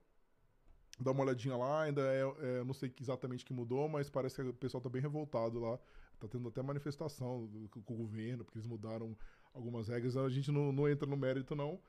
dá 1.00 1.12
uma 1.12 1.24
olhadinha 1.24 1.56
lá. 1.56 1.84
Ainda 1.84 2.02
é, 2.02 2.22
é, 2.22 2.64
não 2.64 2.74
sei 2.74 2.92
exatamente 3.00 3.46
que 3.46 3.54
mudou, 3.54 3.88
mas 3.88 4.10
parece 4.10 4.38
que 4.38 4.50
o 4.50 4.54
pessoal 4.54 4.82
tá 4.82 4.90
bem 4.90 5.02
revoltado 5.02 5.60
lá. 5.60 5.78
Tá 6.20 6.28
tendo 6.28 6.48
até 6.48 6.64
manifestação 6.64 7.48
com 7.70 7.94
o 7.94 7.98
governo, 7.98 8.44
porque 8.44 8.58
eles 8.58 8.68
mudaram 8.68 9.16
algumas 9.54 9.88
regras. 9.88 10.18
A 10.18 10.30
gente 10.30 10.52
não, 10.52 10.72
não 10.72 10.90
entra 10.90 11.08
no 11.08 11.18
mérito, 11.18 11.56
não. 11.56 11.80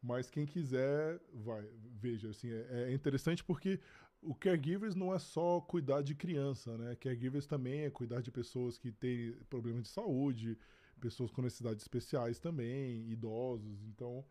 Mas 0.00 0.30
quem 0.30 0.46
quiser, 0.46 1.20
vai, 1.32 1.68
veja. 2.00 2.30
Assim, 2.30 2.50
é, 2.50 2.90
é 2.90 2.92
interessante 2.92 3.42
porque 3.42 3.80
o 4.22 4.34
caregivers 4.34 4.94
não 4.94 5.14
é 5.14 5.18
só 5.18 5.60
cuidar 5.60 6.02
de 6.02 6.14
criança, 6.14 6.76
né? 6.78 6.96
Caregivers 6.96 7.46
também 7.46 7.82
é 7.82 7.90
cuidar 7.90 8.20
de 8.20 8.30
pessoas 8.30 8.78
que 8.78 8.92
têm 8.92 9.32
problemas 9.50 9.82
de 9.84 9.88
saúde, 9.88 10.58
pessoas 11.00 11.30
com 11.30 11.42
necessidades 11.42 11.82
especiais 11.82 12.38
também, 12.38 13.08
idosos. 13.10 13.82
Então, 13.84 14.24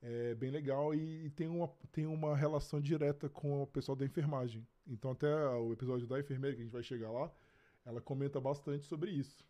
é 0.00 0.34
bem 0.34 0.50
legal 0.50 0.94
e, 0.94 1.26
e 1.26 1.30
tem, 1.30 1.48
uma, 1.48 1.68
tem 1.90 2.06
uma 2.06 2.36
relação 2.36 2.80
direta 2.80 3.28
com 3.28 3.62
o 3.62 3.66
pessoal 3.66 3.96
da 3.96 4.04
enfermagem. 4.04 4.66
Então, 4.86 5.10
até 5.10 5.32
o 5.50 5.72
episódio 5.72 6.06
da 6.06 6.20
enfermeira, 6.20 6.54
que 6.54 6.62
a 6.62 6.64
gente 6.64 6.72
vai 6.72 6.82
chegar 6.82 7.10
lá, 7.10 7.30
ela 7.84 8.00
comenta 8.00 8.40
bastante 8.40 8.86
sobre 8.86 9.10
isso. 9.10 9.44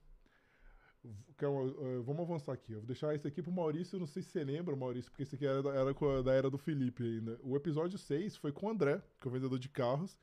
É 1.40 1.44
eh, 1.44 2.00
vamos 2.04 2.22
avançar 2.22 2.52
aqui. 2.52 2.72
Eu 2.72 2.78
vou 2.78 2.86
deixar 2.86 3.14
esse 3.14 3.26
aqui 3.26 3.42
pro 3.42 3.52
Maurício. 3.52 3.98
Não 3.98 4.06
sei 4.06 4.22
se 4.22 4.30
você 4.30 4.42
lembra, 4.44 4.74
Maurício, 4.76 5.10
porque 5.10 5.22
esse 5.22 5.34
aqui 5.36 5.46
era, 5.46 5.62
da- 5.62 5.74
era 5.74 6.22
da 6.22 6.32
era 6.32 6.50
do 6.50 6.58
Felipe 6.58 7.02
ainda. 7.04 7.38
O 7.42 7.56
episódio 7.56 7.96
6 7.98 8.36
foi 8.36 8.52
com 8.52 8.66
o 8.66 8.70
André, 8.70 9.00
que 9.20 9.26
é 9.26 9.30
o 9.30 9.32
vendedor 9.32 9.58
de 9.58 9.68
carros. 9.68 10.18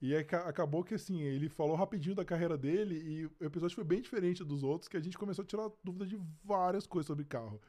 E 0.00 0.14
aca- 0.14 0.48
acabou 0.48 0.84
que 0.84 0.94
assim, 0.94 1.20
ele 1.22 1.48
falou 1.48 1.74
rapidinho 1.76 2.14
da 2.14 2.24
carreira 2.24 2.56
dele 2.56 2.94
e 2.96 3.26
o 3.26 3.46
episódio 3.46 3.74
foi 3.74 3.84
bem 3.84 4.00
diferente 4.00 4.44
dos 4.44 4.62
outros, 4.62 4.88
que 4.88 4.96
a 4.96 5.00
gente 5.00 5.18
começou 5.18 5.42
a 5.42 5.46
tirar 5.46 5.70
dúvida 5.82 6.06
de 6.06 6.18
várias 6.44 6.86
coisas 6.86 7.06
sobre 7.08 7.24
carro. 7.24 7.60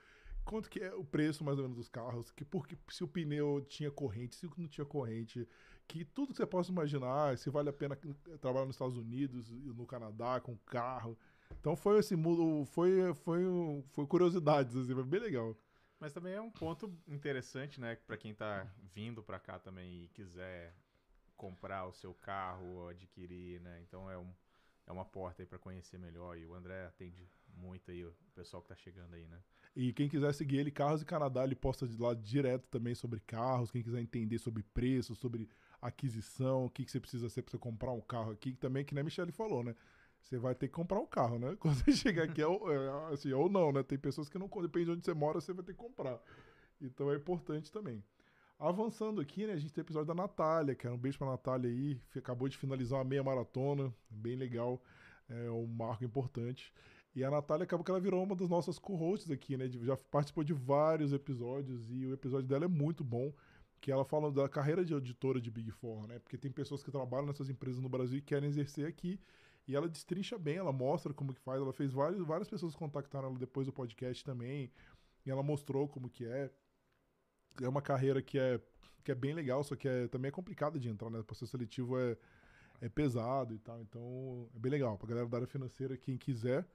Quanto 0.45 0.69
que 0.69 0.80
é 0.80 0.93
o 0.93 1.04
preço 1.04 1.43
mais 1.43 1.58
ou 1.58 1.63
menos 1.63 1.78
dos 1.78 1.88
carros, 1.89 2.32
que 2.32 2.43
porque 2.45 2.78
se 2.89 3.04
o 3.04 3.08
pneu 3.08 3.63
tinha 3.67 3.91
corrente, 3.91 4.36
se 4.36 4.48
não 4.58 4.67
tinha 4.67 4.86
corrente, 4.86 5.48
que 5.88 6.04
tudo 6.06 6.32
que 6.32 6.38
você 6.38 6.45
possa 6.45 6.72
imaginar, 6.72 7.38
se 7.38 7.50
vale 7.50 7.69
a 7.69 7.74
pena 7.74 7.95
trabalhar 8.39 8.65
nos 8.65 8.76
Estados 8.76 8.98
Unidos, 8.98 9.52
e 9.52 9.56
no 9.76 9.86
Canadá 9.86 10.39
com 10.39 10.56
carro. 10.65 11.17
Então 11.57 11.75
foi 11.75 11.99
mu- 12.15 12.65
foi 12.65 13.13
foi 13.15 13.43
foi 13.91 14.05
curiosidades 14.07 14.76
assim, 14.76 14.93
foi 14.93 15.03
bem 15.03 15.19
legal. 15.19 15.55
Mas 15.99 16.13
também 16.13 16.34
é 16.34 16.41
um 16.41 16.49
ponto 16.51 16.91
interessante, 17.07 17.80
né? 17.82 17.97
Pra 18.07 18.17
quem 18.17 18.34
tá 18.34 18.65
vindo 18.93 19.21
pra 19.21 19.38
cá 19.39 19.59
também 19.59 20.03
e 20.03 20.07
quiser 20.09 20.74
comprar 21.36 21.86
o 21.88 21.93
seu 21.93 22.13
carro 22.13 22.65
ou 22.65 22.89
adquirir, 22.89 23.59
né? 23.61 23.82
Então 23.86 24.09
é, 24.09 24.17
um, 24.17 24.30
é 24.88 24.91
uma 24.91 25.03
porta 25.03 25.41
aí 25.41 25.45
pra 25.45 25.59
conhecer 25.59 25.97
melhor. 25.97 26.38
E 26.38 26.45
o 26.45 26.53
André 26.53 26.86
atende 26.86 27.28
muito 27.57 27.91
aí 27.91 28.05
o 28.05 28.13
pessoal 28.34 28.61
que 28.61 28.69
tá 28.69 28.76
chegando 28.76 29.13
aí, 29.13 29.28
né? 29.28 29.39
E 29.76 29.91
quem 29.91 30.07
quiser 30.07 30.34
seguir 30.34 30.57
ele, 30.57 30.71
Carros 30.71 31.01
e 31.01 31.05
Canadá, 31.05 31.43
ele 31.43 31.55
posta 31.55 31.86
de 31.86 31.97
lá 31.97 32.13
direto 32.13 32.67
também 32.69 32.95
sobre 32.95 33.19
carros. 33.19 33.69
Quem 33.69 33.84
quiser 33.84 33.99
entender 33.99 34.38
sobre 34.38 34.63
preço, 34.63 35.15
sobre 35.15 35.49
aquisição, 35.82 36.65
o 36.65 36.69
que, 36.69 36.86
que 36.86 36.91
você 36.91 36.99
precisa 36.99 37.30
ser 37.30 37.41
para 37.41 37.51
você 37.51 37.57
comprar 37.57 37.91
um 37.91 38.01
carro 38.01 38.32
aqui, 38.32 38.51
que 38.53 38.57
também, 38.57 38.86
que 38.86 38.93
nem 38.93 39.01
a 39.01 39.05
Michelle 39.05 39.32
falou, 39.34 39.63
né? 39.63 39.76
Você 40.22 40.38
vai 40.38 40.53
ter 40.53 40.67
que 40.67 40.74
comprar 40.74 40.99
um 40.99 41.05
carro, 41.05 41.39
né? 41.39 41.55
Quando 41.59 41.76
você 41.76 41.91
chegar 41.91 42.24
aqui, 42.24 42.41
é, 42.41 42.45
é, 42.45 43.13
assim, 43.13 43.32
ou 43.34 43.49
não, 43.49 43.72
né? 43.72 43.84
Tem 43.84 43.97
pessoas 43.97 44.30
que 44.30 44.38
não, 44.38 44.47
depende 44.47 44.86
de 44.86 44.91
onde 44.91 45.05
você 45.05 45.13
mora, 45.13 45.41
você 45.41 45.53
vai 45.53 45.63
ter 45.63 45.74
que 45.74 45.80
comprar. 45.80 46.20
Então 46.82 47.11
é 47.11 47.15
importante 47.15 47.72
também. 47.72 48.03
Avançando 48.59 49.22
aqui, 49.22 49.47
né? 49.47 49.53
A 49.53 49.57
gente 49.57 49.74
tem 49.74 49.82
o 49.82 49.86
episódio 49.86 50.07
da 50.07 50.13
Natália, 50.13 50.76
que 50.76 50.86
era 50.86 50.93
um 50.93 50.99
beijo 50.99 51.17
pra 51.17 51.28
Natália 51.28 51.70
aí. 51.70 52.01
Acabou 52.17 52.49
de 52.49 52.57
finalizar 52.57 52.99
uma 52.99 53.05
meia 53.05 53.24
maratona, 53.24 53.93
bem 54.09 54.36
legal. 54.36 54.82
É 55.30 55.49
um 55.49 55.65
marco 55.65 56.03
importante. 56.03 56.74
E 57.15 57.24
a 57.24 57.32
Natália 57.32 57.63
acabou 57.63 57.84
que 57.84 57.91
ela 57.91 57.99
virou 57.99 58.24
uma 58.24 58.36
das 58.36 58.49
nossas 58.49 58.78
co-hosts 58.78 59.32
aqui, 59.32 59.57
né? 59.57 59.67
Já 59.67 59.95
participou 59.95 60.43
de 60.43 60.53
vários 60.53 61.13
episódios 61.13 61.89
e 61.89 62.05
o 62.05 62.13
episódio 62.13 62.47
dela 62.47 62.65
é 62.65 62.67
muito 62.67 63.03
bom. 63.03 63.34
Que 63.82 63.91
ela 63.91 64.03
fala 64.03 64.30
da 64.30 64.49
carreira 64.49 64.84
de 64.84 64.93
auditora 64.93 65.39
de 65.39 65.49
Big 65.49 65.72
Four, 65.72 66.05
né? 66.05 66.20
Porque 66.20 66.38
tem 66.38 66.51
pessoas 66.51 66.84
que 66.84 66.91
trabalham 66.91 67.28
nessas 67.28 67.49
empresas 67.49 67.82
no 67.82 67.88
Brasil 67.88 68.17
e 68.17 68.22
querem 68.22 68.49
exercer 68.49 68.86
aqui. 68.86 69.17
E 69.70 69.76
ela 69.76 69.88
destrincha 69.88 70.36
bem, 70.36 70.57
ela 70.57 70.74
mostra 70.74 71.13
como 71.13 71.32
que 71.32 71.39
faz. 71.41 71.61
Ela 71.61 71.72
fez 71.72 71.93
vários, 71.93 72.26
várias 72.26 72.49
pessoas 72.49 72.76
contactaram 72.76 73.28
ela 73.28 73.38
depois 73.38 73.67
do 73.67 73.72
podcast 73.72 74.26
também. 74.26 74.72
E 75.24 75.30
ela 75.30 75.43
mostrou 75.43 75.88
como 75.88 76.09
que 76.09 76.26
é. 76.26 76.49
É 77.61 77.70
uma 77.70 77.80
carreira 77.80 78.20
que 78.20 78.39
é, 78.39 78.59
que 79.03 79.11
é 79.11 79.15
bem 79.15 79.32
legal, 79.32 79.63
só 79.63 79.76
que 79.76 79.88
é, 79.88 80.07
também 80.07 80.30
é 80.30 80.32
complicada 80.32 80.80
de 80.80 80.89
entrar, 80.89 81.11
né? 81.11 81.20
O 81.20 81.24
processo 81.24 81.51
seletivo 81.51 81.99
é, 81.99 82.17
é 82.82 82.89
pesado 82.89 83.53
e 83.53 83.59
tal. 83.59 83.80
Então, 83.80 84.49
é 84.55 84.59
bem 84.59 84.72
legal. 84.72 84.97
Pra 84.97 85.07
galera 85.07 85.28
da 85.28 85.38
área 85.38 85.47
financeira, 85.47 85.95
quem 85.95 86.17
quiser. 86.17 86.65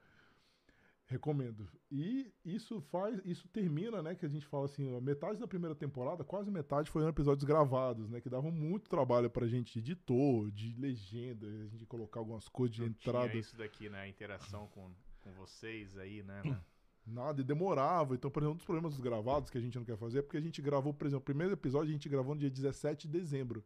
Recomendo. 1.07 1.69
E 1.91 2.33
isso 2.45 2.81
faz, 2.81 3.21
isso 3.27 3.47
termina, 3.49 4.03
né? 4.03 4.15
Que 4.15 4.25
a 4.25 4.29
gente 4.29 4.47
fala 4.47 4.65
assim, 4.65 4.89
metade 5.03 5.39
da 5.39 5.47
primeira 5.47 5.75
temporada, 5.75 6.25
quase 6.25 6.51
metade 6.51 6.91
foram 6.91 7.09
episódios 7.09 7.45
gravados, 7.45 8.09
né? 8.09 8.21
Que 8.21 8.31
davam 8.31 8.51
muito 8.51 8.89
trabalho 8.89 9.29
pra 9.29 9.47
gente, 9.47 9.73
de 9.73 9.93
editor, 9.93 10.51
de 10.51 10.75
legenda, 10.81 11.47
a 11.47 11.67
gente 11.67 11.85
colocar 11.85 12.21
algumas 12.21 12.49
coisas 12.49 12.75
de 12.75 12.83
Não 12.83 12.89
entrada. 12.89 13.29
Tinha 13.29 13.41
isso 13.41 13.57
daqui, 13.57 13.91
né? 13.91 14.01
A 14.01 14.09
interação 14.09 14.67
com, 14.69 14.91
com 15.21 15.33
vocês 15.35 15.97
aí, 15.99 16.23
né? 16.23 16.41
né? 16.43 16.61
Nada, 17.07 17.43
e 17.43 17.45
demorava. 17.45 18.15
Então, 18.15 18.31
por 18.31 18.43
exemplo, 18.43 18.55
um 18.55 18.57
dos 18.57 18.65
problemas 18.65 18.95
dos 18.95 19.01
gravados 19.01 19.51
que 19.51 19.59
a 19.59 19.61
gente 19.61 19.77
não 19.77 19.85
quer 19.85 19.99
fazer 19.99 20.21
é 20.21 20.23
porque 20.23 20.39
a 20.39 20.41
gente 20.41 20.63
gravou, 20.63 20.95
por 20.95 21.07
exemplo, 21.07 21.21
o 21.21 21.25
primeiro 21.25 21.53
episódio 21.53 21.91
a 21.91 21.93
gente 21.93 22.09
gravou 22.09 22.35
no 22.35 22.41
dia 22.41 22.51
17 22.51 23.07
de 23.07 23.19
dezembro. 23.19 23.63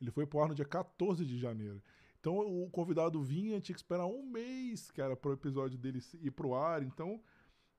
Ele 0.00 0.10
foi 0.10 0.26
pro 0.26 0.40
ar 0.40 0.48
no 0.48 0.54
dia 0.56 0.64
14 0.64 1.24
de 1.24 1.38
janeiro. 1.38 1.80
Então, 2.20 2.36
o 2.38 2.68
convidado 2.70 3.22
vinha, 3.22 3.60
tinha 3.60 3.74
que 3.74 3.80
esperar 3.80 4.06
um 4.06 4.22
mês, 4.22 4.90
cara, 4.90 5.16
pro 5.16 5.32
episódio 5.32 5.78
dele 5.78 6.00
ir 6.20 6.30
pro 6.30 6.54
ar. 6.54 6.82
Então, 6.82 7.20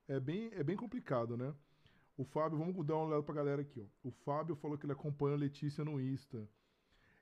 é 0.08 0.20
bem, 0.20 0.50
é 0.54 0.64
bem 0.64 0.76
complicado, 0.76 1.38
né? 1.38 1.54
O 2.18 2.24
Fábio, 2.24 2.58
vamos 2.58 2.86
dar 2.86 2.96
uma 2.96 3.06
olhada 3.06 3.24
pra 3.24 3.36
galera 3.36 3.62
aqui, 3.62 3.80
ó. 3.80 3.86
O 4.04 4.12
Fábio 4.12 4.56
falou 4.56 4.78
que 4.78 4.86
ele 4.86 4.94
acompanha 4.94 5.36
a 5.36 5.40
Letícia 5.40 5.86
no 5.86 6.02
Insta. 6.02 6.48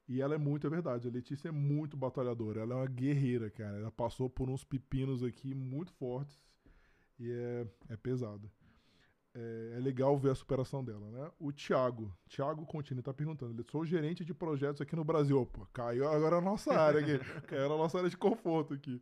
E 0.07 0.21
ela 0.21 0.33
é 0.33 0.37
muito, 0.37 0.65
é 0.65 0.69
verdade. 0.69 1.07
A 1.07 1.11
Letícia 1.11 1.49
é 1.49 1.51
muito 1.51 1.95
batalhadora. 1.95 2.61
Ela 2.61 2.73
é 2.73 2.77
uma 2.77 2.87
guerreira, 2.87 3.51
cara. 3.51 3.77
Ela 3.77 3.91
passou 3.91 4.29
por 4.29 4.49
uns 4.49 4.63
pepinos 4.63 5.23
aqui 5.23 5.53
muito 5.53 5.91
fortes. 5.93 6.43
E 7.19 7.29
é, 7.29 7.67
é 7.89 7.97
pesado. 7.97 8.49
É, 9.35 9.73
é 9.77 9.79
legal 9.79 10.17
ver 10.17 10.31
a 10.31 10.35
superação 10.35 10.83
dela, 10.83 11.09
né? 11.11 11.31
O 11.39 11.51
Thiago. 11.51 12.11
Thiago 12.27 12.65
Contini 12.65 13.01
tá 13.01 13.13
perguntando. 13.13 13.53
Ele 13.53 13.63
sou 13.69 13.85
gerente 13.85 14.25
de 14.25 14.33
projetos 14.33 14.81
aqui 14.81 14.95
no 14.95 15.03
Brasil. 15.03 15.39
Opa, 15.39 15.67
caiu 15.71 16.07
agora 16.09 16.37
a 16.37 16.41
nossa 16.41 16.73
área 16.73 16.99
aqui. 16.99 17.19
caiu 17.47 17.65
a 17.73 17.77
nossa 17.77 17.97
área 17.99 18.09
de 18.09 18.17
conforto 18.17 18.73
aqui. 18.73 19.01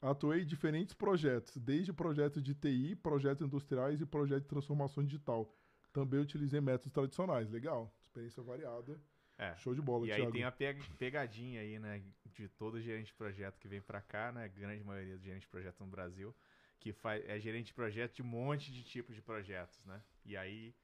Atuei 0.00 0.42
em 0.42 0.46
diferentes 0.46 0.94
projetos, 0.94 1.56
desde 1.56 1.92
projetos 1.92 2.40
de 2.40 2.54
TI, 2.54 2.94
projetos 2.94 3.44
industriais 3.44 4.00
e 4.00 4.06
projetos 4.06 4.44
de 4.44 4.48
transformação 4.48 5.02
digital. 5.02 5.52
Também 5.92 6.20
utilizei 6.20 6.60
métodos 6.60 6.92
tradicionais. 6.92 7.50
Legal. 7.50 7.92
Experiência 8.00 8.40
variada. 8.42 8.96
É. 9.36 9.56
Show 9.56 9.74
de 9.74 9.82
bola, 9.82 10.04
E 10.06 10.10
Thiago. 10.10 10.26
aí 10.26 10.32
tem 10.32 10.44
a 10.44 10.52
peg- 10.52 10.82
pegadinha 10.98 11.60
aí, 11.62 11.80
né? 11.80 12.00
De 12.26 12.48
todo 12.48 12.80
gerente 12.80 13.06
de 13.06 13.14
projeto 13.14 13.58
que 13.58 13.66
vem 13.66 13.80
pra 13.80 14.00
cá, 14.00 14.30
né? 14.30 14.48
Grande 14.48 14.84
maioria 14.84 15.14
dos 15.16 15.24
gerentes 15.24 15.46
de 15.46 15.48
projeto 15.50 15.80
no 15.80 15.86
Brasil, 15.88 16.32
que 16.80 16.92
faz, 16.92 17.24
é 17.28 17.38
gerente 17.40 17.66
de 17.68 17.74
projeto 17.74 18.14
de 18.16 18.22
um 18.22 18.26
monte 18.26 18.72
de 18.72 18.82
tipos 18.82 19.14
de 19.14 19.22
projetos, 19.22 19.84
né? 19.84 20.00
E 20.24 20.36
aí, 20.36 20.74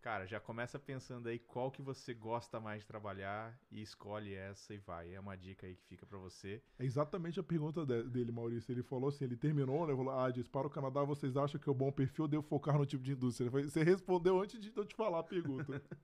cara, 0.00 0.26
já 0.26 0.38
começa 0.40 0.78
pensando 0.78 1.28
aí 1.28 1.38
qual 1.38 1.70
que 1.70 1.80
você 1.80 2.12
gosta 2.12 2.58
mais 2.60 2.82
de 2.82 2.86
trabalhar 2.86 3.58
e 3.70 3.80
escolhe 3.80 4.34
essa 4.34 4.74
e 4.74 4.78
vai. 4.78 5.14
É 5.14 5.20
uma 5.20 5.36
dica 5.36 5.66
aí 5.66 5.74
que 5.76 5.84
fica 5.86 6.04
pra 6.04 6.18
você. 6.18 6.60
É 6.78 6.84
exatamente 6.84 7.38
a 7.38 7.42
pergunta 7.42 7.86
de- 7.86 8.02
dele, 8.04 8.32
Maurício. 8.32 8.72
Ele 8.72 8.82
falou 8.82 9.08
assim, 9.08 9.24
ele 9.24 9.36
terminou, 9.36 9.86
né? 9.86 9.94
Falou, 9.96 10.18
ah, 10.18 10.30
diz, 10.30 10.48
para 10.48 10.66
o 10.66 10.70
Canadá, 10.70 11.02
vocês 11.04 11.36
acham 11.36 11.60
que 11.60 11.68
é 11.68 11.72
um 11.72 11.76
bom 11.76 11.92
perfil? 11.92 12.24
Eu 12.24 12.28
devo 12.28 12.42
focar 12.42 12.76
no 12.76 12.84
tipo 12.86 13.02
de 13.02 13.12
indústria. 13.12 13.48
Você 13.50 13.82
respondeu 13.84 14.40
antes 14.40 14.60
de 14.60 14.72
eu 14.76 14.84
te 14.84 14.94
falar 14.94 15.20
a 15.20 15.24
pergunta. 15.24 15.80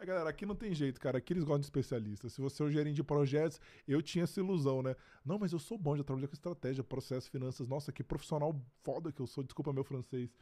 É, 0.00 0.06
galera, 0.06 0.30
aqui 0.30 0.46
não 0.46 0.54
tem 0.56 0.74
jeito, 0.74 0.98
cara. 0.98 1.18
Aqui 1.18 1.32
eles 1.34 1.44
gostam 1.44 1.60
de 1.60 1.66
especialistas. 1.66 2.32
Se 2.32 2.40
você 2.40 2.62
é 2.62 2.66
um 2.66 2.70
gerente 2.70 2.96
de 2.96 3.04
projetos, 3.04 3.60
eu 3.86 4.00
tinha 4.00 4.24
essa 4.24 4.40
ilusão, 4.40 4.82
né? 4.82 4.96
Não, 5.24 5.38
mas 5.38 5.52
eu 5.52 5.58
sou 5.58 5.76
bom, 5.76 5.94
já 5.96 6.02
trabalhei 6.02 6.26
com 6.26 6.32
estratégia, 6.34 6.82
processo, 6.82 7.30
finanças. 7.30 7.68
Nossa, 7.68 7.92
que 7.92 8.02
profissional 8.02 8.58
foda 8.82 9.12
que 9.12 9.20
eu 9.20 9.26
sou. 9.26 9.44
Desculpa 9.44 9.72
meu 9.74 9.84
francês. 9.84 10.34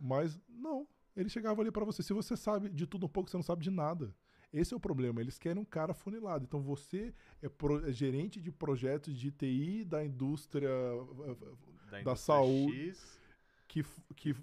Mas, 0.00 0.38
não. 0.48 0.86
Ele 1.16 1.28
chegava 1.30 1.62
ali 1.62 1.70
pra 1.70 1.84
você. 1.84 2.02
Se 2.02 2.12
você 2.12 2.36
sabe 2.36 2.68
de 2.68 2.86
tudo 2.86 3.06
um 3.06 3.08
pouco, 3.08 3.30
você 3.30 3.36
não 3.38 3.42
sabe 3.42 3.62
de 3.64 3.70
nada. 3.70 4.14
Esse 4.52 4.74
é 4.74 4.76
o 4.76 4.80
problema. 4.80 5.20
Eles 5.20 5.38
querem 5.38 5.62
um 5.62 5.64
cara 5.64 5.94
funilado. 5.94 6.44
Então 6.44 6.60
você 6.60 7.14
é, 7.40 7.48
pro- 7.48 7.86
é 7.88 7.92
gerente 7.92 8.40
de 8.40 8.52
projetos 8.52 9.16
de 9.16 9.30
TI 9.30 9.84
da 9.84 10.04
indústria 10.04 10.68
Da, 10.68 11.90
Da 11.90 12.00
indústria 12.00 12.16
saúde. 12.16 12.90
X, 12.90 13.20
que, 13.66 13.84
que 14.16 14.36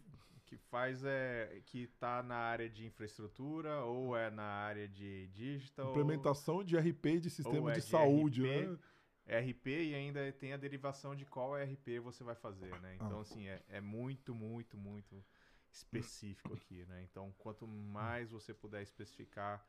que 0.48 0.58
faz 0.58 1.04
é 1.04 1.62
que 1.66 1.88
tá 2.00 2.24
na 2.24 2.38
área 2.38 2.70
de 2.70 2.86
infraestrutura 2.86 3.82
ou 3.84 4.16
é 4.16 4.30
na 4.32 4.43
área 4.45 4.88
de 4.88 5.28
digital. 5.28 5.89
implementação 5.91 6.64
de 6.64 6.78
RP 6.78 7.20
de 7.20 7.30
sistema 7.30 7.60
ou 7.60 7.70
é 7.70 7.74
de, 7.74 7.82
de 7.82 7.86
saúde, 7.88 8.41
RP, 8.43 8.50
né? 9.28 9.39
RP 9.41 9.68
e 9.68 9.93
ainda 9.93 10.32
tem 10.32 10.54
a 10.54 10.58
derivação 10.58 11.14
de 11.16 11.26
qual 11.26 11.56
RP 11.58 12.00
você 12.02 12.24
vai 12.24 12.34
fazer, 12.36 12.80
né? 12.80 12.95
Então, 12.95 13.20
Ah. 13.20 13.22
assim, 13.22 13.45
é, 13.48 13.62
é 13.68 13.82
muito, 13.82 14.34
muito, 14.34 14.78
muito 14.78 15.22
específico 15.70 16.54
aqui, 16.54 16.86
né? 16.86 17.04
Então, 17.04 17.34
quanto 17.38 17.68
mais 17.68 18.32
você 18.32 18.54
puder 18.54 18.82
especificar 18.82 19.68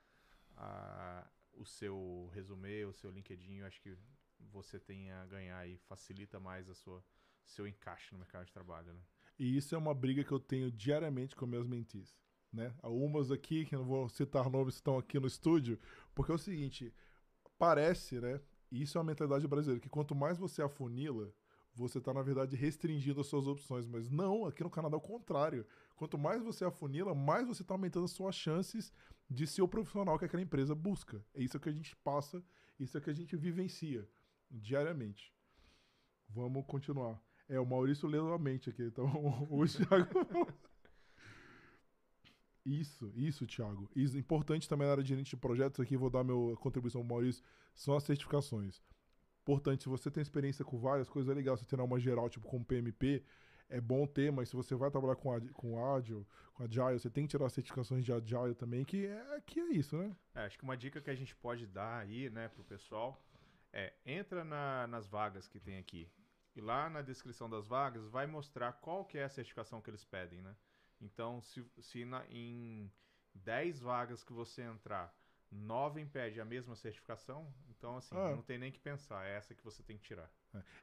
a- 0.56 1.26
o 1.54 1.64
seu 1.64 2.30
resumê, 2.32 2.84
o 2.84 2.92
seu 2.92 3.10
LinkedIn, 3.10 3.56
eu 3.58 3.66
acho 3.66 3.80
que 3.80 3.96
você 4.38 4.78
tem 4.78 5.10
a 5.10 5.26
ganhar 5.26 5.66
e 5.68 5.76
facilita 5.76 6.38
mais 6.38 6.68
a 6.68 6.74
sua 6.74 7.04
seu 7.44 7.66
encaixe 7.66 8.12
no 8.12 8.18
mercado 8.18 8.44
de 8.46 8.52
trabalho, 8.52 8.92
né? 8.92 9.00
E 9.38 9.56
isso 9.56 9.74
é 9.74 9.78
uma 9.78 9.94
briga 9.94 10.24
que 10.24 10.32
eu 10.32 10.40
tenho 10.40 10.70
diariamente 10.70 11.36
com 11.36 11.46
meus 11.46 11.66
mentis. 11.66 12.16
Né? 12.52 12.74
Algumas 12.82 13.30
aqui, 13.30 13.64
que 13.64 13.76
não 13.76 13.84
vou 13.84 14.08
citar 14.08 14.50
nomes, 14.50 14.74
estão 14.74 14.98
aqui 14.98 15.20
no 15.20 15.26
estúdio, 15.26 15.78
porque 16.14 16.32
é 16.32 16.34
o 16.34 16.38
seguinte, 16.38 16.92
parece, 17.58 18.20
né? 18.20 18.40
E 18.70 18.82
isso 18.82 18.96
é 18.96 19.00
uma 19.00 19.06
mentalidade 19.06 19.46
brasileira, 19.46 19.80
que 19.80 19.88
quanto 19.88 20.14
mais 20.14 20.38
você 20.38 20.62
afunila, 20.62 21.32
você 21.74 21.98
está, 21.98 22.12
na 22.12 22.22
verdade, 22.22 22.56
restringindo 22.56 23.20
as 23.20 23.26
suas 23.26 23.46
opções. 23.46 23.86
Mas 23.86 24.10
não, 24.10 24.44
aqui 24.46 24.62
no 24.64 24.70
Canadá 24.70 24.96
é 24.96 24.98
o 24.98 25.00
contrário. 25.00 25.64
Quanto 25.94 26.18
mais 26.18 26.42
você 26.42 26.64
afunila, 26.64 27.14
mais 27.14 27.46
você 27.46 27.62
está 27.62 27.74
aumentando 27.74 28.04
as 28.04 28.10
suas 28.10 28.34
chances 28.34 28.92
de 29.30 29.46
ser 29.46 29.62
o 29.62 29.68
profissional 29.68 30.18
que 30.18 30.24
aquela 30.24 30.42
empresa 30.42 30.74
busca. 30.74 31.24
É 31.34 31.42
isso 31.42 31.60
que 31.60 31.68
a 31.68 31.72
gente 31.72 31.94
passa, 31.96 32.42
isso 32.78 32.96
é 32.98 33.00
que 33.00 33.10
a 33.10 33.14
gente 33.14 33.36
vivencia 33.36 34.08
diariamente. 34.50 35.32
Vamos 36.28 36.64
continuar. 36.66 37.22
É, 37.48 37.58
o 37.58 37.64
Maurício 37.66 38.08
leu 38.08 38.32
a 38.32 38.38
mente 38.38 38.68
aqui, 38.70 38.82
então 38.82 39.06
o 39.50 39.66
Thiago. 39.66 40.08
Isso, 42.64 43.10
isso, 43.14 43.46
Thiago. 43.46 43.88
Isso, 43.96 44.18
importante 44.18 44.68
também 44.68 44.86
na 44.86 44.92
área 44.92 45.02
de 45.02 45.08
gerente 45.08 45.30
de 45.30 45.36
projetos, 45.36 45.80
aqui 45.80 45.96
vou 45.96 46.10
dar 46.10 46.22
minha 46.22 46.54
contribuição 46.56 47.00
ao 47.00 47.06
Maurício, 47.06 47.42
são 47.74 47.96
as 47.96 48.02
certificações. 48.04 48.82
Importante, 49.42 49.84
se 49.84 49.88
você 49.88 50.10
tem 50.10 50.20
experiência 50.20 50.62
com 50.64 50.76
várias 50.78 51.08
coisas, 51.08 51.30
é 51.30 51.34
legal 51.34 51.56
você 51.56 51.64
ter 51.64 51.80
uma 51.80 51.98
geral, 51.98 52.28
tipo 52.28 52.46
com 52.46 52.62
PMP, 52.62 53.24
é 53.70 53.80
bom 53.80 54.06
ter, 54.06 54.30
mas 54.30 54.50
se 54.50 54.56
você 54.56 54.74
vai 54.74 54.90
trabalhar 54.90 55.16
com, 55.16 55.40
com 55.52 55.94
Agile, 55.94 56.26
com 56.52 56.62
Agile, 56.64 56.98
você 56.98 57.08
tem 57.08 57.24
que 57.24 57.30
tirar 57.30 57.48
certificações 57.48 58.04
de 58.04 58.12
Agile 58.12 58.54
também, 58.54 58.84
que 58.84 59.06
é, 59.06 59.40
que 59.46 59.60
é 59.60 59.68
isso, 59.72 59.96
né? 59.96 60.14
É, 60.34 60.40
acho 60.44 60.58
que 60.58 60.64
uma 60.64 60.76
dica 60.76 61.00
que 61.00 61.08
a 61.08 61.14
gente 61.14 61.34
pode 61.36 61.66
dar 61.66 62.00
aí, 62.00 62.28
né, 62.28 62.48
pro 62.48 62.62
pessoal 62.64 63.22
é 63.72 63.94
entra 64.04 64.44
na- 64.44 64.86
nas 64.86 65.06
vagas 65.06 65.48
que 65.48 65.58
tem 65.58 65.78
aqui. 65.78 66.06
E 66.58 66.60
lá 66.60 66.90
na 66.90 67.02
descrição 67.02 67.48
das 67.48 67.68
vagas 67.68 68.08
vai 68.08 68.26
mostrar 68.26 68.72
qual 68.72 69.04
que 69.04 69.16
é 69.16 69.22
a 69.22 69.28
certificação 69.28 69.80
que 69.80 69.88
eles 69.88 70.04
pedem, 70.04 70.42
né? 70.42 70.56
Então, 71.00 71.40
se, 71.40 71.64
se 71.80 72.04
na- 72.04 72.26
em 72.28 72.90
10 73.32 73.78
vagas 73.78 74.24
que 74.24 74.32
você 74.32 74.62
entrar, 74.62 75.16
9 75.52 76.00
impede 76.00 76.40
a 76.40 76.44
mesma 76.44 76.74
certificação, 76.74 77.46
então 77.70 77.96
assim, 77.96 78.16
Ah. 78.16 78.34
não 78.34 78.42
tem 78.42 78.58
nem 78.58 78.72
que 78.72 78.80
pensar, 78.80 79.24
é 79.24 79.36
essa 79.36 79.54
que 79.54 79.62
você 79.62 79.84
tem 79.84 79.96
que 79.96 80.02
tirar. 80.02 80.28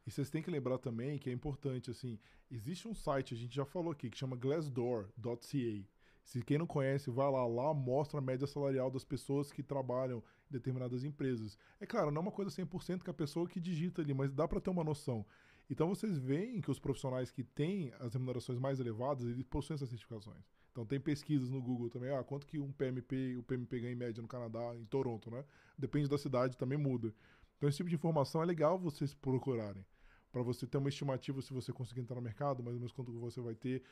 E 0.08 0.10
vocês 0.12 0.30
têm 0.30 0.42
que 0.42 0.50
lembrar 0.50 0.78
também 0.78 1.20
que 1.20 1.30
é 1.30 1.34
importante, 1.34 1.92
assim, 1.92 2.18
existe 2.50 2.88
um 2.88 2.96
site, 2.96 3.34
a 3.34 3.38
gente 3.38 3.54
já 3.54 3.66
falou 3.66 3.92
aqui, 3.92 4.10
que 4.10 4.18
chama 4.18 4.38
glassdoor.ca. 4.38 5.86
Se 6.24 6.42
quem 6.42 6.58
não 6.58 6.66
conhece, 6.66 7.12
vai 7.12 7.30
lá, 7.30 7.46
lá 7.46 7.72
mostra 7.74 8.18
a 8.18 8.22
média 8.22 8.48
salarial 8.48 8.90
das 8.90 9.04
pessoas 9.04 9.52
que 9.52 9.62
trabalham 9.62 10.20
em 10.50 10.54
determinadas 10.54 11.04
empresas. 11.04 11.56
É 11.80 11.86
claro, 11.86 12.10
não 12.10 12.20
é 12.20 12.24
uma 12.24 12.32
coisa 12.32 12.50
100% 12.50 13.04
que 13.04 13.10
a 13.12 13.14
pessoa 13.14 13.48
que 13.48 13.60
digita 13.60 14.02
ali, 14.02 14.12
mas 14.14 14.32
dá 14.34 14.48
para 14.48 14.60
ter 14.60 14.72
uma 14.72 14.84
noção. 14.84 15.24
Então 15.70 15.88
vocês 15.90 16.18
veem 16.18 16.62
que 16.62 16.70
os 16.70 16.80
profissionais 16.80 17.32
que 17.32 17.44
têm 17.44 17.92
as 18.00 18.14
remunerações 18.14 18.60
mais 18.60 18.80
elevadas, 18.80 19.26
eles 19.26 19.44
possuem 19.44 19.76
essas 19.76 19.90
certificações. 19.90 20.44
Então 20.72 20.86
tem 20.86 21.00
pesquisas 21.00 21.50
no 21.50 21.62
Google 21.62 21.90
também, 21.90 22.12
ah, 22.14 22.24
quanto 22.24 22.46
que 22.46 22.60
um 22.60 22.72
PMP, 22.72 23.38
o 23.38 23.44
PMP 23.44 23.80
ganha 23.80 23.94
em 23.94 23.96
média 23.96 24.22
no 24.22 24.28
Canadá, 24.28 24.76
em 24.76 24.86
Toronto, 24.86 25.32
né? 25.32 25.44
Depende 25.78 26.10
da 26.10 26.18
cidade, 26.18 26.58
também 26.58 26.78
muda. 26.78 27.14
Então 27.58 27.70
esse 27.70 27.78
tipo 27.78 27.90
de 27.90 27.96
informação 27.96 28.44
é 28.44 28.46
legal 28.46 28.78
vocês 28.78 29.14
procurarem. 29.14 29.86
Para 30.32 30.42
você 30.42 30.68
ter 30.68 30.78
uma 30.78 30.90
estimativa 30.90 31.42
se 31.42 31.54
você 31.54 31.72
conseguir 31.72 32.02
entrar 32.02 32.16
no 32.16 32.22
mercado, 32.22 32.62
mais 32.62 32.76
ou 32.76 32.80
menos 32.82 32.92
quanto 32.92 33.12
você 33.14 33.40
vai 33.40 33.56
ter, 33.56 33.84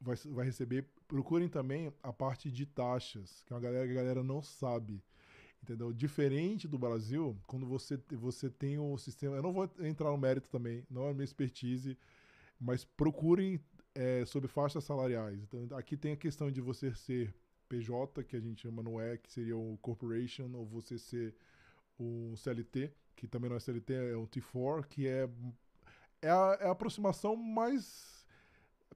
vai, 0.00 0.16
vai 0.16 0.46
receber. 0.46 0.88
Procurem 1.06 1.48
também 1.48 1.92
a 2.02 2.12
parte 2.12 2.50
de 2.50 2.64
taxas, 2.64 3.42
que 3.44 3.52
é 3.52 3.56
uma 3.56 3.60
galera 3.60 3.86
que 3.86 3.92
a 3.92 3.96
galera 3.96 4.22
não 4.22 4.42
sabe. 4.42 5.02
Entendeu? 5.62 5.92
Diferente 5.92 6.66
do 6.66 6.76
Brasil, 6.76 7.36
quando 7.46 7.64
você, 7.66 7.96
você 8.10 8.50
tem 8.50 8.78
o 8.78 8.98
sistema. 8.98 9.36
Eu 9.36 9.42
não 9.42 9.52
vou 9.52 9.70
entrar 9.80 10.10
no 10.10 10.18
mérito 10.18 10.50
também, 10.50 10.84
não 10.90 11.06
é 11.06 11.12
minha 11.12 11.24
expertise, 11.24 11.96
mas 12.58 12.84
procurem 12.84 13.60
é, 13.94 14.24
sobre 14.24 14.48
faixas 14.48 14.82
salariais. 14.82 15.40
Então, 15.40 15.78
aqui 15.78 15.96
tem 15.96 16.12
a 16.12 16.16
questão 16.16 16.50
de 16.50 16.60
você 16.60 16.92
ser 16.94 17.32
PJ, 17.68 18.24
que 18.24 18.36
a 18.36 18.40
gente 18.40 18.62
chama 18.62 18.82
no 18.82 19.00
E, 19.00 19.16
que 19.18 19.30
seria 19.32 19.56
o 19.56 19.78
Corporation, 19.80 20.50
ou 20.52 20.66
você 20.66 20.98
ser 20.98 21.34
um 21.98 22.34
CLT, 22.36 22.92
que 23.14 23.28
também 23.28 23.48
não 23.48 23.56
é 23.56 23.60
CLT, 23.60 23.94
é 23.94 24.16
um 24.16 24.26
T4, 24.26 24.84
que 24.86 25.06
é, 25.06 25.28
é, 26.20 26.28
a, 26.28 26.58
é 26.60 26.66
a 26.66 26.72
aproximação 26.72 27.36
mais. 27.36 28.26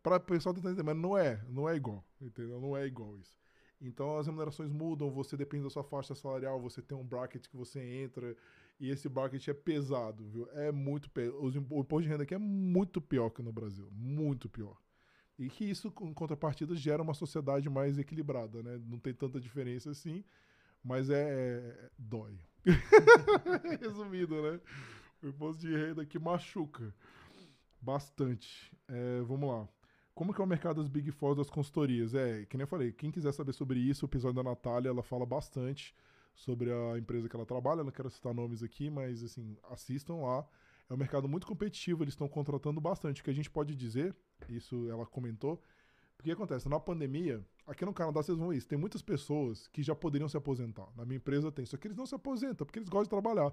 Para 0.02 0.16
o 0.16 0.20
pessoal 0.20 0.54
tentar 0.54 0.70
entender, 0.70 0.82
mas 0.84 0.96
não 0.96 1.16
é, 1.16 1.42
não 1.48 1.68
é 1.68 1.74
igual, 1.74 2.04
entendeu? 2.20 2.60
Não 2.60 2.76
é 2.76 2.86
igual 2.86 3.16
isso. 3.18 3.36
Então 3.80 4.16
as 4.16 4.26
remunerações 4.26 4.70
mudam, 4.70 5.10
você 5.10 5.36
depende 5.36 5.64
da 5.64 5.70
sua 5.70 5.84
faixa 5.84 6.14
salarial, 6.14 6.60
você 6.60 6.80
tem 6.80 6.96
um 6.96 7.04
bracket 7.04 7.46
que 7.46 7.56
você 7.56 7.80
entra 7.80 8.34
E 8.80 8.90
esse 8.90 9.08
bracket 9.08 9.46
é 9.48 9.54
pesado, 9.54 10.24
viu? 10.28 10.48
É 10.52 10.72
muito 10.72 11.10
pesado. 11.10 11.38
O 11.40 11.48
imposto 11.80 12.02
de 12.02 12.08
renda 12.08 12.22
aqui 12.24 12.34
é 12.34 12.38
muito 12.38 13.00
pior 13.00 13.30
que 13.30 13.42
no 13.42 13.52
Brasil. 13.52 13.88
Muito 13.92 14.48
pior. 14.48 14.76
E 15.38 15.48
que 15.50 15.64
isso, 15.64 15.88
em 16.00 16.14
contrapartida, 16.14 16.74
gera 16.74 17.02
uma 17.02 17.14
sociedade 17.14 17.68
mais 17.68 17.98
equilibrada, 17.98 18.62
né? 18.62 18.80
Não 18.86 18.98
tem 18.98 19.12
tanta 19.14 19.40
diferença 19.40 19.90
assim, 19.90 20.24
mas 20.82 21.10
é. 21.10 21.24
é 21.28 21.90
dói. 21.98 22.38
Resumido, 23.80 24.42
né? 24.42 24.60
O 25.22 25.28
imposto 25.28 25.62
de 25.62 25.74
renda 25.76 26.02
aqui 26.02 26.18
machuca 26.18 26.94
bastante. 27.80 28.72
É, 28.88 29.20
vamos 29.22 29.48
lá. 29.48 29.68
Como 30.16 30.32
que 30.32 30.40
é 30.40 30.44
o 30.44 30.46
mercado 30.46 30.80
das 30.80 30.88
Big 30.88 31.10
Four 31.10 31.34
das 31.34 31.50
consultorias? 31.50 32.14
É, 32.14 32.46
que 32.46 32.56
nem 32.56 32.62
eu 32.62 32.66
falei, 32.66 32.90
quem 32.90 33.10
quiser 33.10 33.32
saber 33.32 33.52
sobre 33.52 33.78
isso, 33.78 34.06
o 34.06 34.08
episódio 34.08 34.42
da 34.42 34.42
Natália, 34.42 34.88
ela 34.88 35.02
fala 35.02 35.26
bastante 35.26 35.94
sobre 36.34 36.72
a 36.72 36.98
empresa 36.98 37.28
que 37.28 37.36
ela 37.36 37.44
trabalha, 37.44 37.84
não 37.84 37.92
quero 37.92 38.08
citar 38.08 38.32
nomes 38.32 38.62
aqui, 38.62 38.88
mas 38.88 39.22
assim, 39.22 39.58
assistam 39.70 40.14
lá. 40.14 40.42
É 40.88 40.94
um 40.94 40.96
mercado 40.96 41.28
muito 41.28 41.46
competitivo, 41.46 42.02
eles 42.02 42.14
estão 42.14 42.26
contratando 42.28 42.80
bastante. 42.80 43.20
O 43.20 43.24
que 43.24 43.28
a 43.30 43.34
gente 43.34 43.50
pode 43.50 43.76
dizer, 43.76 44.16
isso 44.48 44.88
ela 44.88 45.04
comentou, 45.04 45.62
porque 46.16 46.30
acontece, 46.30 46.66
na 46.66 46.80
pandemia, 46.80 47.44
aqui 47.66 47.84
no 47.84 47.92
Canadá 47.92 48.22
vocês 48.22 48.38
vão 48.38 48.48
ver 48.48 48.56
isso, 48.56 48.66
tem 48.66 48.78
muitas 48.78 49.02
pessoas 49.02 49.68
que 49.68 49.82
já 49.82 49.94
poderiam 49.94 50.30
se 50.30 50.36
aposentar. 50.38 50.88
Na 50.96 51.04
minha 51.04 51.18
empresa 51.18 51.52
tem, 51.52 51.66
só 51.66 51.76
que 51.76 51.88
eles 51.88 51.96
não 51.98 52.06
se 52.06 52.14
aposentam, 52.14 52.66
porque 52.66 52.78
eles 52.78 52.88
gostam 52.88 53.18
de 53.18 53.22
trabalhar. 53.22 53.52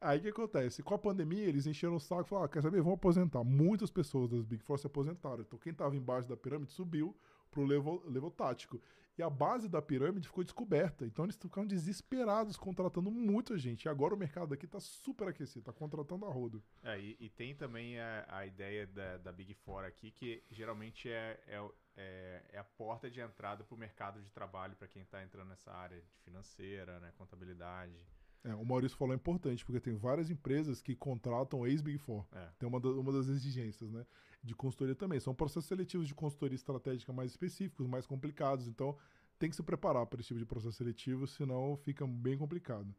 Aí 0.00 0.18
o 0.18 0.22
que 0.22 0.28
acontece? 0.28 0.82
Com 0.82 0.94
a 0.94 0.98
pandemia, 0.98 1.44
eles 1.44 1.66
encheram 1.66 1.96
o 1.96 2.00
saco 2.00 2.22
e 2.22 2.28
falaram, 2.28 2.46
ah, 2.46 2.48
quer 2.48 2.62
saber, 2.62 2.82
vão 2.82 2.92
aposentar. 2.92 3.42
Muitas 3.42 3.90
pessoas 3.90 4.30
das 4.30 4.44
Big 4.44 4.62
Four 4.62 4.78
se 4.78 4.86
aposentaram. 4.86 5.40
Então 5.40 5.58
quem 5.58 5.72
estava 5.72 5.96
embaixo 5.96 6.28
da 6.28 6.36
pirâmide 6.36 6.72
subiu 6.72 7.16
pro 7.50 7.64
level, 7.64 8.02
level 8.06 8.30
tático. 8.30 8.80
E 9.18 9.22
a 9.22 9.30
base 9.30 9.66
da 9.66 9.80
pirâmide 9.80 10.28
ficou 10.28 10.44
descoberta. 10.44 11.06
Então 11.06 11.24
eles 11.24 11.36
ficaram 11.36 11.66
desesperados, 11.66 12.58
contratando 12.58 13.10
muita 13.10 13.56
gente. 13.56 13.84
E 13.84 13.88
agora 13.88 14.14
o 14.14 14.16
mercado 14.16 14.52
aqui 14.52 14.66
está 14.66 14.78
super 14.78 15.28
aquecido, 15.28 15.60
está 15.60 15.72
contratando 15.72 16.26
a 16.26 16.30
rodo. 16.30 16.62
É, 16.82 17.00
e, 17.00 17.16
e, 17.18 17.30
tem 17.30 17.54
também 17.54 17.98
a, 17.98 18.26
a 18.28 18.46
ideia 18.46 18.86
da, 18.86 19.16
da, 19.16 19.32
Big 19.32 19.54
Four 19.54 19.84
aqui, 19.84 20.10
que 20.10 20.42
geralmente 20.50 21.08
é, 21.08 21.40
é, 21.46 21.70
é, 21.96 22.42
é 22.52 22.58
a 22.58 22.64
porta 22.64 23.10
de 23.10 23.20
entrada 23.20 23.64
para 23.64 23.74
o 23.74 23.78
mercado 23.78 24.20
de 24.20 24.30
trabalho 24.30 24.76
para 24.76 24.86
quem 24.86 25.00
está 25.00 25.22
entrando 25.22 25.48
nessa 25.48 25.72
área 25.72 25.98
de 25.98 26.18
financeira, 26.22 27.00
né, 27.00 27.10
contabilidade. 27.16 27.98
É, 28.44 28.54
o 28.54 28.64
Maurício 28.64 28.96
falou 28.96 29.12
é 29.12 29.16
importante, 29.16 29.64
porque 29.64 29.80
tem 29.80 29.94
várias 29.94 30.30
empresas 30.30 30.80
que 30.80 30.94
contratam 30.94 31.66
ex-Big 31.66 31.98
Four. 31.98 32.24
É. 32.32 32.48
Tem 32.58 32.68
uma, 32.68 32.78
da, 32.80 32.88
uma 32.90 33.12
das 33.12 33.28
exigências, 33.28 33.90
né? 33.90 34.06
De 34.42 34.54
consultoria 34.54 34.94
também. 34.94 35.18
São 35.18 35.34
processos 35.34 35.66
seletivos 35.66 36.06
de 36.06 36.14
consultoria 36.14 36.54
estratégica 36.54 37.12
mais 37.12 37.32
específicos, 37.32 37.86
mais 37.86 38.06
complicados. 38.06 38.68
Então, 38.68 38.96
tem 39.38 39.50
que 39.50 39.56
se 39.56 39.62
preparar 39.62 40.06
para 40.06 40.20
esse 40.20 40.28
tipo 40.28 40.38
de 40.38 40.46
processo 40.46 40.76
seletivo, 40.76 41.26
senão 41.26 41.76
fica 41.76 42.06
bem 42.06 42.38
complicado. 42.38 42.94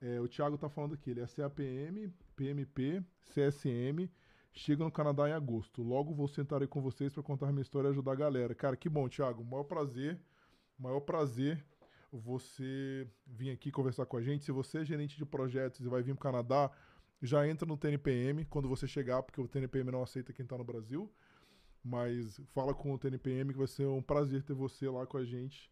É, 0.00 0.20
o 0.20 0.28
Thiago 0.28 0.54
está 0.54 0.68
falando 0.68 0.94
aqui, 0.94 1.10
ele 1.10 1.20
é 1.20 1.26
CAPM, 1.26 2.12
PMP, 2.36 3.02
CSM, 3.24 4.08
chega 4.52 4.84
no 4.84 4.92
Canadá 4.92 5.28
em 5.28 5.32
agosto. 5.32 5.82
Logo 5.82 6.14
vou 6.14 6.28
sentar 6.28 6.62
aí 6.62 6.68
com 6.68 6.80
vocês 6.80 7.12
para 7.12 7.22
contar 7.22 7.50
minha 7.52 7.62
história 7.62 7.88
e 7.88 7.90
ajudar 7.90 8.12
a 8.12 8.16
galera. 8.16 8.54
Cara, 8.54 8.76
que 8.76 8.88
bom, 8.88 9.08
Thiago. 9.08 9.44
Maior 9.44 9.64
prazer, 9.64 10.20
maior 10.78 11.00
prazer 11.00 11.64
você 12.12 13.06
vir 13.26 13.50
aqui 13.50 13.70
conversar 13.70 14.06
com 14.06 14.16
a 14.16 14.22
gente. 14.22 14.44
Se 14.44 14.52
você 14.52 14.78
é 14.78 14.84
gerente 14.84 15.16
de 15.16 15.24
projetos 15.24 15.80
e 15.80 15.88
vai 15.88 16.02
vir 16.02 16.14
para 16.14 16.20
o 16.20 16.32
Canadá, 16.32 16.70
já 17.20 17.46
entra 17.46 17.66
no 17.66 17.76
TNPM 17.76 18.44
quando 18.46 18.68
você 18.68 18.86
chegar, 18.86 19.22
porque 19.22 19.40
o 19.40 19.48
TNPM 19.48 19.90
não 19.90 20.02
aceita 20.02 20.32
quem 20.32 20.44
está 20.44 20.56
no 20.56 20.64
Brasil. 20.64 21.10
Mas 21.82 22.40
fala 22.52 22.74
com 22.74 22.92
o 22.92 22.98
TNPM 22.98 23.52
que 23.52 23.58
vai 23.58 23.68
ser 23.68 23.86
um 23.86 24.02
prazer 24.02 24.42
ter 24.42 24.52
você 24.52 24.88
lá 24.88 25.06
com 25.06 25.16
a 25.16 25.24
gente, 25.24 25.70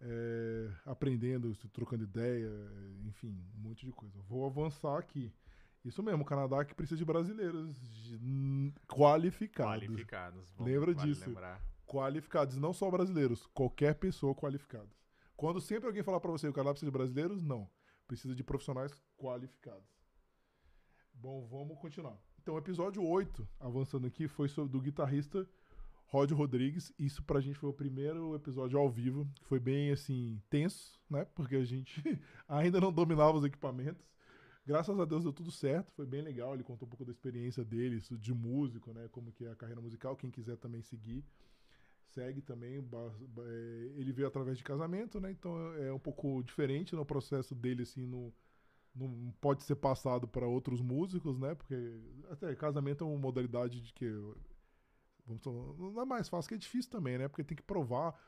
é, 0.00 0.70
aprendendo, 0.84 1.54
trocando 1.72 2.04
ideia, 2.04 2.50
enfim, 3.06 3.40
um 3.56 3.68
monte 3.68 3.86
de 3.86 3.92
coisa. 3.92 4.18
Vou 4.28 4.44
avançar 4.44 4.98
aqui. 4.98 5.32
Isso 5.84 6.02
mesmo, 6.02 6.22
o 6.22 6.26
Canadá 6.26 6.64
que 6.64 6.74
precisa 6.74 6.98
de 6.98 7.04
brasileiros 7.04 7.78
qualificados. 8.88 9.86
Qualificados. 9.86 10.54
Lembra 10.58 10.92
vale 10.92 11.08
disso? 11.08 11.28
Lembrar. 11.28 11.62
Qualificados, 11.86 12.56
não 12.56 12.72
só 12.72 12.90
brasileiros, 12.90 13.46
qualquer 13.46 13.94
pessoa 13.94 14.34
qualificada. 14.34 14.90
Quando 15.36 15.60
sempre 15.60 15.86
alguém 15.86 16.02
falar 16.02 16.18
para 16.18 16.32
você 16.32 16.48
o 16.48 16.52
Canadá 16.52 16.72
precisa 16.72 16.90
de 16.90 16.96
brasileiros, 16.96 17.42
não. 17.42 17.68
Precisa 18.06 18.34
de 18.34 18.42
profissionais 18.42 18.92
qualificados. 19.18 19.86
Bom, 21.12 21.46
vamos 21.46 21.78
continuar. 21.78 22.18
Então, 22.40 22.54
o 22.54 22.58
episódio 22.58 23.04
8, 23.04 23.46
avançando 23.60 24.06
aqui, 24.06 24.28
foi 24.28 24.48
sobre, 24.48 24.72
do 24.72 24.80
guitarrista 24.80 25.46
Rod 26.06 26.30
Rodrigues. 26.30 26.92
Isso 26.98 27.22
pra 27.22 27.40
gente 27.40 27.58
foi 27.58 27.68
o 27.68 27.74
primeiro 27.74 28.34
episódio 28.34 28.78
ao 28.78 28.88
vivo, 28.88 29.28
que 29.34 29.44
foi 29.44 29.58
bem, 29.58 29.90
assim, 29.90 30.40
tenso, 30.48 30.98
né? 31.10 31.26
Porque 31.34 31.56
a 31.56 31.64
gente 31.64 32.02
ainda 32.48 32.80
não 32.80 32.92
dominava 32.92 33.36
os 33.36 33.44
equipamentos. 33.44 34.06
Graças 34.64 34.98
a 34.98 35.04
Deus 35.04 35.22
deu 35.22 35.32
tudo 35.32 35.50
certo, 35.50 35.92
foi 35.92 36.06
bem 36.06 36.22
legal. 36.22 36.54
Ele 36.54 36.64
contou 36.64 36.86
um 36.86 36.90
pouco 36.90 37.04
da 37.04 37.12
experiência 37.12 37.64
dele, 37.64 38.00
de 38.00 38.32
músico, 38.32 38.92
né? 38.92 39.08
Como 39.08 39.32
que 39.32 39.44
é 39.44 39.50
a 39.50 39.56
carreira 39.56 39.80
musical. 39.80 40.16
Quem 40.16 40.30
quiser 40.30 40.56
também 40.56 40.82
seguir 40.82 41.24
segue 42.16 42.40
também. 42.40 42.78
É, 42.78 44.00
ele 44.00 44.12
veio 44.12 44.26
através 44.26 44.56
de 44.56 44.64
casamento, 44.64 45.20
né? 45.20 45.30
Então 45.30 45.74
é 45.74 45.92
um 45.92 45.98
pouco 45.98 46.42
diferente 46.42 46.96
no 46.96 47.04
processo 47.04 47.54
dele, 47.54 47.82
assim, 47.82 48.06
no, 48.06 48.32
não 48.94 49.30
pode 49.40 49.62
ser 49.64 49.76
passado 49.76 50.26
para 50.26 50.46
outros 50.46 50.80
músicos, 50.80 51.38
né? 51.38 51.54
Porque 51.54 51.76
até 52.30 52.54
casamento 52.56 53.04
é 53.04 53.06
uma 53.06 53.18
modalidade 53.18 53.82
de 53.82 53.92
que 53.92 54.08
vamos, 55.26 55.44
não 55.78 56.00
é 56.00 56.04
mais 56.06 56.28
fácil, 56.28 56.48
que 56.48 56.54
é 56.54 56.58
difícil 56.58 56.90
também, 56.90 57.18
né? 57.18 57.28
Porque 57.28 57.44
tem 57.44 57.56
que 57.56 57.62
provar. 57.62 58.18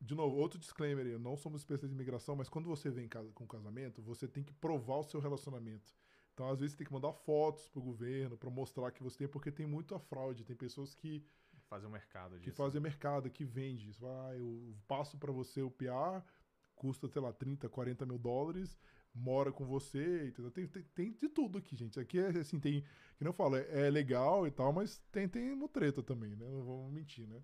De 0.00 0.14
novo, 0.14 0.36
outro 0.36 0.58
disclaimer, 0.58 1.18
não 1.18 1.36
somos 1.36 1.62
especialistas 1.62 1.90
em 1.90 1.94
imigração, 1.94 2.36
mas 2.36 2.48
quando 2.48 2.68
você 2.68 2.90
vem 2.90 3.08
com 3.32 3.46
casamento, 3.46 4.02
você 4.02 4.28
tem 4.28 4.44
que 4.44 4.52
provar 4.52 4.98
o 4.98 5.04
seu 5.04 5.18
relacionamento. 5.18 5.94
Então, 6.34 6.48
às 6.50 6.58
vezes, 6.58 6.72
você 6.72 6.78
tem 6.78 6.86
que 6.86 6.92
mandar 6.92 7.12
fotos 7.12 7.68
pro 7.68 7.80
governo 7.80 8.36
para 8.36 8.50
mostrar 8.50 8.90
que 8.90 9.02
você 9.02 9.16
tem, 9.18 9.28
porque 9.28 9.50
tem 9.50 9.66
muita 9.66 9.98
fraude. 9.98 10.44
Tem 10.44 10.54
pessoas 10.54 10.94
que 10.94 11.24
Fazer 11.74 11.86
o 11.88 11.90
mercado 11.90 12.38
disso. 12.38 12.44
Que 12.44 12.52
fazem 12.52 12.80
mercado, 12.80 13.28
que 13.28 13.44
vende. 13.44 13.90
Isso. 13.90 14.06
Ah, 14.06 14.32
eu 14.36 14.76
passo 14.86 15.18
para 15.18 15.32
você 15.32 15.60
o 15.60 15.68
PA, 15.68 16.24
custa, 16.76 17.08
sei 17.08 17.20
lá, 17.20 17.32
30, 17.32 17.68
40 17.68 18.06
mil 18.06 18.16
dólares, 18.16 18.78
mora 19.12 19.50
com 19.50 19.66
você, 19.66 20.28
entendeu? 20.28 20.52
Tem, 20.52 20.68
tem, 20.68 20.82
tem 20.94 21.12
de 21.12 21.28
tudo 21.28 21.58
aqui, 21.58 21.74
gente. 21.74 21.98
Aqui 21.98 22.20
é 22.20 22.28
assim, 22.28 22.60
tem. 22.60 22.84
Que 23.16 23.24
não 23.24 23.32
falo, 23.32 23.56
é, 23.56 23.86
é 23.86 23.90
legal 23.90 24.46
e 24.46 24.52
tal, 24.52 24.72
mas 24.72 24.98
tem, 25.10 25.28
tem 25.28 25.66
treta 25.66 26.00
também, 26.00 26.36
né? 26.36 26.48
Não 26.48 26.62
vamos 26.62 26.92
mentir, 26.92 27.26
né? 27.26 27.42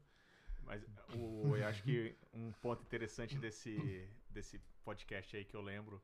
Mas 0.62 0.80
o, 1.16 1.56
eu 1.56 1.66
acho 1.66 1.82
que 1.82 2.16
um 2.32 2.52
ponto 2.52 2.84
interessante 2.84 3.36
desse, 3.36 4.08
desse 4.30 4.60
podcast 4.84 5.36
aí 5.36 5.44
que 5.44 5.56
eu 5.56 5.60
lembro 5.60 6.00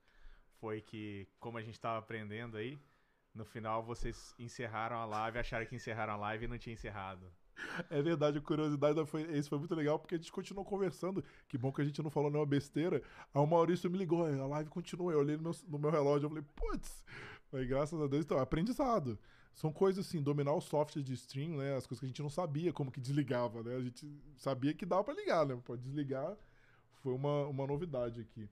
foi 0.58 0.80
que, 0.80 1.28
como 1.38 1.58
a 1.58 1.62
gente 1.62 1.74
estava 1.74 1.98
aprendendo 1.98 2.56
aí, 2.56 2.76
no 3.32 3.44
final 3.44 3.84
vocês 3.84 4.34
encerraram 4.36 4.96
a 4.96 5.04
live, 5.04 5.38
acharam 5.38 5.64
que 5.66 5.76
encerraram 5.76 6.14
a 6.14 6.16
live 6.16 6.46
e 6.46 6.48
não 6.48 6.58
tinha 6.58 6.74
encerrado. 6.74 7.32
É 7.90 8.02
verdade, 8.02 8.38
a 8.38 8.40
curiosidade 8.40 9.04
foi, 9.07 9.22
esse 9.36 9.48
foi 9.48 9.59
muito 9.59 9.74
legal, 9.74 9.98
porque 9.98 10.14
a 10.14 10.18
gente 10.18 10.32
continuou 10.32 10.64
conversando. 10.64 11.24
Que 11.48 11.59
bom 11.59 11.72
que 11.72 11.80
a 11.80 11.84
gente 11.84 12.02
não 12.02 12.11
falou 12.11 12.30
nenhuma 12.30 12.46
besteira. 12.46 13.02
Aí 13.34 13.40
o 13.40 13.46
Maurício 13.46 13.90
me 13.90 13.98
ligou, 13.98 14.26
a 14.26 14.46
live 14.46 14.70
continua. 14.70 15.12
Eu 15.12 15.18
olhei 15.20 15.36
no 15.36 15.42
meu, 15.42 15.54
no 15.68 15.78
meu 15.78 15.90
relógio, 15.90 16.26
eu 16.26 16.30
falei, 16.30 16.44
putz, 16.54 17.02
graças 17.68 18.00
a 18.00 18.07
Deus, 18.07 18.24
então, 18.24 18.38
aprendizado. 18.38 19.18
São 19.54 19.72
coisas 19.72 20.07
assim, 20.07 20.22
dominar 20.22 20.52
o 20.52 20.61
software 20.61 21.02
de 21.02 21.14
stream, 21.14 21.57
né? 21.57 21.74
As 21.76 21.86
coisas 21.86 22.00
que 22.00 22.04
a 22.04 22.09
gente 22.09 22.22
não 22.22 22.28
sabia 22.28 22.72
como 22.72 22.92
que 22.92 23.00
desligava, 23.00 23.62
né? 23.62 23.74
A 23.74 23.80
gente 23.80 24.07
sabia 24.36 24.74
que 24.74 24.84
dava 24.84 25.02
para 25.02 25.14
ligar, 25.14 25.46
né? 25.46 25.59
Pode 25.64 25.82
desligar. 25.82 26.36
Foi 27.02 27.14
uma, 27.14 27.46
uma 27.46 27.66
novidade 27.66 28.20
aqui. 28.20 28.46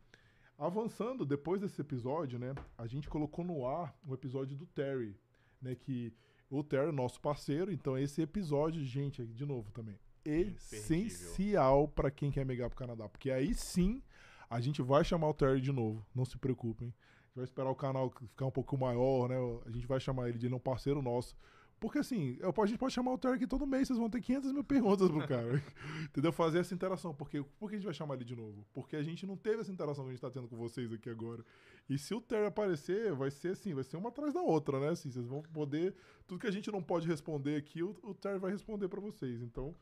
Avançando, 0.59 1.27
depois 1.27 1.61
desse 1.61 1.79
episódio, 1.79 2.39
né? 2.39 2.55
A 2.79 2.87
gente 2.87 3.07
colocou 3.07 3.45
no 3.45 3.67
ar 3.67 3.95
um 4.07 4.15
episódio 4.15 4.57
do 4.57 4.65
Terry, 4.65 5.15
né? 5.61 5.75
Que 5.75 6.11
o 6.51 6.63
Terry, 6.63 6.93
nosso 6.93 7.21
parceiro. 7.21 7.73
Então, 7.73 7.99
esse 7.99 8.23
episódio, 8.23 8.85
gente, 8.85 9.25
de 9.25 9.45
novo 9.45 9.71
também, 9.73 9.99
essencial 10.25 11.89
para 11.89 12.11
quem 12.11 12.31
quer 12.31 12.45
migrar 12.45 12.69
pro 12.69 12.79
Canadá. 12.79 13.09
Porque 13.09 13.31
aí 13.31 13.55
sim 13.55 14.03
a 14.49 14.61
gente 14.61 14.83
vai 14.83 15.05
chamar 15.05 15.29
o 15.29 15.35
Terry 15.35 15.61
de 15.61 15.73
novo. 15.73 16.05
Não 16.15 16.25
se 16.25 16.39
preocupem. 16.39 16.89
A 16.89 17.27
gente 17.27 17.37
vai 17.37 17.45
esperar 17.45 17.71
o 17.71 17.75
canal 17.75 18.11
ficar 18.11 18.47
um 18.47 18.51
pouco 18.51 18.79
maior, 18.79 19.29
né? 19.29 19.37
A 19.67 19.71
gente 19.71 19.87
vai 19.87 19.99
chamar 19.99 20.29
ele 20.29 20.39
de 20.39 20.47
um 20.47 20.59
parceiro 20.59 21.03
nosso. 21.03 21.37
Porque 21.81 21.99
assim, 21.99 22.37
eu, 22.41 22.55
a 22.57 22.67
gente 22.67 22.79
pode 22.79 22.95
chamar 22.95 23.13
o 23.13 23.19
Terry 23.19 23.35
aqui 23.35 23.47
todo 23.47 23.67
mês, 23.67 23.89
vocês 23.89 23.99
vão 23.99 24.09
ter 24.09 24.21
500 24.21 24.53
mil 24.53 24.65
perguntas 24.65 25.11
pro 25.11 25.27
cara. 25.27 25.63
entendeu? 26.05 26.33
Fazer 26.33 26.59
essa 26.61 26.75
interação. 26.75 27.15
Porque, 27.15 27.43
por 27.59 27.69
que 27.69 27.77
a 27.77 27.79
gente 27.79 27.85
vai 27.85 27.95
chamar 27.95 28.15
ele 28.15 28.25
de 28.25 28.35
novo? 28.35 28.65
Porque 28.73 28.97
a 28.97 29.03
gente 29.03 29.27
não 29.27 29.37
teve 29.37 29.61
essa 29.61 29.73
interação 29.73 30.05
que 30.05 30.11
a 30.11 30.13
gente 30.13 30.21
tá 30.21 30.31
tendo 30.31 30.49
com 30.49 30.57
vocês 30.57 30.93
aqui 30.93 31.11
agora. 31.11 31.45
E 31.89 31.99
se 31.99 32.15
o 32.15 32.21
Terry 32.21 32.47
aparecer, 32.47 33.13
vai 33.13 33.31
ser 33.31 33.53
assim, 33.53 33.75
vai 33.75 33.85
ser 33.85 33.97
uma 33.97 34.09
atrás 34.09 34.33
da 34.33 34.41
outra, 34.41 34.81
né? 34.81 34.89
Assim, 34.91 35.11
vocês 35.11 35.27
vão 35.27 35.43
poder. 35.43 35.95
Tudo 36.27 36.41
que 36.41 36.47
a 36.47 36.53
gente 36.53 36.71
não 36.71 36.83
pode 36.83 37.07
responder 37.07 37.57
aqui, 37.57 37.83
o, 37.83 37.95
o 38.03 38.15
Terry 38.15 38.39
vai 38.39 38.51
responder 38.51 38.89
para 38.89 39.01
vocês. 39.01 39.43
Então, 39.43 39.75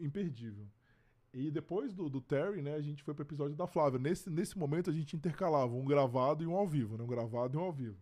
imperdível. 0.00 0.66
E 1.32 1.50
depois 1.50 1.94
do, 1.94 2.08
do, 2.08 2.20
Terry, 2.20 2.60
né, 2.60 2.74
a 2.74 2.80
gente 2.80 3.04
foi 3.04 3.14
pro 3.14 3.22
episódio 3.22 3.54
da 3.54 3.66
Flávia. 3.66 4.00
Nesse, 4.00 4.28
nesse 4.28 4.58
momento 4.58 4.90
a 4.90 4.92
gente 4.92 5.14
intercalava 5.14 5.72
um 5.72 5.84
gravado 5.84 6.42
e 6.42 6.46
um 6.46 6.56
ao 6.56 6.66
vivo, 6.66 6.96
né? 6.96 7.04
Um 7.04 7.06
gravado 7.06 7.56
e 7.56 7.60
um 7.60 7.64
ao 7.64 7.72
vivo. 7.72 7.96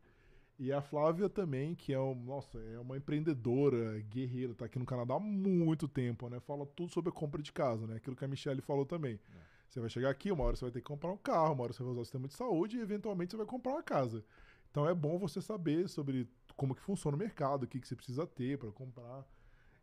E 0.59 0.72
a 0.72 0.82
Flávia 0.82 1.28
também, 1.28 1.74
que 1.76 1.92
é, 1.92 2.00
um, 2.00 2.16
nossa, 2.16 2.59
é 2.59 2.80
uma 2.80 2.96
empreendedora, 2.96 4.00
guerreira, 4.00 4.54
tá 4.54 4.64
aqui 4.64 4.76
no 4.76 4.84
Canadá 4.84 5.14
há 5.14 5.20
muito 5.20 5.86
tempo, 5.86 6.28
né? 6.28 6.40
Fala 6.40 6.66
tudo 6.66 6.92
sobre 6.92 7.11
a 7.11 7.12
compra 7.12 7.40
de 7.40 7.52
casa, 7.52 7.86
né? 7.86 7.96
Aquilo 7.96 8.16
que 8.16 8.24
a 8.24 8.28
Michelle 8.28 8.61
falou 8.61 8.84
também. 8.84 9.14
É. 9.14 9.38
Você 9.68 9.78
vai 9.78 9.88
chegar 9.88 10.11
aqui, 10.11 10.32
uma 10.32 10.42
hora 10.42 10.56
você 10.56 10.64
vai 10.64 10.72
ter 10.72 10.80
que 10.80 10.86
comprar 10.86 11.12
um 11.12 11.16
carro, 11.16 11.54
uma 11.54 11.62
hora 11.62 11.72
você 11.72 11.82
vai 11.82 11.92
usar 11.92 12.00
o 12.00 12.04
sistema 12.04 12.26
de 12.26 12.34
saúde 12.34 12.76
e 12.76 12.80
eventualmente 12.80 13.30
você 13.30 13.36
vai 13.36 13.46
comprar 13.46 13.72
uma 13.72 13.82
casa. 13.84 14.24
Então 14.70 14.88
é 14.88 14.92
bom 14.92 15.16
você 15.16 15.40
saber 15.40 15.88
sobre 15.88 16.28
como 16.56 16.74
que 16.74 16.82
funciona 16.82 17.16
o 17.16 17.20
mercado, 17.20 17.62
o 17.62 17.66
que, 17.68 17.78
que 17.78 17.86
você 17.86 17.94
precisa 17.94 18.26
ter 18.26 18.59
para 18.59 18.72
comprar. 18.72 19.24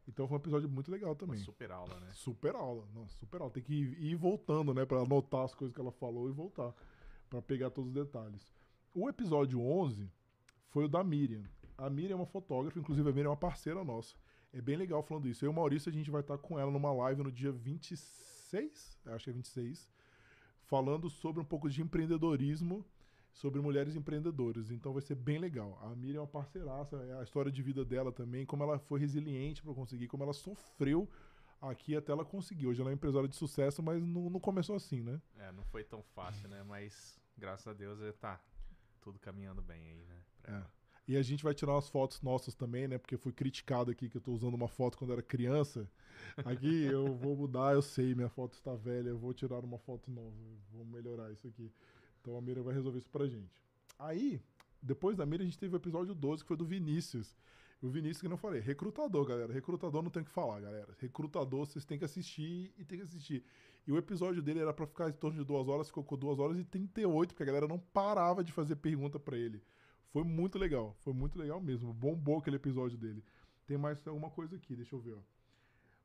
Então 0.08 0.28
foi 0.28 0.38
um 0.38 0.42
episódio 0.42 0.68
muito 0.68 0.92
legal 0.92 1.12
Uma 1.12 1.16
também. 1.16 1.38
super 1.38 1.72
aula, 1.72 2.00
né? 2.02 2.10
Super 2.12 2.56
aula, 2.56 2.86
não, 2.94 3.08
super 3.08 3.40
aula. 3.40 3.52
Tem 3.52 3.64
que 3.64 3.74
ir, 3.74 4.16
voltando, 4.16 4.74
né, 4.74 4.86
Pra 4.86 5.00
anotar 5.00 5.46
as 5.46 5.56
coisas 5.56 5.74
que 5.74 5.80
ela 5.80 5.92
falou 5.92 6.28
e 6.30 6.34
voltar 6.34 6.74
Pra 7.30 7.42
pegar 7.42 7.70
todos 7.70 7.90
os 7.90 7.94
detalhes. 7.96 8.54
O 8.94 9.08
episódio 9.10 9.62
11 9.62 10.12
foi 10.76 10.84
o 10.84 10.90
da 10.90 11.02
Miriam. 11.06 11.42
A 11.78 11.90
Miriam 11.90 12.16
é 12.16 12.18
uma 12.18 12.26
fotógrafa, 12.26 12.78
inclusive 12.78 13.10
a 13.10 13.14
Miriam 13.14 13.28
é 13.28 13.30
uma 13.30 13.38
parceira 13.38 13.82
nossa. 13.82 14.14
É 14.52 14.60
bem 14.60 14.76
legal 14.76 15.02
falando 15.02 15.26
isso. 15.26 15.46
Eu 15.46 15.50
e 15.50 15.54
o 15.54 15.56
Maurício, 15.56 15.90
a 15.90 15.94
gente 15.94 16.12
vai 16.12 16.20
estar 16.20 16.38
com 16.38 16.60
ela 16.60 16.70
numa 16.70 16.92
live 16.92 17.24
no 17.24 17.32
dia 17.32 17.50
26, 17.50 19.00
acho 19.06 19.24
que 19.24 19.30
é 19.30 19.34
26, 19.34 19.90
falando 20.66 21.10
sobre 21.10 21.42
um 21.42 21.46
pouco 21.46 21.70
de 21.70 21.82
empreendedorismo, 21.82 22.86
sobre 23.32 23.62
mulheres 23.62 23.96
empreendedoras. 23.96 24.70
Então 24.70 24.92
vai 24.92 25.02
ser 25.02 25.16
bem 25.16 25.38
legal. 25.38 25.80
A 25.82 25.96
Miriam 25.96 26.18
é 26.18 26.22
uma 26.24 26.28
parceiraça, 26.28 26.98
é 26.98 27.20
a 27.22 27.24
história 27.24 27.50
de 27.50 27.64
vida 27.64 27.86
dela 27.86 28.12
também, 28.12 28.46
como 28.46 28.62
ela 28.62 28.78
foi 28.78 29.00
resiliente 29.00 29.64
para 29.64 29.74
conseguir, 29.74 30.10
como 30.10 30.24
ela 30.24 30.34
sofreu 30.34 31.10
aqui 31.62 31.96
até 31.96 32.12
ela 32.12 32.26
conseguir. 32.26 32.68
Hoje 32.68 32.82
ela 32.82 32.92
é 32.92 32.94
empresária 32.94 33.30
de 33.30 33.38
sucesso, 33.38 33.82
mas 33.82 34.04
não, 34.04 34.30
não 34.30 34.42
começou 34.42 34.76
assim, 34.76 35.02
né? 35.02 35.22
É, 35.38 35.54
não 35.54 35.64
foi 35.64 35.86
tão 35.86 36.04
fácil, 36.04 36.50
né? 36.50 36.64
Mas 36.64 37.18
graças 37.38 37.66
a 37.66 37.72
Deus 37.72 37.98
tá 38.18 38.42
tudo 39.00 39.18
caminhando 39.20 39.62
bem 39.62 39.82
aí, 39.88 40.04
né? 40.04 40.22
É. 40.48 40.76
E 41.08 41.16
a 41.16 41.22
gente 41.22 41.44
vai 41.44 41.54
tirar 41.54 41.74
umas 41.74 41.88
fotos 41.88 42.22
nossas 42.22 42.56
também, 42.56 42.88
né? 42.88 42.98
Porque 42.98 43.14
eu 43.14 43.20
fui 43.20 43.32
criticado 43.32 43.92
aqui 43.92 44.10
que 44.10 44.18
eu 44.18 44.22
tô 44.22 44.32
usando 44.32 44.56
uma 44.56 44.68
foto 44.68 44.98
quando 44.98 45.14
era 45.14 45.22
criança. 45.22 45.88
Aqui 46.38 46.84
eu 46.86 47.14
vou 47.14 47.36
mudar, 47.36 47.74
eu 47.74 47.82
sei, 47.82 48.16
minha 48.16 48.30
foto 48.30 48.54
está 48.54 48.74
velha, 48.74 49.10
eu 49.10 49.18
vou 49.18 49.34
tirar 49.34 49.60
uma 49.60 49.78
foto 49.78 50.10
nova, 50.10 50.36
vou 50.72 50.84
melhorar 50.84 51.32
isso 51.32 51.48
aqui. 51.48 51.72
Então 52.22 52.36
a 52.36 52.42
Mira 52.42 52.64
vai 52.64 52.74
resolver 52.74 52.98
isso 52.98 53.10
pra 53.10 53.28
gente. 53.28 53.62
Aí, 54.00 54.42
depois 54.82 55.16
da 55.16 55.26
Mira, 55.26 55.44
a 55.44 55.46
gente 55.46 55.60
teve 55.60 55.76
o 55.76 55.78
episódio 55.78 56.16
12, 56.16 56.44
que 56.44 56.48
foi 56.48 56.58
do 56.58 56.66
Vinícius. 56.66 57.36
O 57.82 57.90
Vinícius, 57.90 58.22
que 58.22 58.28
não 58.28 58.38
falei, 58.38 58.60
recrutador, 58.62 59.26
galera. 59.26 59.54
Recrutador 59.54 60.02
não 60.02 60.10
tem 60.10 60.24
o 60.24 60.26
que 60.26 60.32
falar, 60.32 60.60
galera. 60.60 60.96
Recrutador, 61.00 61.68
vocês 61.68 61.86
têm 61.86 62.00
que 62.00 62.06
assistir 62.06 62.74
e 62.80 62.84
tem 62.84 62.98
que 62.98 63.04
assistir. 63.04 63.44
E 63.86 63.92
o 63.92 63.98
episódio 63.98 64.42
dele 64.42 64.62
era 64.62 64.74
pra 64.74 64.88
ficar 64.88 65.10
em 65.10 65.14
torno 65.14 65.38
de 65.38 65.46
duas 65.46 65.68
horas, 65.68 65.88
ficou 65.88 66.04
com 66.04 66.18
duas 66.18 66.40
horas 66.40 66.58
e 66.58 66.64
38, 66.64 67.30
porque 67.30 67.44
a 67.44 67.46
galera 67.46 67.68
não 67.68 67.78
parava 67.78 68.44
de 68.44 68.52
fazer 68.52 68.78
pergunta 68.78 69.20
pra 69.20 69.38
ele. 69.38 69.62
Foi 70.16 70.24
muito 70.24 70.58
legal, 70.58 70.96
foi 71.02 71.12
muito 71.12 71.38
legal 71.38 71.60
mesmo. 71.60 71.94
Bombou 71.94 72.38
aquele 72.38 72.56
episódio 72.56 72.98
dele. 72.98 73.22
Tem 73.68 73.78
mais 73.78 74.08
alguma 74.08 74.30
coisa 74.30 74.56
aqui, 74.56 74.74
deixa 74.74 74.96
eu 74.96 75.00
ver, 75.02 75.12
ó. 75.12 75.20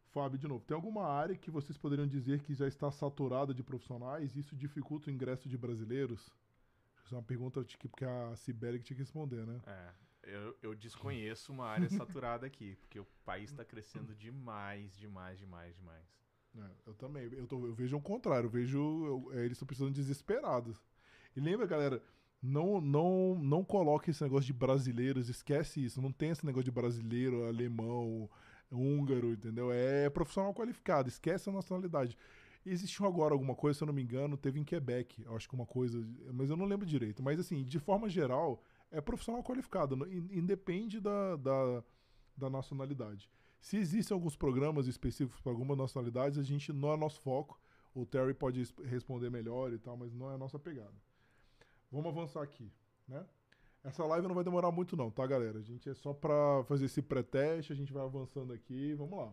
Fábio, 0.08 0.36
de 0.36 0.48
novo, 0.48 0.64
tem 0.64 0.74
alguma 0.74 1.06
área 1.06 1.36
que 1.36 1.48
vocês 1.48 1.78
poderiam 1.78 2.08
dizer 2.08 2.40
que 2.40 2.52
já 2.52 2.66
está 2.66 2.90
saturada 2.90 3.54
de 3.54 3.62
profissionais 3.62 4.34
e 4.34 4.40
isso 4.40 4.56
dificulta 4.56 5.08
o 5.08 5.12
ingresso 5.12 5.48
de 5.48 5.56
brasileiros? 5.56 6.28
Essa 7.04 7.14
é 7.14 7.18
uma 7.18 7.22
pergunta 7.22 7.62
que 7.62 7.86
porque 7.86 8.04
a 8.04 8.34
Sibeli 8.34 8.80
tinha 8.80 8.96
que 8.96 9.02
responder, 9.04 9.46
né? 9.46 9.60
É, 9.64 9.90
eu, 10.24 10.56
eu 10.60 10.74
desconheço 10.74 11.52
uma 11.52 11.66
área 11.66 11.88
saturada 11.88 12.44
aqui, 12.44 12.74
porque 12.80 12.98
o 12.98 13.06
país 13.24 13.52
tá 13.52 13.64
crescendo 13.64 14.12
demais, 14.12 14.96
demais, 14.98 15.38
demais, 15.38 15.76
demais. 15.76 16.04
É, 16.58 16.68
eu 16.84 16.94
também. 16.94 17.32
Eu, 17.32 17.46
tô- 17.46 17.64
eu 17.64 17.74
vejo 17.74 17.96
o 17.96 18.00
contrário. 18.02 18.46
Eu 18.48 18.50
vejo. 18.50 18.76
eu- 19.06 19.32
é, 19.34 19.44
eles 19.44 19.52
estão 19.52 19.66
precisando 19.68 19.94
desesperados. 19.94 20.84
E 21.36 21.40
lembra, 21.40 21.64
galera, 21.64 22.02
não, 22.42 22.80
não, 22.80 23.34
não 23.34 23.64
coloque 23.64 24.10
esse 24.10 24.22
negócio 24.22 24.46
de 24.46 24.52
brasileiros, 24.52 25.28
esquece 25.28 25.84
isso. 25.84 26.00
Não 26.00 26.12
tem 26.12 26.30
esse 26.30 26.44
negócio 26.44 26.64
de 26.64 26.70
brasileiro, 26.70 27.46
alemão, 27.46 28.28
húngaro, 28.70 29.32
entendeu? 29.32 29.70
É 29.72 30.08
profissional 30.08 30.54
qualificado, 30.54 31.08
esquece 31.08 31.48
a 31.48 31.52
nacionalidade. 31.52 32.16
Existiu 32.64 33.06
agora 33.06 33.32
alguma 33.34 33.54
coisa, 33.54 33.78
se 33.78 33.82
eu 33.82 33.86
não 33.86 33.94
me 33.94 34.02
engano, 34.02 34.36
teve 34.36 34.60
em 34.60 34.64
Quebec, 34.64 35.24
acho 35.34 35.48
que 35.48 35.54
uma 35.54 35.64
coisa, 35.66 35.98
mas 36.32 36.50
eu 36.50 36.56
não 36.56 36.66
lembro 36.66 36.86
direito. 36.86 37.22
Mas 37.22 37.40
assim, 37.40 37.64
de 37.64 37.78
forma 37.78 38.08
geral, 38.08 38.62
é 38.90 39.00
profissional 39.00 39.42
qualificado, 39.42 39.96
independe 40.30 41.00
da, 41.00 41.36
da, 41.36 41.84
da 42.36 42.50
nacionalidade. 42.50 43.30
Se 43.60 43.76
existem 43.76 44.14
alguns 44.14 44.36
programas 44.36 44.86
específicos 44.86 45.40
para 45.40 45.52
algumas 45.52 45.76
nacionalidades, 45.76 46.38
a 46.38 46.42
gente 46.42 46.72
não 46.72 46.92
é 46.92 46.96
nosso 46.96 47.20
foco. 47.20 47.60
O 47.94 48.06
Terry 48.06 48.34
pode 48.34 48.60
es- 48.60 48.74
responder 48.84 49.30
melhor 49.30 49.72
e 49.72 49.78
tal, 49.78 49.96
mas 49.96 50.12
não 50.14 50.30
é 50.30 50.34
a 50.34 50.38
nossa 50.38 50.58
pegada. 50.58 50.94
Vamos 51.90 52.06
avançar 52.06 52.42
aqui, 52.42 52.70
né? 53.08 53.24
Essa 53.82 54.04
live 54.04 54.28
não 54.28 54.34
vai 54.34 54.44
demorar 54.44 54.70
muito 54.70 54.96
não, 54.96 55.10
tá, 55.10 55.26
galera? 55.26 55.58
A 55.58 55.62
gente 55.62 55.88
é 55.88 55.94
só 55.94 56.12
para 56.12 56.62
fazer 56.64 56.84
esse 56.84 57.00
pré-teste, 57.00 57.72
a 57.72 57.76
gente 57.76 57.92
vai 57.92 58.04
avançando 58.04 58.52
aqui, 58.52 58.94
vamos 58.94 59.18
lá. 59.18 59.32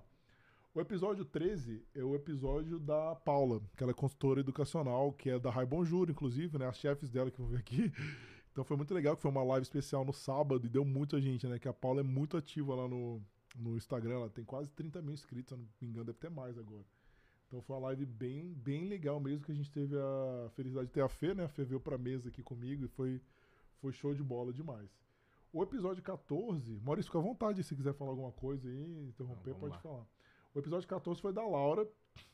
O 0.73 0.79
episódio 0.79 1.25
13 1.25 1.83
é 1.93 2.03
o 2.03 2.15
episódio 2.15 2.79
da 2.79 3.15
Paula, 3.15 3.61
que 3.75 3.83
ela 3.83 3.91
é 3.91 3.95
consultora 3.95 4.39
educacional, 4.39 5.11
que 5.11 5.29
é 5.29 5.39
da 5.39 5.49
Rai 5.49 5.65
Bonjour, 5.65 6.09
inclusive, 6.09 6.57
né? 6.57 6.67
As 6.67 6.77
chefes 6.77 7.09
dela 7.09 7.29
que 7.29 7.37
vão 7.37 7.49
vir 7.49 7.57
aqui. 7.57 7.91
Então 8.57 8.65
foi 8.65 8.75
muito 8.75 8.91
legal, 8.91 9.15
que 9.15 9.21
foi 9.21 9.29
uma 9.29 9.43
live 9.43 9.61
especial 9.61 10.03
no 10.03 10.11
sábado 10.11 10.65
e 10.65 10.69
deu 10.69 10.83
muita 10.83 11.21
gente, 11.21 11.45
né? 11.45 11.59
Que 11.59 11.67
a 11.67 11.73
Paula 11.73 11.99
é 11.99 12.03
muito 12.03 12.35
ativa 12.35 12.73
lá 12.73 12.87
no, 12.87 13.21
no 13.55 13.77
Instagram, 13.77 14.15
ela 14.15 14.29
tem 14.31 14.43
quase 14.43 14.67
30 14.71 14.99
mil 14.99 15.13
inscritos, 15.13 15.49
se 15.49 15.53
eu 15.53 15.59
não 15.59 15.67
me 15.79 15.87
engano, 15.87 16.05
deve 16.05 16.17
ter 16.17 16.31
mais 16.31 16.57
agora. 16.57 16.83
Então 17.47 17.61
foi 17.61 17.75
uma 17.77 17.83
live 17.87 18.05
bem, 18.05 18.53
bem 18.53 18.87
legal 18.87 19.19
mesmo, 19.19 19.45
que 19.45 19.51
a 19.51 19.55
gente 19.55 19.71
teve 19.71 19.95
a 19.97 20.49
felicidade 20.53 20.87
de 20.87 20.93
ter 20.93 21.01
a 21.01 21.07
Fê, 21.07 21.33
né? 21.33 21.45
A 21.45 21.49
Fê 21.49 21.63
veio 21.63 21.79
pra 21.79 21.97
mesa 21.97 22.27
aqui 22.29 22.43
comigo 22.43 22.83
e 22.85 22.87
foi, 22.89 23.21
foi 23.81 23.93
show 23.93 24.13
de 24.13 24.21
bola 24.21 24.51
demais. 24.51 24.89
O 25.53 25.63
episódio 25.63 26.03
14, 26.03 26.79
Maurício, 26.83 27.09
fica 27.09 27.19
à 27.19 27.21
vontade 27.21 27.63
se 27.63 27.73
quiser 27.75 27.93
falar 27.93 28.11
alguma 28.11 28.33
coisa 28.33 28.67
aí, 28.67 29.07
interromper, 29.07 29.51
Não, 29.51 29.59
pode 29.59 29.73
lá. 29.75 29.79
falar. 29.79 30.05
O 30.53 30.59
episódio 30.59 30.87
14 30.89 31.21
foi 31.21 31.31
da 31.31 31.45
Laura, 31.47 31.87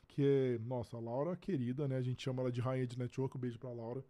que 0.07 0.23
é, 0.25 0.57
nossa, 0.65 0.97
a 0.97 0.99
Laura 0.99 1.35
querida, 1.35 1.87
né? 1.87 1.97
A 1.97 2.01
gente 2.01 2.23
chama 2.23 2.41
ela 2.41 2.51
de 2.51 2.59
rainha 2.59 2.87
de 2.87 2.97
network, 2.97 3.37
um 3.37 3.39
beijo 3.39 3.59
pra 3.59 3.71
Laura. 3.71 4.03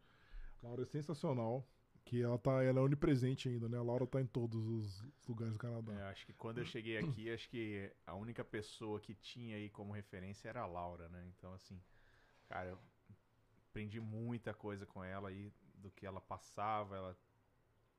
Laura 0.62 0.84
é 0.84 0.86
sensacional, 0.86 1.68
que 2.06 2.22
ela 2.22 2.38
tá, 2.38 2.64
ela 2.64 2.80
é 2.80 2.82
onipresente 2.82 3.48
ainda, 3.48 3.70
né? 3.70 3.78
A 3.78 3.82
Laura 3.82 4.06
tá 4.06 4.22
em 4.22 4.26
todos 4.26 4.68
os 4.68 5.04
lugares 5.28 5.54
do 5.54 5.60
Canadá. 5.60 5.94
É, 5.94 6.04
acho 6.10 6.26
que 6.26 6.34
quando 6.34 6.58
eu 6.58 6.66
cheguei 6.66 6.98
aqui, 6.98 7.32
acho 7.32 7.50
que 7.50 7.92
a 8.06 8.14
única 8.14 8.44
pessoa 8.44 9.00
que 9.00 9.14
tinha 9.16 9.56
aí 9.56 9.70
como 9.70 9.94
referência 9.94 10.50
era 10.50 10.62
a 10.62 10.66
Laura, 10.66 11.08
né? 11.10 11.26
Então, 11.38 11.54
assim, 11.54 11.82
cara, 12.48 12.70
eu 12.70 12.80
aprendi 13.70 14.00
muita 14.00 14.54
coisa 14.54 14.86
com 14.86 15.04
ela 15.04 15.30
aí, 15.30 15.52
do 15.76 15.90
que 15.92 16.06
ela 16.06 16.22
passava, 16.22 16.96
ela 16.96 17.18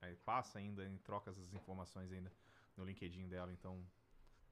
aí 0.00 0.14
passa 0.16 0.58
ainda, 0.58 0.86
em 0.86 0.98
troca 0.98 1.30
essas 1.30 1.52
informações 1.52 2.12
ainda 2.12 2.30
no 2.76 2.84
LinkedIn 2.84 3.28
dela, 3.28 3.52
então, 3.52 3.84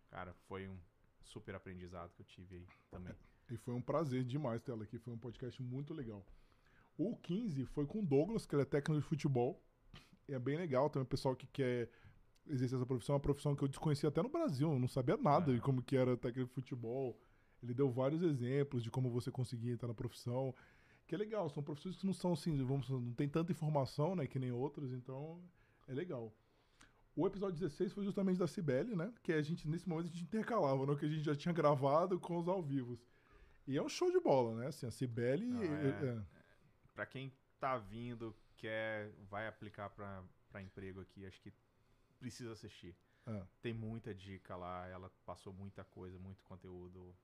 cara, 0.09 0.33
foi 0.49 0.69
um 0.69 0.79
super 1.23 1.55
aprendizado 1.55 2.13
que 2.15 2.23
eu 2.23 2.27
tive 2.27 2.57
aí 2.57 2.67
também. 2.91 3.15
E 3.51 3.57
foi 3.57 3.75
um 3.75 3.83
prazer 3.83 4.25
demais 4.25 4.63
ter 4.63 4.73
ela 4.73 4.85
aqui, 4.85 4.99
foi 4.99 5.13
um 5.13 5.19
podcast 5.19 5.63
muito 5.63 5.93
legal. 5.93 6.25
O 6.99 7.17
15 7.17 7.65
foi 7.67 7.87
com 7.87 8.01
o 8.01 8.07
Douglas, 8.07 8.45
que 8.47 8.55
ele 8.55 8.63
é 8.63 8.67
técnico 8.67 9.01
de 9.01 9.07
futebol. 9.07 9.63
E 10.29 10.35
é 10.35 10.39
bem 10.39 10.57
legal 10.57 10.89
também, 10.91 11.05
o 11.05 11.09
pessoal 11.09 11.35
que 11.35 11.47
quer 11.47 11.91
exercer 12.47 12.77
essa 12.77 12.87
profissão, 12.87 13.15
é 13.15 13.17
uma 13.17 13.21
profissão 13.21 13.55
que 13.57 13.63
eu 13.63 13.69
desconhecia 13.69 14.09
até 14.09 14.23
no 14.23 14.29
Brasil, 14.29 14.71
eu 14.73 14.79
não 14.79 14.89
sabia 14.89 15.17
nada 15.17 15.51
É. 15.53 15.55
de 15.55 15.61
como 15.61 15.83
que 15.83 15.97
era 15.97 16.17
técnico 16.17 16.49
de 16.49 16.55
futebol. 16.55 17.19
Ele 17.63 17.73
deu 17.75 17.91
vários 17.91 18.23
exemplos 18.23 18.83
de 18.83 18.91
como 18.91 19.11
você 19.11 19.31
conseguia 19.31 19.73
entrar 19.73 19.89
na 19.89 19.95
profissão. 19.95 20.55
Que 21.07 21.15
é 21.15 21.19
legal, 21.19 21.49
são 21.51 21.63
profissões 21.63 21.97
que 21.97 22.07
não 22.07 22.13
são 22.13 22.33
assim, 22.33 22.57
vamos, 22.65 22.89
não 22.89 23.13
tem 23.15 23.29
tanta 23.29 23.53
informação, 23.53 24.15
né, 24.17 24.27
que 24.27 24.39
nem 24.39 24.51
outras, 24.53 24.93
então 24.93 25.41
é 25.87 25.95
legal. 25.95 26.33
O 27.15 27.27
episódio 27.27 27.59
16 27.59 27.93
foi 27.93 28.05
justamente 28.05 28.39
da 28.39 28.47
Cibele, 28.47 28.97
né? 28.97 29.13
Que 29.23 29.33
a 29.35 29.43
gente, 29.43 29.69
nesse 29.69 29.87
momento, 29.87 30.07
a 30.07 30.09
gente 30.09 30.23
intercalava, 30.25 30.87
né? 30.87 30.97
Que 30.97 31.05
a 31.05 31.09
gente 31.09 31.23
já 31.23 31.35
tinha 31.37 31.53
gravado 31.53 32.19
com 32.19 32.39
os 32.39 32.49
ao 32.49 32.63
vivos. 32.63 32.99
E 33.69 33.77
é 33.77 33.83
um 33.83 33.89
show 33.89 34.11
de 34.11 34.19
bola, 34.19 34.55
né? 34.61 34.69
Assim, 34.69 34.87
a 34.87 34.91
Cibele. 34.91 35.45
Não, 35.47 35.63
é- 35.63 35.67
é- 35.67 36.23
é- 37.03 37.05
Pra 37.05 37.07
quem 37.07 37.33
tá 37.59 37.79
vindo, 37.79 38.35
quer, 38.57 39.11
vai 39.29 39.47
aplicar 39.49 39.91
pra, 39.91 40.23
pra 40.51 40.63
emprego 40.63 41.01
aqui, 41.01 41.27
acho 41.27 41.41
que 41.41 41.53
precisa 42.19 42.53
assistir. 42.53 42.95
é. 43.27 43.43
Tem 43.61 43.73
muita 43.73 44.15
dica 44.15 44.57
lá, 44.57 44.87
ela 44.89 45.11
passou 45.27 45.53
muita 45.53 45.85
coisa, 45.85 46.19
muito 46.19 46.43
conteúdo. 46.45 47.15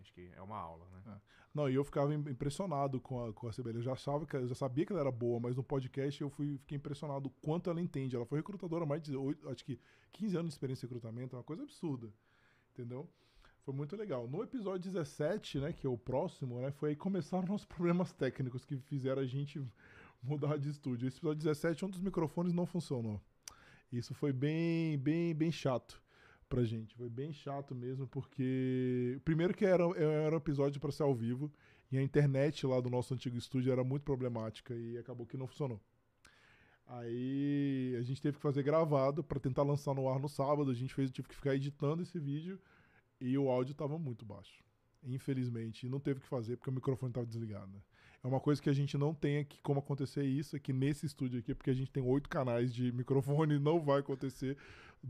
Acho 0.00 0.12
que 0.12 0.30
é 0.34 0.42
uma 0.42 0.56
aula, 0.58 0.86
né? 0.90 1.20
Não, 1.54 1.68
e 1.70 1.74
eu 1.74 1.84
ficava 1.84 2.12
im- 2.12 2.28
impressionado 2.28 3.00
com 3.00 3.24
a, 3.24 3.32
com 3.32 3.46
a 3.48 3.52
Cibele. 3.52 3.78
Eu 3.78 3.82
já, 3.82 3.92
achava 3.92 4.26
que, 4.26 4.36
eu 4.36 4.46
já 4.48 4.54
sabia 4.54 4.84
que 4.84 4.92
ela 4.92 5.00
era 5.00 5.10
boa, 5.12 5.38
mas 5.40 5.56
no 5.56 5.62
podcast 5.62 6.20
eu 6.20 6.28
fui, 6.28 6.58
fiquei 6.58 6.76
impressionado 6.76 7.28
o 7.28 7.32
quanto 7.40 7.70
ela 7.70 7.80
entende. 7.80 8.14
Ela 8.16 8.26
foi 8.26 8.38
recrutadora 8.40 8.82
há 8.84 8.86
mais 8.86 9.00
de 9.02 9.14
oito, 9.16 9.48
acho 9.48 9.64
que 9.64 9.80
15 10.12 10.36
anos 10.36 10.48
de 10.50 10.54
experiência 10.54 10.84
em 10.84 10.88
recrutamento, 10.88 11.34
é 11.36 11.38
uma 11.38 11.44
coisa 11.44 11.62
absurda. 11.62 12.12
Entendeu? 12.72 13.08
Foi 13.64 13.72
muito 13.72 13.96
legal. 13.96 14.28
No 14.28 14.42
episódio 14.42 14.92
17, 14.92 15.58
né, 15.58 15.72
que 15.72 15.86
é 15.86 15.90
o 15.90 15.96
próximo, 15.96 16.60
né, 16.60 16.70
foi 16.70 16.90
aí 16.90 16.94
que 16.94 17.00
começaram 17.00 17.54
os 17.54 17.64
problemas 17.64 18.12
técnicos 18.12 18.62
que 18.62 18.76
fizeram 18.76 19.22
a 19.22 19.26
gente 19.26 19.58
mudar 20.22 20.58
de 20.58 20.68
estúdio. 20.68 21.08
Esse 21.08 21.16
episódio 21.16 21.42
17, 21.42 21.86
um 21.86 21.88
dos 21.88 22.00
microfones 22.00 22.52
não 22.52 22.66
funcionou. 22.66 23.18
Isso 23.90 24.12
foi 24.12 24.34
bem, 24.34 24.98
bem, 24.98 25.34
bem 25.34 25.50
chato 25.50 26.02
pra 26.46 26.62
gente. 26.62 26.94
Foi 26.94 27.08
bem 27.08 27.32
chato 27.32 27.74
mesmo, 27.74 28.06
porque. 28.06 29.18
Primeiro 29.24 29.54
que 29.54 29.64
era, 29.64 29.84
era 29.96 30.34
um 30.34 30.38
episódio 30.38 30.78
pra 30.78 30.92
ser 30.92 31.04
ao 31.04 31.14
vivo, 31.14 31.50
e 31.90 31.96
a 31.96 32.02
internet 32.02 32.66
lá 32.66 32.80
do 32.80 32.90
nosso 32.90 33.14
antigo 33.14 33.38
estúdio 33.38 33.72
era 33.72 33.82
muito 33.82 34.02
problemática 34.02 34.74
e 34.74 34.98
acabou 34.98 35.26
que 35.26 35.38
não 35.38 35.46
funcionou. 35.46 35.80
Aí 36.86 37.96
a 37.98 38.02
gente 38.02 38.20
teve 38.20 38.36
que 38.36 38.42
fazer 38.42 38.62
gravado 38.62 39.24
pra 39.24 39.40
tentar 39.40 39.62
lançar 39.62 39.94
no 39.94 40.06
ar 40.06 40.18
no 40.18 40.28
sábado. 40.28 40.70
A 40.70 40.74
gente 40.74 40.92
fez, 40.92 41.10
tive 41.10 41.28
que 41.28 41.34
ficar 41.34 41.54
editando 41.54 42.02
esse 42.02 42.18
vídeo 42.18 42.60
e 43.20 43.36
o 43.38 43.50
áudio 43.50 43.74
tava 43.74 43.98
muito 43.98 44.24
baixo. 44.24 44.62
infelizmente, 45.06 45.88
não 45.88 46.00
teve 46.00 46.18
o 46.18 46.22
que 46.22 46.28
fazer 46.28 46.56
porque 46.56 46.70
o 46.70 46.72
microfone 46.72 47.10
estava 47.10 47.26
desligado. 47.26 47.70
né? 47.70 47.80
É 48.22 48.26
uma 48.26 48.40
coisa 48.40 48.60
que 48.60 48.70
a 48.70 48.72
gente 48.72 48.96
não 48.96 49.12
tem 49.12 49.36
aqui 49.38 49.60
como 49.62 49.80
acontecer 49.80 50.24
isso 50.24 50.56
aqui 50.56 50.72
nesse 50.72 51.04
estúdio 51.04 51.40
aqui, 51.40 51.54
porque 51.54 51.68
a 51.68 51.74
gente 51.74 51.92
tem 51.92 52.02
oito 52.02 52.26
canais 52.26 52.72
de 52.72 52.90
microfone 52.90 53.58
não 53.60 53.78
vai 53.80 54.00
acontecer. 54.00 54.56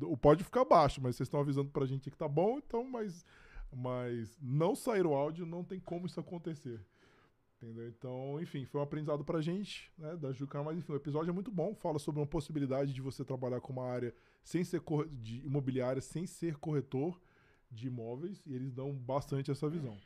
O 0.02 0.16
pode 0.16 0.42
ficar 0.42 0.64
baixo, 0.64 1.00
mas 1.00 1.14
vocês 1.14 1.28
estão 1.28 1.38
avisando 1.38 1.70
pra 1.70 1.86
gente 1.86 2.10
que 2.10 2.16
tá 2.16 2.26
bom, 2.26 2.58
então, 2.58 2.82
mas, 2.82 3.24
mas 3.72 4.36
não 4.42 4.74
sair 4.74 5.06
o 5.06 5.14
áudio, 5.14 5.46
não 5.46 5.62
tem 5.62 5.78
como 5.78 6.06
isso 6.06 6.18
acontecer. 6.18 6.80
Entendeu? 7.56 7.88
Então, 7.88 8.40
enfim, 8.42 8.64
foi 8.64 8.80
um 8.80 8.84
aprendizado 8.84 9.24
pra 9.24 9.40
gente, 9.40 9.92
né, 9.96 10.16
da 10.16 10.32
Juca, 10.32 10.60
mas 10.64 10.76
enfim, 10.76 10.92
o 10.92 10.96
episódio 10.96 11.30
é 11.30 11.32
muito 11.32 11.52
bom, 11.52 11.72
fala 11.72 12.00
sobre 12.00 12.20
uma 12.20 12.26
possibilidade 12.26 12.92
de 12.92 13.00
você 13.00 13.24
trabalhar 13.24 13.60
com 13.60 13.72
uma 13.72 13.86
área 13.86 14.12
sem 14.42 14.64
ser 14.64 14.82
de 15.12 15.38
imobiliária, 15.46 16.02
sem 16.02 16.26
ser 16.26 16.56
corretor 16.56 17.18
de 17.74 17.88
imóveis, 17.88 18.42
e 18.46 18.54
eles 18.54 18.72
dão 18.72 18.92
bastante 18.92 19.50
essa 19.50 19.68
visão. 19.68 19.98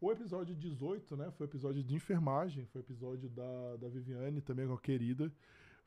O 0.00 0.12
episódio 0.12 0.54
18, 0.54 1.16
né, 1.16 1.30
foi 1.32 1.46
episódio 1.46 1.82
de 1.82 1.94
enfermagem, 1.94 2.64
foi 2.66 2.80
episódio 2.80 3.28
da, 3.28 3.76
da 3.76 3.88
Viviane, 3.88 4.40
também 4.40 4.66
com 4.66 4.74
a 4.74 4.80
querida, 4.80 5.32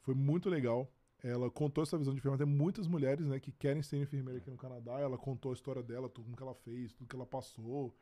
foi 0.01 0.13
muito 0.13 0.49
legal. 0.49 0.91
Ela 1.23 1.49
contou 1.51 1.83
essa 1.83 1.97
visão 1.97 2.13
de 2.13 2.19
enfermagem. 2.19 2.45
Tem 2.45 2.55
muitas 2.55 2.87
mulheres, 2.87 3.27
né, 3.27 3.39
que 3.39 3.51
querem 3.51 3.83
ser 3.83 3.97
enfermeira 3.97 4.39
aqui 4.39 4.49
no 4.49 4.57
Canadá. 4.57 4.99
Ela 4.99 5.17
contou 5.17 5.51
a 5.51 5.53
história 5.53 5.83
dela, 5.83 6.09
tudo 6.09 6.35
que 6.35 6.41
ela 6.41 6.55
fez, 6.55 6.91
tudo 6.93 7.07
que 7.07 7.15
ela 7.15 7.27
passou. 7.27 7.95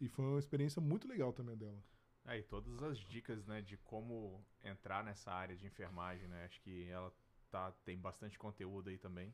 E 0.00 0.08
foi 0.08 0.24
uma 0.24 0.38
experiência 0.38 0.82
muito 0.82 1.06
legal 1.08 1.32
também 1.32 1.56
dela. 1.56 1.78
Aí, 2.24 2.42
todas 2.42 2.82
as 2.82 2.98
dicas, 2.98 3.46
né, 3.46 3.62
de 3.62 3.76
como 3.78 4.44
entrar 4.64 5.04
nessa 5.04 5.30
área 5.30 5.56
de 5.56 5.64
enfermagem, 5.64 6.26
né? 6.26 6.44
Acho 6.44 6.60
que 6.60 6.88
ela 6.88 7.12
tá, 7.50 7.70
tem 7.84 7.96
bastante 7.96 8.36
conteúdo 8.36 8.90
aí 8.90 8.98
também. 8.98 9.32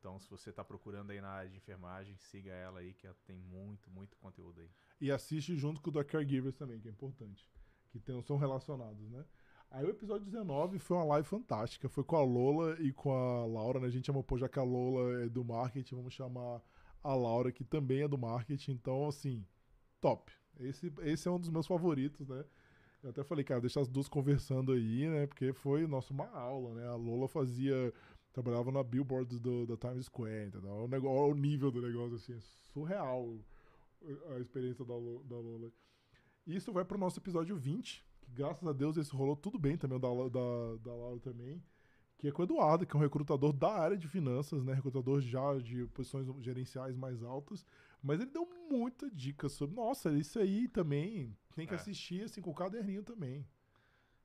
Então, 0.00 0.18
se 0.18 0.28
você 0.30 0.50
tá 0.50 0.64
procurando 0.64 1.10
aí 1.10 1.20
na 1.20 1.28
área 1.28 1.50
de 1.50 1.58
enfermagem, 1.58 2.16
siga 2.16 2.50
ela 2.50 2.80
aí, 2.80 2.94
que 2.94 3.06
ela 3.06 3.16
tem 3.26 3.38
muito, 3.38 3.90
muito 3.90 4.16
conteúdo 4.16 4.58
aí. 4.58 4.70
E 4.98 5.12
assiste 5.12 5.54
junto 5.56 5.80
com 5.80 5.90
o 5.90 5.92
da 5.92 6.02
Caregivers 6.02 6.56
também, 6.56 6.80
que 6.80 6.88
é 6.88 6.90
importante. 6.90 7.46
Que 7.90 8.00
tem, 8.00 8.20
são 8.22 8.38
relacionados, 8.38 9.10
né? 9.10 9.24
Aí 9.70 9.84
o 9.84 9.90
episódio 9.90 10.24
19 10.24 10.78
foi 10.78 10.96
uma 10.96 11.04
live 11.04 11.28
fantástica. 11.28 11.88
Foi 11.88 12.02
com 12.02 12.16
a 12.16 12.24
Lola 12.24 12.80
e 12.80 12.92
com 12.92 13.12
a 13.12 13.44
Laura, 13.44 13.78
né? 13.78 13.86
A 13.86 13.90
gente 13.90 14.06
chamou, 14.06 14.24
pô, 14.24 14.38
já 14.38 14.48
que 14.48 14.58
a 14.58 14.62
Lola 14.62 15.22
é 15.22 15.28
do 15.28 15.44
marketing, 15.44 15.96
vamos 15.96 16.14
chamar 16.14 16.62
a 17.04 17.14
Laura, 17.14 17.52
que 17.52 17.62
também 17.62 18.00
é 18.00 18.08
do 18.08 18.16
marketing. 18.16 18.72
Então, 18.72 19.06
assim, 19.06 19.46
top. 20.00 20.32
Esse, 20.58 20.92
esse 21.02 21.28
é 21.28 21.30
um 21.30 21.38
dos 21.38 21.50
meus 21.50 21.66
favoritos, 21.66 22.26
né? 22.26 22.42
Eu 23.02 23.10
até 23.10 23.24
falei, 23.24 23.44
cara, 23.44 23.60
deixa 23.60 23.80
as 23.80 23.88
duas 23.88 24.08
conversando 24.08 24.72
aí, 24.72 25.08
né? 25.08 25.26
Porque 25.26 25.52
foi, 25.52 25.86
nossa, 25.86 26.12
uma 26.12 26.28
aula, 26.30 26.74
né? 26.74 26.86
A 26.86 26.96
Lola 26.96 27.28
fazia. 27.28 27.92
Trabalhava 28.32 28.70
na 28.70 28.82
billboard 28.82 29.38
do, 29.40 29.66
da 29.66 29.76
Times 29.76 30.06
Square, 30.06 30.46
entendeu? 30.48 30.70
O, 30.70 30.88
negócio, 30.88 31.32
o 31.32 31.34
nível 31.34 31.70
do 31.70 31.82
negócio, 31.82 32.14
assim, 32.16 32.34
é 32.34 32.40
surreal 32.72 33.38
a 34.34 34.38
experiência 34.38 34.84
da, 34.84 34.94
da 34.94 35.36
Lola. 35.36 35.70
E 36.46 36.54
isso 36.56 36.72
vai 36.72 36.84
pro 36.84 36.96
nosso 36.98 37.18
episódio 37.18 37.56
20, 37.56 38.04
que 38.22 38.30
graças 38.32 38.66
a 38.66 38.72
Deus 38.72 38.96
esse 38.96 39.12
rolou 39.14 39.36
tudo 39.36 39.58
bem 39.58 39.76
também, 39.76 39.96
o 39.96 40.00
da, 40.00 40.08
da, 40.08 40.76
da 40.82 40.94
Laura 40.94 41.20
também, 41.20 41.62
que 42.16 42.28
é 42.28 42.32
com 42.32 42.42
o 42.42 42.44
Eduardo, 42.44 42.86
que 42.86 42.94
é 42.94 42.98
um 42.98 43.02
recrutador 43.02 43.52
da 43.52 43.72
área 43.72 43.96
de 43.96 44.06
finanças, 44.06 44.62
né? 44.62 44.74
Recrutador 44.74 45.20
já 45.20 45.58
de 45.58 45.86
posições 45.88 46.26
gerenciais 46.42 46.94
mais 46.96 47.22
altas. 47.22 47.66
Mas 48.02 48.20
ele 48.20 48.30
deu 48.30 48.48
muita 48.70 49.10
dica 49.10 49.48
sobre. 49.48 49.74
Nossa, 49.74 50.12
isso 50.12 50.38
aí 50.38 50.68
também 50.68 51.36
tem 51.54 51.66
que 51.66 51.72
É. 51.74 51.76
assistir 51.76 52.22
assim 52.22 52.40
com 52.40 52.50
o 52.50 52.54
caderninho 52.54 53.02
também. 53.02 53.46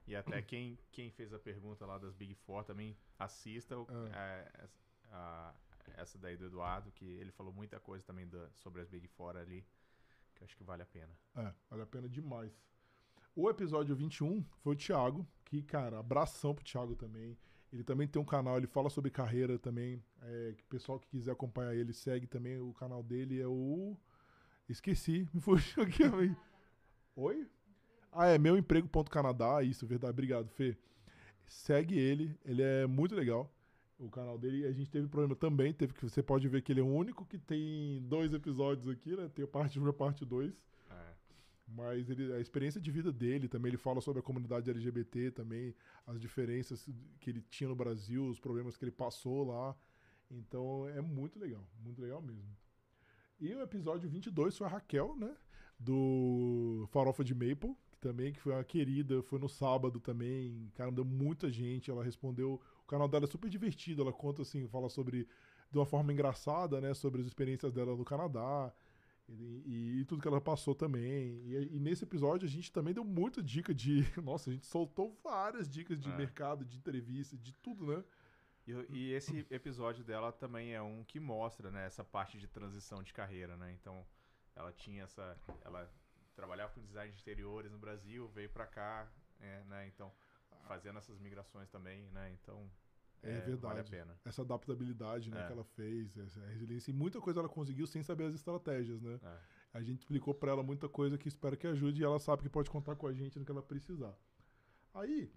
E 0.08 0.16
até 0.16 0.42
quem, 0.42 0.78
quem 0.92 1.10
fez 1.12 1.34
a 1.34 1.40
pergunta 1.40 1.86
lá 1.86 1.98
das 1.98 2.14
Big 2.14 2.36
Four 2.36 2.64
também 2.64 2.96
assista 3.18 3.78
o- 3.78 3.88
é, 4.14 4.52
essa- 4.64 4.84
a- 5.12 5.54
essa 5.98 6.18
daí 6.18 6.38
do 6.38 6.46
Eduardo, 6.46 6.92
que 6.92 7.06
ele 7.06 7.32
falou 7.32 7.52
muita 7.54 7.80
coisa 7.80 8.06
também 8.06 8.28
da- 8.28 8.50
sobre 8.54 8.82
as 8.82 8.88
Big 8.90 9.08
Four 9.08 9.36
ali, 9.36 9.66
que 10.36 10.44
eu 10.44 10.46
acho 10.46 10.56
que 10.56 10.64
vale 10.64 10.84
a 10.84 10.86
pena. 10.86 11.12
É, 11.36 11.52
vale 11.70 11.82
a 11.84 11.88
pena 11.88 12.08
demais. 12.08 12.52
O 13.36 13.50
episódio 13.50 13.96
21 13.96 14.44
foi 14.62 14.74
o 14.74 14.78
Thiago, 14.78 15.28
que, 15.44 15.62
cara, 15.64 16.00
abração 16.00 16.54
pro 16.54 16.64
Thiago 16.64 16.96
também. 16.96 17.38
Ele 17.74 17.84
também 17.84 18.08
tem 18.08 18.22
um 18.22 18.26
canal, 18.26 18.58
ele 18.58 18.68
fala 18.68 18.90
sobre 18.90 19.12
carreira 19.12 19.60
também. 19.60 20.02
É, 20.22 20.54
que 20.56 20.64
o 20.64 20.68
pessoal 20.68 21.00
que 21.00 21.08
quiser 21.10 21.32
acompanhar 21.32 21.74
ele 21.76 21.92
segue 21.94 22.26
também. 22.28 22.60
O 22.60 22.74
canal 22.74 23.04
dele 23.04 23.42
é 23.42 23.48
o. 23.48 23.98
Esqueci, 24.70 25.28
me 25.34 25.42
fugiu 25.42 25.84
aqui. 25.84 26.04
Oi? 27.16 27.50
Ah, 28.16 28.28
é 28.28 28.38
meu 28.38 28.58
emprego.canadá, 28.58 29.62
isso, 29.62 29.86
verdade. 29.86 30.12
Obrigado, 30.12 30.48
Fê. 30.50 30.78
Segue 31.48 31.98
ele, 32.00 32.38
ele 32.46 32.62
é 32.62 32.88
muito 32.88 33.14
legal. 33.14 33.52
O 34.00 34.10
canal 34.10 34.38
dele, 34.38 34.66
a 34.66 34.72
gente 34.72 34.90
teve 34.90 35.08
problema 35.08 35.36
também, 35.36 35.74
teve 35.74 35.94
que 35.94 36.04
você 36.04 36.24
pode 36.24 36.48
ver 36.48 36.62
que 36.62 36.72
ele 36.72 36.80
é 36.82 36.84
o 36.84 36.88
único 36.88 37.26
que 37.26 37.38
tem 37.38 38.02
dois 38.04 38.34
episódios 38.34 38.88
aqui, 38.90 39.16
né? 39.16 39.30
Tem 39.34 39.46
a 39.46 39.48
parte 39.48 39.80
1 39.80 39.86
e 39.86 39.90
a 39.90 39.94
parte 39.94 40.26
2. 40.26 40.66
É, 40.90 41.14
Mas 41.68 42.10
ele, 42.10 42.34
a 42.34 42.40
experiência 42.40 42.80
de 42.82 42.92
vida 42.92 43.12
dele 43.12 43.48
também, 43.48 43.70
ele 43.70 43.78
fala 43.78 44.02
sobre 44.02 44.20
a 44.20 44.24
comunidade 44.24 44.70
LGBT 44.70 45.32
também, 45.32 45.76
as 46.08 46.20
diferenças 46.20 46.88
que 47.20 47.30
ele 47.30 47.42
tinha 47.50 47.70
no 47.70 47.76
Brasil, 47.76 48.28
os 48.28 48.40
problemas 48.40 48.78
que 48.78 48.86
ele 48.86 48.92
passou 48.92 49.46
lá. 49.46 49.76
Então 50.32 50.88
é 50.90 51.02
muito 51.02 51.40
legal, 51.40 51.68
muito 51.84 52.02
legal 52.02 52.22
mesmo. 52.22 52.56
E 53.40 53.54
o 53.54 53.62
episódio 53.62 54.10
22 54.10 54.58
foi 54.58 54.68
a 54.68 54.70
Raquel, 54.70 55.16
né? 55.18 55.36
Do 55.80 56.88
Farofa 56.92 57.24
de 57.24 57.34
Maple, 57.36 57.76
também 58.08 58.32
que 58.34 58.40
foi 58.40 58.54
uma 58.54 58.64
querida, 58.64 59.24
foi 59.24 59.40
no 59.40 59.50
sábado 59.50 60.00
também. 60.00 60.72
Cara, 60.76 60.92
deu 60.92 61.04
muita 61.06 61.50
gente, 61.52 61.90
ela 61.90 62.04
respondeu. 62.04 62.62
O 62.84 62.88
canal 62.88 63.08
dela 63.08 63.26
é 63.26 63.28
super 63.28 63.50
divertido, 63.50 64.04
ela 64.04 64.14
conta 64.14 64.44
assim, 64.44 64.68
fala 64.68 64.90
sobre 64.90 65.28
de 65.72 65.78
uma 65.80 65.86
forma 65.86 66.14
engraçada, 66.14 66.80
né, 66.80 66.94
sobre 66.94 67.22
as 67.22 67.28
experiências 67.28 67.74
dela 67.74 67.96
no 67.96 68.06
Canadá. 68.06 68.72
E, 69.28 70.02
e- 70.02 70.06
tudo 70.06 70.22
que 70.22 70.28
ela 70.28 70.40
passou 70.40 70.76
também. 70.76 71.42
E, 71.48 71.70
e 71.76 71.80
nesse 71.80 72.04
episódio 72.04 72.48
a 72.48 72.50
gente 72.50 72.72
também 72.72 72.94
deu 72.94 73.04
muita 73.04 73.42
dica 73.42 73.74
de. 73.74 74.06
Nossa, 74.24 74.52
a 74.52 74.54
gente 74.54 74.68
soltou 74.68 75.18
várias 75.24 75.68
dicas 75.68 76.00
de 76.00 76.10
É. 76.12 76.16
mercado, 76.16 76.64
de 76.64 76.78
entrevista, 76.78 77.36
de 77.36 77.52
tudo, 77.54 77.88
né? 77.88 78.04
E, 78.68 78.72
e 78.98 79.12
esse 79.14 79.46
episódio 79.50 80.04
dela 80.04 80.32
também 80.32 80.74
é 80.74 80.82
um 80.82 81.04
que 81.04 81.20
mostra, 81.20 81.72
né, 81.72 81.86
essa 81.88 82.04
parte 82.04 82.38
de 82.38 82.48
transição 82.48 83.02
de 83.02 83.14
carreira, 83.14 83.58
né? 83.58 83.72
Então, 83.80 84.06
ela 84.56 84.72
tinha 84.72 85.04
essa, 85.04 85.36
ela 85.64 85.90
trabalhava 86.36 86.74
com 86.74 86.82
design 86.82 87.12
de 87.14 87.20
interiores 87.22 87.72
no 87.72 87.78
Brasil, 87.78 88.28
veio 88.30 88.50
pra 88.50 88.66
cá, 88.68 89.10
é, 89.40 89.64
né? 89.66 89.88
Então, 89.88 90.12
fazendo 90.68 90.98
essas 90.98 91.20
migrações 91.20 91.70
também, 91.70 92.10
né? 92.12 92.32
Então, 92.42 92.70
É, 93.24 93.40
Vale 93.40 93.80
a 93.80 93.82
verdade. 93.82 93.90
pena. 93.90 94.20
Essa 94.24 94.44
adaptabilidade 94.44 95.32
né, 95.32 95.42
É. 95.42 95.48
que 95.48 95.52
ela 95.54 95.64
fez, 95.64 96.16
essa 96.16 96.40
resiliência. 96.46 96.92
E 96.92 96.94
muita 96.94 97.20
coisa 97.20 97.40
ela 97.40 97.50
conseguiu 97.50 97.88
sem 97.88 98.04
saber 98.04 98.26
as 98.26 98.36
estratégias, 98.36 99.02
né? 99.02 99.20
É. 99.24 99.40
A 99.74 99.82
gente 99.82 100.00
explicou 100.02 100.34
pra 100.36 100.52
ela 100.52 100.62
muita 100.62 100.88
coisa 100.88 101.18
que 101.18 101.28
espero 101.28 101.58
que 101.58 101.66
ajude 101.66 102.02
e 102.02 102.06
ela 102.06 102.20
sabe 102.20 102.44
que 102.44 102.50
pode 102.50 102.70
contar 102.70 102.96
com 102.96 103.08
a 103.08 103.14
gente 103.14 103.40
no 103.40 103.44
que 103.46 103.52
ela 103.52 103.64
precisar. 103.64 104.16
Aí, 104.94 105.32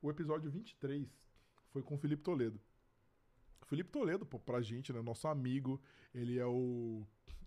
o 0.00 0.08
episódio 0.10 0.48
23 0.48 1.08
foi 1.70 1.82
com 1.82 1.96
o 1.96 1.98
Felipe 1.98 2.22
Toledo. 2.22 2.60
O 3.62 3.66
Felipe 3.66 3.90
Toledo, 3.90 4.24
pô, 4.24 4.38
pra 4.38 4.60
gente, 4.60 4.92
né, 4.92 5.02
nosso 5.02 5.26
amigo, 5.26 5.82
ele 6.14 6.38
é 6.38 6.46
o 6.46 7.04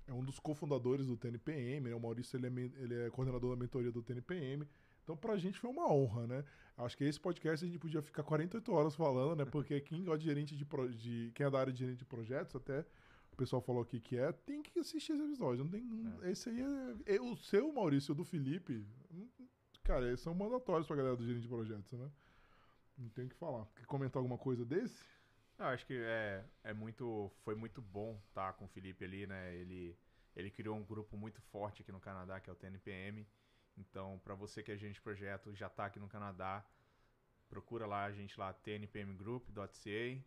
é 0.07 0.13
um 0.13 0.23
dos 0.23 0.39
cofundadores 0.39 1.05
do 1.07 1.17
TNPM, 1.17 1.89
né? 1.89 1.95
O 1.95 1.99
Maurício 1.99 2.37
ele 2.37 2.47
é, 2.47 2.83
ele 2.83 2.95
é 3.03 3.09
coordenador 3.09 3.51
da 3.55 3.59
mentoria 3.61 3.91
do 3.91 4.01
TNPM. 4.01 4.65
Então, 5.03 5.15
pra 5.15 5.37
gente 5.37 5.57
foi 5.59 5.69
uma 5.69 5.91
honra, 5.91 6.25
né? 6.27 6.43
Acho 6.77 6.97
que 6.97 7.03
esse 7.03 7.19
podcast 7.19 7.63
a 7.63 7.67
gente 7.67 7.79
podia 7.79 8.01
ficar 8.01 8.23
48 8.23 8.71
horas 8.73 8.95
falando, 8.95 9.37
né? 9.37 9.45
Porque 9.45 9.79
quem 9.81 10.03
gosta 10.03 10.19
de 10.19 10.25
gerente 10.25 10.55
de, 10.55 10.65
pro- 10.65 10.89
de 10.93 11.31
quem 11.35 11.45
é 11.45 11.49
da 11.49 11.59
área 11.59 11.71
de 11.73 11.79
gerente 11.79 11.99
de 11.99 12.05
projetos, 12.05 12.55
até 12.55 12.85
o 13.31 13.35
pessoal 13.37 13.61
falou 13.61 13.81
aqui 13.81 13.99
que 13.99 14.17
é, 14.17 14.31
tem 14.31 14.61
que 14.61 14.77
assistir 14.79 15.13
esse 15.13 15.21
episódio. 15.23 15.63
Não 15.63 15.71
tem, 15.71 15.83
Esse 16.23 16.49
aí 16.49 16.61
é, 17.07 17.15
é 17.15 17.21
o 17.21 17.35
seu, 17.37 17.71
Maurício, 17.71 18.11
o 18.11 18.15
do 18.15 18.23
Felipe. 18.25 18.85
hum, 19.13 19.27
Cara, 19.83 20.05
eles 20.07 20.19
são 20.19 20.33
mandatórios 20.33 20.85
pra 20.85 20.97
galera 20.97 21.15
do 21.15 21.23
gerente 21.23 21.43
de 21.43 21.47
projetos, 21.47 21.93
né? 21.93 22.09
Não 22.97 23.07
tem 23.09 23.25
o 23.25 23.29
que 23.29 23.35
falar. 23.35 23.65
Quer 23.75 23.85
comentar 23.85 24.19
alguma 24.19 24.37
coisa 24.37 24.65
desse? 24.65 25.01
Eu 25.59 25.65
acho 25.65 25.85
que 25.85 25.93
é, 25.97 26.45
é 26.63 26.73
muito, 26.73 27.31
foi 27.43 27.55
muito 27.55 27.81
bom 27.81 28.19
estar 28.27 28.53
com 28.53 28.65
o 28.65 28.67
Felipe 28.67 29.03
ali, 29.03 29.25
né? 29.25 29.55
Ele, 29.55 29.97
ele 30.35 30.51
criou 30.51 30.75
um 30.75 30.83
grupo 30.83 31.17
muito 31.17 31.41
forte 31.41 31.81
aqui 31.81 31.91
no 31.91 31.99
Canadá, 31.99 32.39
que 32.39 32.49
é 32.49 32.53
o 32.53 32.55
TNPM. 32.55 33.27
Então, 33.75 34.19
para 34.23 34.35
você 34.35 34.61
que 34.61 34.71
é 34.71 34.75
agente 34.75 34.95
de 34.95 35.01
projeto, 35.01 35.55
já 35.55 35.67
está 35.67 35.85
aqui 35.85 35.99
no 35.99 36.07
Canadá, 36.07 36.63
procura 37.49 37.87
lá 37.87 38.05
a 38.05 38.11
gente 38.11 38.39
lá, 38.39 38.53
tnpmgroup.ca. 38.53 40.23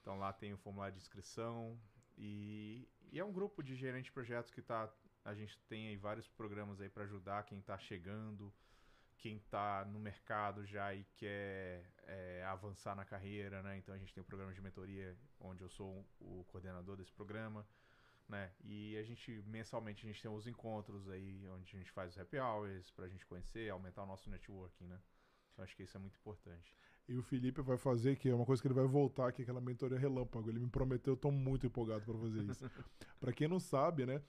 Então 0.00 0.18
lá 0.18 0.32
tem 0.32 0.52
o 0.52 0.58
formulário 0.58 0.94
de 0.94 1.00
inscrição 1.00 1.78
e, 2.18 2.88
e 3.12 3.20
é 3.20 3.24
um 3.24 3.32
grupo 3.32 3.62
de 3.62 3.76
gerente 3.76 4.06
de 4.06 4.12
projetos 4.12 4.50
que 4.50 4.60
tá, 4.60 4.92
a 5.24 5.34
gente 5.34 5.56
tem 5.68 5.88
aí 5.88 5.96
vários 5.96 6.28
programas 6.28 6.80
aí 6.80 6.88
para 6.88 7.04
ajudar 7.04 7.44
quem 7.44 7.60
está 7.60 7.78
chegando, 7.78 8.52
quem 9.22 9.36
está 9.36 9.84
no 9.84 10.00
mercado 10.00 10.66
já 10.66 10.92
e 10.92 11.04
quer 11.16 11.88
é, 12.08 12.44
avançar 12.44 12.96
na 12.96 13.04
carreira, 13.04 13.62
né? 13.62 13.78
Então 13.78 13.94
a 13.94 13.98
gente 13.98 14.12
tem 14.12 14.20
o 14.20 14.26
programa 14.26 14.52
de 14.52 14.60
mentoria, 14.60 15.16
onde 15.38 15.62
eu 15.62 15.68
sou 15.68 16.04
o 16.18 16.44
coordenador 16.48 16.96
desse 16.96 17.12
programa, 17.12 17.64
né? 18.28 18.50
E 18.64 18.96
a 18.96 19.04
gente 19.04 19.40
mensalmente 19.46 20.04
a 20.04 20.08
gente 20.08 20.20
tem 20.20 20.28
os 20.28 20.48
encontros 20.48 21.08
aí, 21.08 21.48
onde 21.50 21.76
a 21.76 21.78
gente 21.78 21.92
faz 21.92 22.10
os 22.10 22.18
happy 22.18 22.36
hours 22.36 22.90
para 22.90 23.04
a 23.04 23.08
gente 23.08 23.24
conhecer, 23.24 23.70
aumentar 23.70 24.02
o 24.02 24.06
nosso 24.06 24.28
networking, 24.28 24.86
né? 24.86 25.00
Então 25.52 25.64
acho 25.64 25.76
que 25.76 25.84
isso 25.84 25.96
é 25.96 26.00
muito 26.00 26.16
importante. 26.16 26.76
E 27.08 27.16
o 27.16 27.22
Felipe 27.22 27.62
vai 27.62 27.76
fazer, 27.76 28.16
que 28.16 28.28
é 28.28 28.34
uma 28.34 28.44
coisa 28.44 28.60
que 28.60 28.66
ele 28.66 28.74
vai 28.74 28.86
voltar, 28.86 29.30
que 29.30 29.42
é 29.42 29.44
aquela 29.44 29.60
mentoria 29.60 29.98
relâmpago. 29.98 30.48
Ele 30.48 30.58
me 30.58 30.68
prometeu, 30.68 31.12
eu 31.12 31.16
tô 31.16 31.30
muito 31.30 31.64
empolgado 31.64 32.04
pra 32.04 32.18
fazer 32.18 32.42
isso. 32.42 32.64
Pra 33.20 33.32
quem 33.32 33.46
não 33.46 33.60
sabe, 33.60 34.04
né? 34.04 34.20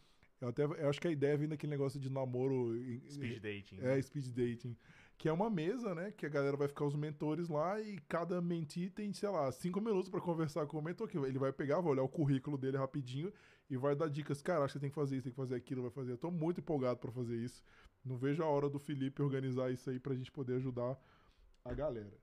Eu 0.42 0.50
até 0.50 0.64
eu 0.64 0.90
acho 0.90 1.00
que 1.00 1.08
a 1.08 1.12
ideia 1.12 1.38
vem 1.38 1.48
daquele 1.48 1.72
negócio 1.72 2.00
de 2.00 2.10
namoro. 2.10 2.74
Speed 3.10 3.42
dating. 3.42 3.80
É, 3.82 4.02
speed 4.02 4.28
dating. 4.28 4.78
Que 5.18 5.30
é 5.30 5.32
uma 5.32 5.50
mesa, 5.50 5.96
né? 5.96 6.12
Que 6.12 6.26
a 6.26 6.30
galera 6.30 6.58
vai 6.58 6.68
ficar 6.68 6.86
os 6.86 6.96
mentores 6.96 7.48
lá 7.48 7.80
e 7.80 7.98
cada 8.10 8.42
mentee 8.42 8.90
tem, 8.90 9.14
sei 9.14 9.30
lá, 9.30 9.52
cinco 9.52 9.80
minutos 9.80 10.10
pra 10.10 10.20
conversar 10.20 10.66
com 10.66 10.78
o 10.78 10.82
mentor. 10.82 11.08
Que 11.08 11.18
ele 11.18 11.40
vai 11.40 11.54
pegar, 11.54 11.80
vai 11.80 11.92
olhar 11.92 12.04
o 12.04 12.10
currículo 12.10 12.58
dele 12.58 12.78
rapidinho 12.78 13.32
e 13.70 13.78
vai 13.78 13.96
dar 13.96 14.10
dicas. 14.10 14.42
Cara, 14.42 14.66
acho 14.66 14.74
que 14.74 14.80
tem 14.80 14.90
que 14.90 14.96
fazer 14.96 15.16
isso, 15.16 15.24
tem 15.24 15.32
que 15.32 15.38
fazer 15.38 15.56
aquilo, 15.56 15.84
vai 15.84 15.92
fazer. 15.92 16.12
Eu 16.12 16.18
tô 16.18 16.30
muito 16.30 16.60
empolgado 16.60 17.00
pra 17.00 17.12
fazer 17.12 17.38
isso. 17.38 17.64
Não 18.04 18.18
vejo 18.18 18.44
a 18.44 18.48
hora 18.48 18.70
do 18.70 18.80
Felipe 18.80 19.22
organizar 19.22 19.72
isso 19.72 19.90
aí 19.90 20.00
pra 20.00 20.14
gente 20.14 20.32
poder 20.32 20.56
ajudar 20.56 21.00
a 21.64 21.74
galera. 21.74 22.18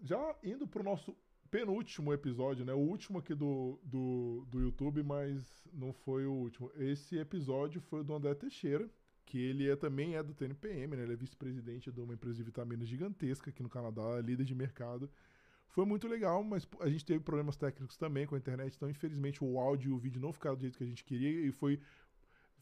Já 0.00 0.34
indo 0.42 0.66
pro 0.66 0.82
nosso 0.82 1.14
penúltimo 1.52 2.14
episódio, 2.14 2.64
né? 2.64 2.72
O 2.72 2.78
último 2.78 3.18
aqui 3.18 3.34
do, 3.34 3.78
do, 3.84 4.46
do 4.48 4.58
YouTube, 4.58 5.02
mas 5.02 5.62
não 5.70 5.92
foi 5.92 6.24
o 6.24 6.32
último. 6.32 6.72
Esse 6.76 7.18
episódio 7.18 7.78
foi 7.82 8.00
o 8.00 8.04
do 8.04 8.14
André 8.14 8.34
Teixeira, 8.34 8.88
que 9.26 9.38
ele 9.38 9.68
é, 9.68 9.76
também 9.76 10.16
é 10.16 10.22
do 10.22 10.32
TNPM, 10.32 10.96
né? 10.96 11.02
Ele 11.02 11.12
é 11.12 11.16
vice-presidente 11.16 11.92
de 11.92 12.00
uma 12.00 12.14
empresa 12.14 12.38
de 12.38 12.42
vitaminas 12.42 12.88
gigantesca 12.88 13.50
aqui 13.50 13.62
no 13.62 13.68
Canadá, 13.68 14.18
líder 14.22 14.46
de 14.46 14.54
mercado. 14.54 15.10
Foi 15.68 15.84
muito 15.84 16.08
legal, 16.08 16.42
mas 16.42 16.66
a 16.80 16.88
gente 16.88 17.04
teve 17.04 17.20
problemas 17.20 17.56
técnicos 17.56 17.98
também 17.98 18.26
com 18.26 18.34
a 18.34 18.38
internet, 18.38 18.74
então 18.74 18.88
infelizmente 18.88 19.44
o 19.44 19.58
áudio 19.58 19.90
e 19.90 19.92
o 19.92 19.98
vídeo 19.98 20.22
não 20.22 20.32
ficaram 20.32 20.56
do 20.56 20.62
jeito 20.62 20.78
que 20.78 20.84
a 20.84 20.86
gente 20.86 21.04
queria 21.04 21.46
e 21.46 21.52
foi 21.52 21.78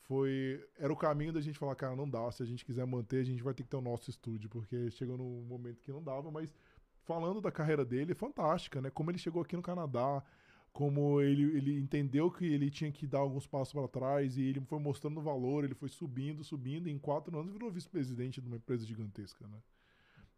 foi 0.02 0.64
era 0.76 0.92
o 0.92 0.96
caminho 0.96 1.32
da 1.32 1.40
gente 1.40 1.58
falar, 1.58 1.76
cara, 1.76 1.94
não 1.94 2.08
dá, 2.08 2.30
se 2.32 2.42
a 2.42 2.46
gente 2.46 2.64
quiser 2.64 2.84
manter, 2.84 3.20
a 3.20 3.24
gente 3.24 3.42
vai 3.42 3.54
ter 3.54 3.62
que 3.62 3.68
ter 3.68 3.76
o 3.76 3.80
nosso 3.80 4.10
estúdio, 4.10 4.50
porque 4.50 4.90
chegou 4.90 5.16
num 5.16 5.42
momento 5.44 5.80
que 5.80 5.92
não 5.92 6.02
dava, 6.02 6.28
mas 6.32 6.52
falando 7.10 7.40
da 7.40 7.50
carreira 7.50 7.84
dele, 7.84 8.12
é 8.12 8.14
fantástica, 8.14 8.80
né? 8.80 8.88
Como 8.88 9.10
ele 9.10 9.18
chegou 9.18 9.42
aqui 9.42 9.56
no 9.56 9.62
Canadá, 9.62 10.22
como 10.72 11.20
ele, 11.20 11.56
ele 11.56 11.80
entendeu 11.80 12.30
que 12.30 12.44
ele 12.44 12.70
tinha 12.70 12.92
que 12.92 13.04
dar 13.04 13.18
alguns 13.18 13.48
passos 13.48 13.72
para 13.72 13.88
trás 13.88 14.36
e 14.36 14.42
ele 14.42 14.60
foi 14.60 14.78
mostrando 14.78 15.20
valor, 15.20 15.64
ele 15.64 15.74
foi 15.74 15.88
subindo, 15.88 16.44
subindo, 16.44 16.88
e 16.88 16.92
em 16.92 16.98
quatro 17.00 17.36
anos 17.36 17.52
virou 17.52 17.68
vice-presidente 17.68 18.40
de 18.40 18.46
uma 18.46 18.58
empresa 18.58 18.86
gigantesca, 18.86 19.44
né? 19.48 19.58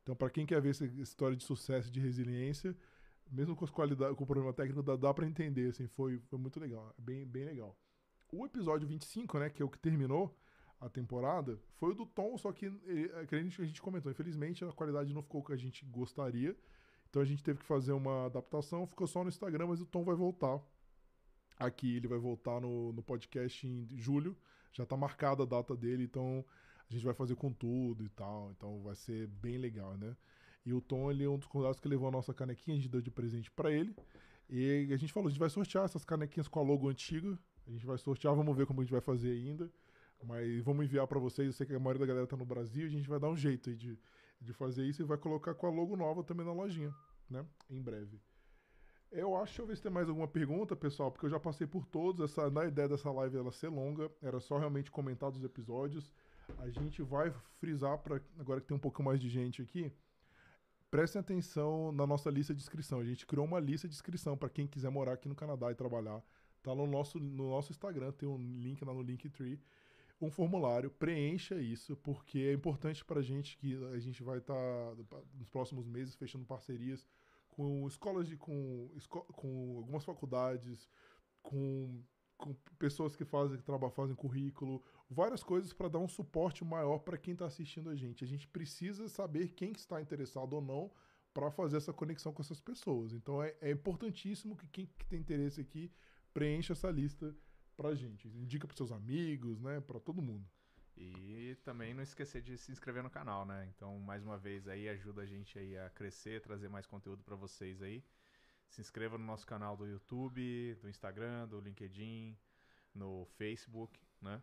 Então, 0.03 0.17
para 0.17 0.31
quem 0.31 0.47
quer 0.47 0.63
ver 0.63 0.71
essa 0.71 0.87
história 0.87 1.37
de 1.37 1.45
sucesso 1.45 1.89
e 1.89 1.93
de 1.93 2.01
resiliência, 2.01 2.75
mesmo 3.31 3.55
com 3.55 3.67
as 3.67 3.71
qualidades, 3.71 4.17
com 4.17 4.25
o 4.25 4.27
problema 4.27 4.55
técnico, 4.55 4.83
dá, 4.83 4.97
dá 4.97 5.13
para 5.13 5.27
entender, 5.27 5.69
assim, 5.69 5.87
foi, 5.89 6.19
foi 6.21 6.39
muito 6.39 6.59
legal, 6.59 6.95
bem, 6.97 7.27
bem 7.27 7.45
legal. 7.45 7.77
O 8.33 8.47
episódio 8.47 8.89
25, 8.89 9.39
né, 9.39 9.51
que 9.51 9.61
é 9.61 9.65
o 9.65 9.69
que 9.69 9.79
terminou 9.79 10.35
a 10.83 10.89
temporada, 10.89 11.61
foi 11.77 11.93
o 11.93 11.95
do 11.95 12.05
Tom, 12.05 12.37
só 12.37 12.51
que, 12.51 12.67
ele, 12.67 13.11
é 13.15 13.25
que 13.25 13.37
a 13.37 13.39
gente, 13.39 13.81
comentou, 13.81 14.11
infelizmente 14.11 14.65
a 14.65 14.73
qualidade 14.73 15.15
não 15.15 15.23
ficou 15.23 15.41
o 15.41 15.45
que 15.45 15.53
a 15.53 15.57
gente 15.57 15.85
gostaria, 15.85 16.57
então 17.09 17.23
a 17.23 17.25
gente 17.25 17.43
teve 17.43 17.61
que 17.61 17.65
fazer 17.65 17.93
uma 17.93 18.27
adaptação, 18.27 18.85
ficou 18.85 19.07
só 19.07 19.23
no 19.23 19.29
Instagram, 19.29 19.69
mas 19.69 19.81
o 19.81 19.87
Tom 19.87 20.03
vai 20.03 20.17
voltar 20.17 20.61
aqui, 21.57 21.97
ele 21.97 22.09
vai 22.09 22.19
voltar 22.19 22.61
no, 22.61 22.93
no 22.93 23.01
podcast 23.01 23.65
em 23.65 23.89
julho, 23.97 24.37
já 24.73 24.85
tá 24.85 24.97
marcada 24.97 25.45
a 25.45 25.47
data 25.47 25.77
dele, 25.77 26.03
então 26.03 26.45
a 26.91 26.93
gente 26.93 27.05
vai 27.05 27.15
fazer 27.15 27.37
com 27.37 27.53
tudo 27.53 28.05
e 28.05 28.09
tal, 28.09 28.51
então 28.51 28.83
vai 28.83 28.97
ser 28.97 29.29
bem 29.29 29.59
legal, 29.59 29.97
né? 29.97 30.17
E 30.67 30.73
o 30.73 30.81
Tom, 30.81 31.13
ele 31.13 31.23
é 31.23 31.29
um 31.29 31.39
dos 31.39 31.47
convidados 31.47 31.79
que 31.79 31.87
levou 31.87 32.09
a 32.09 32.11
nossa 32.11 32.35
canequinha, 32.35 32.77
a 32.77 32.81
gente 32.81 32.91
deu 32.91 33.01
de 33.01 33.11
presente 33.11 33.53
pra 33.53 33.71
ele, 33.71 33.95
e 34.51 34.93
a 34.93 34.97
gente 34.97 35.13
falou, 35.13 35.29
a 35.29 35.31
gente 35.31 35.39
vai 35.39 35.49
sortear 35.49 35.85
essas 35.85 36.05
canequinhas 36.05 36.49
com 36.49 36.59
a 36.59 36.63
logo 36.63 36.89
antiga, 36.89 37.39
a 37.69 37.71
gente 37.71 37.87
vai 37.87 37.99
sortear, 37.99 38.35
vamos 38.35 38.57
ver 38.57 38.67
como 38.67 38.81
a 38.81 38.85
gente 38.85 38.93
vai 38.93 39.01
fazer 39.01 39.31
ainda, 39.31 39.71
mas 40.25 40.63
vamos 40.63 40.85
enviar 40.85 41.07
pra 41.07 41.19
vocês, 41.19 41.47
eu 41.47 41.53
sei 41.53 41.67
que 41.67 41.75
a 41.75 41.79
maioria 41.79 42.01
da 42.01 42.07
galera 42.07 42.27
tá 42.27 42.37
no 42.37 42.45
Brasil, 42.45 42.87
a 42.87 42.91
gente 42.91 43.09
vai 43.09 43.19
dar 43.19 43.29
um 43.29 43.37
jeito 43.37 43.75
de, 43.75 43.99
de 44.41 44.53
fazer 44.53 44.85
isso 44.85 45.03
e 45.03 45.05
vai 45.05 45.19
colocar 45.19 45.55
com 45.55 45.67
a 45.67 45.71
logo 45.71 45.97
nova 45.97 46.23
também 46.23 46.47
na 46.47 46.53
lojinha, 46.53 46.95
né? 47.29 47.45
Em 47.71 47.81
breve. 47.81 48.21
Eu 49.11 49.37
acho, 49.37 49.45
deixa 49.45 49.63
eu 49.63 49.67
ver 49.67 49.77
se 49.77 49.83
tem 49.83 49.93
mais 49.93 50.09
alguma 50.09 50.27
pergunta, 50.27 50.75
pessoal, 50.75 51.13
porque 51.13 51.27
eu 51.27 51.31
já 51.31 51.39
passei 51.39 51.67
por 51.67 51.85
todos. 51.85 52.31
Essa, 52.31 52.49
na 52.49 52.65
ideia 52.65 52.89
dessa 52.89 53.11
live 53.13 53.37
ela 53.37 53.53
ser 53.53 53.69
longa, 53.69 54.11
era 54.23 54.41
só 54.41 54.57
realmente 54.57 54.91
comentar 54.91 55.31
dos 55.31 55.45
episódios. 55.45 56.11
A 56.59 56.71
gente 56.71 57.03
vai 57.03 57.31
frisar 57.59 57.99
para 57.99 58.23
agora 58.39 58.61
que 58.61 58.67
tem 58.67 58.77
um 58.77 58.81
pouco 58.81 59.03
mais 59.03 59.21
de 59.21 59.29
gente 59.29 59.61
aqui. 59.61 59.93
Prestem 60.91 61.21
atenção 61.21 61.93
na 61.93 62.07
nossa 62.07 62.31
lista 62.31 62.55
de 62.55 62.63
inscrição. 62.63 63.01
A 63.01 63.05
gente 63.05 63.27
criou 63.27 63.45
uma 63.45 63.61
lista 63.61 63.87
de 63.87 63.95
inscrição 63.95 64.37
para 64.37 64.49
quem 64.49 64.67
quiser 64.67 64.91
morar 64.91 65.13
aqui 65.13 65.29
no 65.29 65.35
Canadá 65.35 65.71
e 65.71 65.75
trabalhar. 65.75 66.23
Tá 66.63 66.75
no 66.75 66.87
nosso, 66.87 67.19
no 67.19 67.51
nosso 67.51 67.71
Instagram, 67.71 68.13
tem 68.13 68.29
um 68.29 68.39
link 68.39 68.83
lá 68.83 68.95
no 68.95 69.03
Linktree. 69.03 69.61
Um 70.23 70.31
formulário, 70.31 70.89
preencha 70.89 71.57
isso, 71.61 71.97
porque 71.97 72.39
é 72.39 72.53
importante 72.53 73.05
para 73.05 73.19
a 73.19 73.23
gente 73.23 73.59
que 73.59 73.75
a 73.93 73.99
gente 73.99 74.23
vai 74.23 74.39
estar 74.39 74.95
nos 75.35 75.49
próximos 75.51 75.85
meses 75.85 76.15
fechando 76.15 76.45
parcerias 76.45 77.05
com 77.49 77.87
escolas 77.89 78.29
de 78.29 78.37
com, 78.37 78.89
com 79.33 79.77
algumas 79.79 80.05
faculdades, 80.05 80.89
com, 81.43 82.01
com 82.39 82.55
pessoas 82.79 83.17
que 83.17 83.25
fazem 83.25 83.59
que 83.59 83.65
trabalham, 83.65 83.91
fazem 83.91 84.15
currículo, 84.15 84.81
várias 85.11 85.43
coisas 85.43 85.73
para 85.73 85.89
dar 85.89 85.99
um 85.99 86.09
suporte 86.09 86.65
maior 86.65 87.01
para 87.01 87.19
quem 87.19 87.33
está 87.33 87.47
assistindo 87.47 87.91
a 87.91 87.97
gente. 87.97 88.23
A 88.23 88.27
gente 88.27 88.47
precisa 88.47 89.09
saber 89.09 89.49
quem 89.49 89.73
está 89.73 90.01
interessado 90.01 90.53
ou 90.53 90.63
não 90.63 90.91
para 91.35 91.51
fazer 91.51 91.79
essa 91.79 91.93
conexão 91.93 92.33
com 92.33 92.43
essas 92.43 92.61
pessoas. 92.61 93.13
Então 93.13 93.43
é, 93.43 93.57
é 93.61 93.73
importantíssimo 93.73 94.57
que 94.57 94.69
quem 94.69 94.87
que 94.87 95.07
tem 95.07 95.19
interesse 95.19 95.61
aqui 95.61 95.91
preencha 96.33 96.75
essa 96.75 96.91
lista 96.91 97.35
pra 97.77 97.95
gente. 97.95 98.29
Indica 98.29 98.67
para 98.67 98.77
seus 98.77 98.93
amigos, 98.93 99.61
né, 99.61 99.81
para 99.81 100.01
todo 100.01 100.23
mundo. 100.23 100.49
E 100.97 101.57
também 101.65 101.95
não 101.95 102.03
esquecer 102.03 102.43
de 102.43 102.57
se 102.59 102.71
inscrever 102.71 103.03
no 103.03 103.11
canal, 103.11 103.47
né? 103.47 103.67
Então, 103.75 103.99
mais 103.99 104.23
uma 104.23 104.37
vez 104.37 104.69
aí, 104.69 104.89
ajuda 104.89 105.23
a 105.23 105.27
gente 105.27 105.59
aí 105.59 105.77
a 105.79 105.89
crescer, 105.91 106.41
trazer 106.43 106.69
mais 106.69 106.87
conteúdo 106.87 107.23
pra 107.25 107.35
vocês 107.35 107.83
aí. 107.83 108.05
Se 108.69 108.81
inscreva 108.81 109.19
no 109.19 109.25
nosso 109.25 109.47
canal 109.47 109.77
do 109.77 109.87
YouTube, 109.87 110.75
do 110.81 110.89
Instagram, 110.89 111.49
do 111.49 111.61
LinkedIn, 111.61 112.39
no 112.95 113.27
Facebook, 113.37 113.99
né? 114.21 114.43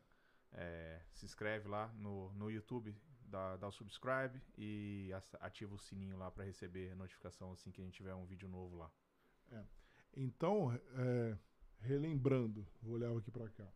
É, 0.51 1.01
se 1.13 1.25
inscreve 1.25 1.67
lá 1.67 1.88
no, 1.93 2.34
no 2.34 2.49
YouTube, 2.49 2.95
dá, 3.21 3.55
dá 3.57 3.67
o 3.67 3.71
subscribe 3.71 4.41
e 4.57 5.11
ativa 5.39 5.75
o 5.75 5.80
sininho 5.80 6.17
lá 6.17 6.32
pra 6.32 6.43
receber 6.43 6.95
notificação 6.95 7.51
assim 7.51 7.71
que 7.71 7.82
a 7.82 7.84
gente 7.84 7.93
tiver 7.93 8.15
um 8.15 8.25
vídeo 8.25 8.49
novo 8.49 8.75
lá. 8.75 8.91
Então, 10.15 10.73
é, 10.73 11.38
relembrando, 11.80 12.65
vou 12.82 12.95
olhar 12.95 13.15
aqui 13.15 13.32
para 13.32 13.49
cá. 13.49 13.67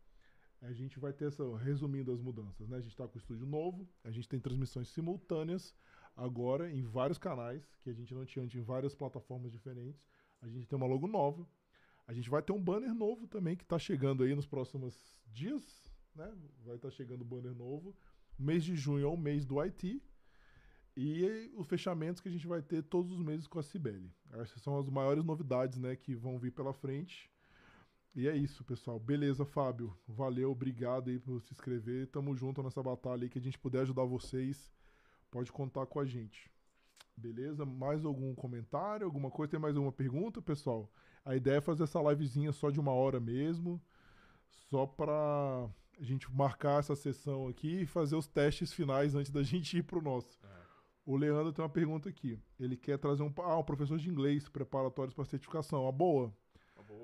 A 0.62 0.72
gente 0.72 0.99
vai 0.99 1.12
ter 1.12 1.26
essa, 1.26 1.43
resumindo 1.58 2.12
as 2.12 2.22
mudanças, 2.22 2.70
né? 2.70 2.78
A 2.78 2.82
gente 2.82 2.91
está 2.91 3.08
com 3.08 3.16
o 3.16 3.18
estúdio 3.18 3.45
novo, 3.45 3.88
a 4.04 4.12
gente 4.12 4.30
tem 4.30 4.39
transmissões 4.39 4.88
simultâneas 4.89 5.76
agora 6.16 6.72
em 6.72 6.82
vários 6.82 7.18
canais, 7.18 7.76
que 7.82 7.89
a 7.89 7.93
gente 7.93 8.14
não 8.14 8.26
tinha 8.26 8.45
antes 8.45 8.60
em 8.60 8.64
várias 8.64 8.95
plataformas 8.95 9.51
diferentes. 9.51 10.01
A 10.41 10.47
gente 10.47 10.68
tem 10.68 10.78
uma 10.78 10.88
logo 10.88 11.08
nova. 11.08 11.47
A 12.08 12.14
gente 12.14 12.30
vai 12.30 12.41
ter 12.41 12.54
um 12.54 12.62
banner 12.62 12.93
novo 12.93 13.28
também 13.28 13.56
que 13.56 13.64
está 13.64 13.80
chegando 13.80 14.24
aí 14.24 14.36
nos 14.36 14.45
próximos 14.45 15.22
dias, 15.28 15.91
né? 16.16 16.34
Vai 16.66 16.76
estar 16.76 16.91
chegando 16.91 17.22
o 17.22 17.26
banner 17.26 17.54
novo. 17.54 17.95
Mês 18.38 18.64
de 18.64 18.76
junho 18.76 19.06
é 19.06 19.10
o 19.10 19.18
mês 19.18 19.45
do 19.45 19.60
IT. 19.60 20.01
E 20.95 21.51
os 21.56 21.68
fechamentos 21.68 22.22
que 22.22 22.30
a 22.30 22.32
gente 22.32 22.45
vai 22.45 22.62
ter 22.62 22.84
todos 22.84 23.12
os 23.12 23.20
meses 23.20 23.47
com 23.47 23.58
a 23.58 23.64
Cibele. 23.64 24.14
Essas 24.32 24.62
são 24.62 24.78
as 24.78 24.88
maiores 24.89 25.24
novidades, 25.24 25.80
né, 25.80 25.95
que 25.95 26.14
vão 26.14 26.38
vir 26.38 26.51
pela 26.51 26.74
frente. 26.74 27.33
E 28.16 28.28
é 28.28 28.36
isso, 28.36 28.64
pessoal. 28.64 28.99
Beleza, 28.99 29.43
Fábio. 29.43 29.97
Valeu, 30.07 30.51
obrigado 30.51 31.09
aí 31.09 31.18
por 31.18 31.41
se 31.41 31.51
inscrever. 31.51 32.07
Tamo 32.07 32.36
junto 32.36 32.61
nessa 32.61 32.82
batalha 32.84 33.24
aí 33.24 33.30
que 33.30 33.39
a 33.39 33.41
gente 33.41 33.57
puder 33.57 33.82
ajudar 33.82 34.03
vocês. 34.03 34.72
Pode 35.32 35.51
contar 35.51 35.88
com 35.88 35.99
a 35.99 36.05
gente. 36.05 36.51
Beleza? 37.18 37.66
Mais 37.66 38.05
algum 38.05 38.36
comentário, 38.36 39.05
alguma 39.05 39.32
coisa? 39.32 39.51
Tem 39.51 39.59
mais 39.59 39.76
alguma 39.76 39.91
pergunta, 39.91 40.41
pessoal? 40.41 40.91
A 41.26 41.36
ideia 41.36 41.57
é 41.57 41.61
fazer 41.61 41.84
essa 41.84 42.01
livezinha 42.01 42.51
só 42.51 42.70
de 42.70 42.80
uma 42.80 42.91
hora 42.91 43.20
mesmo, 43.20 43.82
só 44.70 44.86
pra 44.86 45.70
a 45.99 46.03
gente 46.03 46.32
marcar 46.32 46.80
essa 46.80 46.95
sessão 46.95 47.47
aqui 47.47 47.82
e 47.82 47.86
fazer 47.86 48.16
os 48.16 48.28
testes 48.28 48.74
finais 48.74 49.16
antes 49.16 49.32
da 49.32 49.41
gente 49.43 49.78
ir 49.78 49.84
pro 49.84 50.01
nosso. 50.01 50.39
O 51.05 51.18
Leandro 51.18 51.51
tem 51.51 51.64
uma 51.64 51.70
pergunta 51.70 52.09
aqui. 52.09 52.39
Ele 52.59 52.78
quer 52.78 52.97
trazer 52.97 53.24
um, 53.24 53.34
ah, 53.39 53.57
um 53.57 53.64
professor 53.64 53.97
de 53.97 54.09
inglês 54.09 54.47
preparatórios 54.47 55.14
para 55.14 55.26
certificação. 55.26 55.88
A 55.88 55.91
boa. 55.91 56.34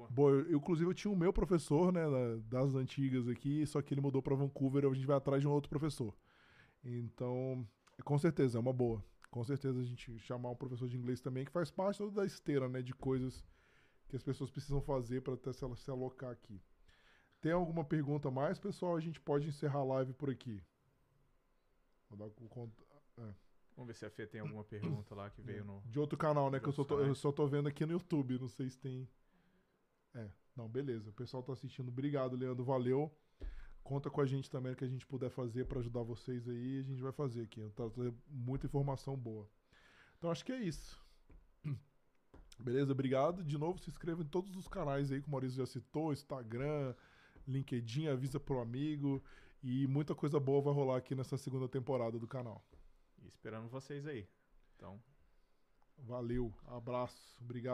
Boa. 0.10 0.32
Eu, 0.32 0.56
inclusive 0.58 0.90
eu 0.90 0.94
tinha 0.94 1.12
o 1.12 1.18
meu 1.18 1.32
professor, 1.34 1.92
né, 1.92 2.02
da- 2.10 2.64
das 2.64 2.76
antigas 2.76 3.28
aqui, 3.28 3.66
só 3.66 3.82
que 3.82 3.94
ele 3.94 4.02
mudou 4.02 4.22
para 4.22 4.36
Vancouver, 4.36 4.86
a 4.86 4.94
gente 4.94 5.06
vai 5.06 5.18
atrás 5.18 5.42
de 5.42 5.48
um 5.48 5.52
outro 5.52 5.70
professor. 5.70 6.16
Então, 6.84 7.68
com 8.04 8.18
certeza, 8.18 8.58
é 8.58 8.62
uma 8.62 8.74
boa. 8.74 9.04
Com 9.30 9.44
certeza 9.44 9.80
a 9.80 9.84
gente 9.84 10.18
chamar 10.20 10.50
um 10.50 10.56
professor 10.56 10.88
de 10.88 10.98
inglês 10.98 11.22
também, 11.22 11.46
que 11.46 11.52
faz 11.52 11.70
parte 11.70 11.98
toda 12.00 12.12
da 12.12 12.26
esteira, 12.26 12.68
né, 12.68 12.82
de 12.82 12.94
coisas 12.94 13.44
que 14.08 14.16
as 14.16 14.24
pessoas 14.24 14.50
precisam 14.50 14.82
fazer 14.82 15.22
para 15.22 15.36
até 15.36 15.52
se, 15.54 15.64
se 15.76 15.92
alocar 15.92 16.32
aqui. 16.32 16.60
Tem 17.42 17.52
alguma 17.52 17.84
pergunta 17.86 18.32
mais, 18.32 18.58
pessoal? 18.60 18.96
A 18.96 19.00
gente 19.00 19.20
pode 19.22 19.48
encerrar 19.48 19.80
a 19.80 19.84
live 19.84 20.14
por 20.14 20.30
aqui. 20.30 20.62
Vou 22.10 22.18
dar 22.18 22.26
o 22.26 22.32
cont- 22.50 22.72
Vamos 23.76 23.88
ver 23.88 23.94
se 23.96 24.06
a 24.06 24.10
Fê 24.10 24.26
tem 24.28 24.42
alguma 24.42 24.64
pergunta 24.64 25.16
lá 25.16 25.30
que 25.30 25.42
veio 25.42 25.64
no. 25.64 25.82
De 25.86 26.00
outro 26.00 26.18
canal, 26.18 26.50
né? 26.52 26.60
Que 26.60 26.68
eu 26.68 26.74
só, 26.74 26.84
tô, 26.84 27.00
eu 27.00 27.16
só 27.16 27.32
tô 27.32 27.48
vendo 27.48 27.70
aqui 27.70 27.86
no 27.86 27.94
YouTube. 27.94 28.38
Não 28.40 28.50
sei 28.50 28.70
se 28.70 28.78
tem. 28.78 29.08
É, 30.16 30.30
não, 30.56 30.68
beleza. 30.68 31.10
O 31.10 31.14
pessoal 31.14 31.44
tá 31.44 31.54
assistindo. 31.54 31.90
Obrigado, 31.90 32.36
Leandro. 32.36 32.64
Valeu. 32.64 33.12
Conta 33.84 34.10
com 34.10 34.22
a 34.22 34.26
gente 34.26 34.50
também 34.50 34.74
o 34.74 34.76
que 34.76 34.84
a 34.84 34.88
gente 34.88 35.06
puder 35.06 35.30
fazer 35.30 35.66
pra 35.66 35.80
ajudar 35.80 36.04
vocês 36.04 36.48
aí. 36.48 36.80
A 36.80 36.84
gente 36.84 37.02
vai 37.02 37.12
fazer 37.12 37.44
aqui. 37.44 37.62
Tá 37.76 37.84
muita 38.28 38.66
informação 38.66 39.16
boa. 39.16 39.50
Então 40.18 40.30
acho 40.30 40.46
que 40.46 40.52
é 40.52 40.60
isso. 40.60 41.02
Beleza? 42.60 42.92
Obrigado. 42.92 43.44
De 43.44 43.58
novo, 43.58 43.80
se 43.80 43.90
inscreva 43.90 44.22
em 44.22 44.28
todos 44.28 44.56
os 44.56 44.68
canais 44.68 45.12
aí 45.12 45.22
que 45.22 45.28
o 45.28 45.32
Maurício 45.32 45.58
já 45.58 45.66
citou: 45.66 46.14
Instagram, 46.14 46.94
LinkedIn, 47.48 48.08
avisa 48.08 48.40
pro 48.40 48.60
amigo. 48.60 49.24
E 49.62 49.88
muita 49.88 50.16
coisa 50.16 50.40
boa 50.40 50.62
vai 50.62 50.74
rolar 50.74 50.98
aqui 50.98 51.16
nessa 51.16 51.38
segunda 51.38 51.68
temporada 51.68 52.18
do 52.18 52.28
canal. 52.28 52.64
E 53.22 53.28
esperando 53.28 53.68
vocês 53.68 54.06
aí. 54.06 54.28
Então, 54.76 55.02
Valeu, 56.06 56.54
abraço, 56.68 57.38
obrigado. 57.42 57.68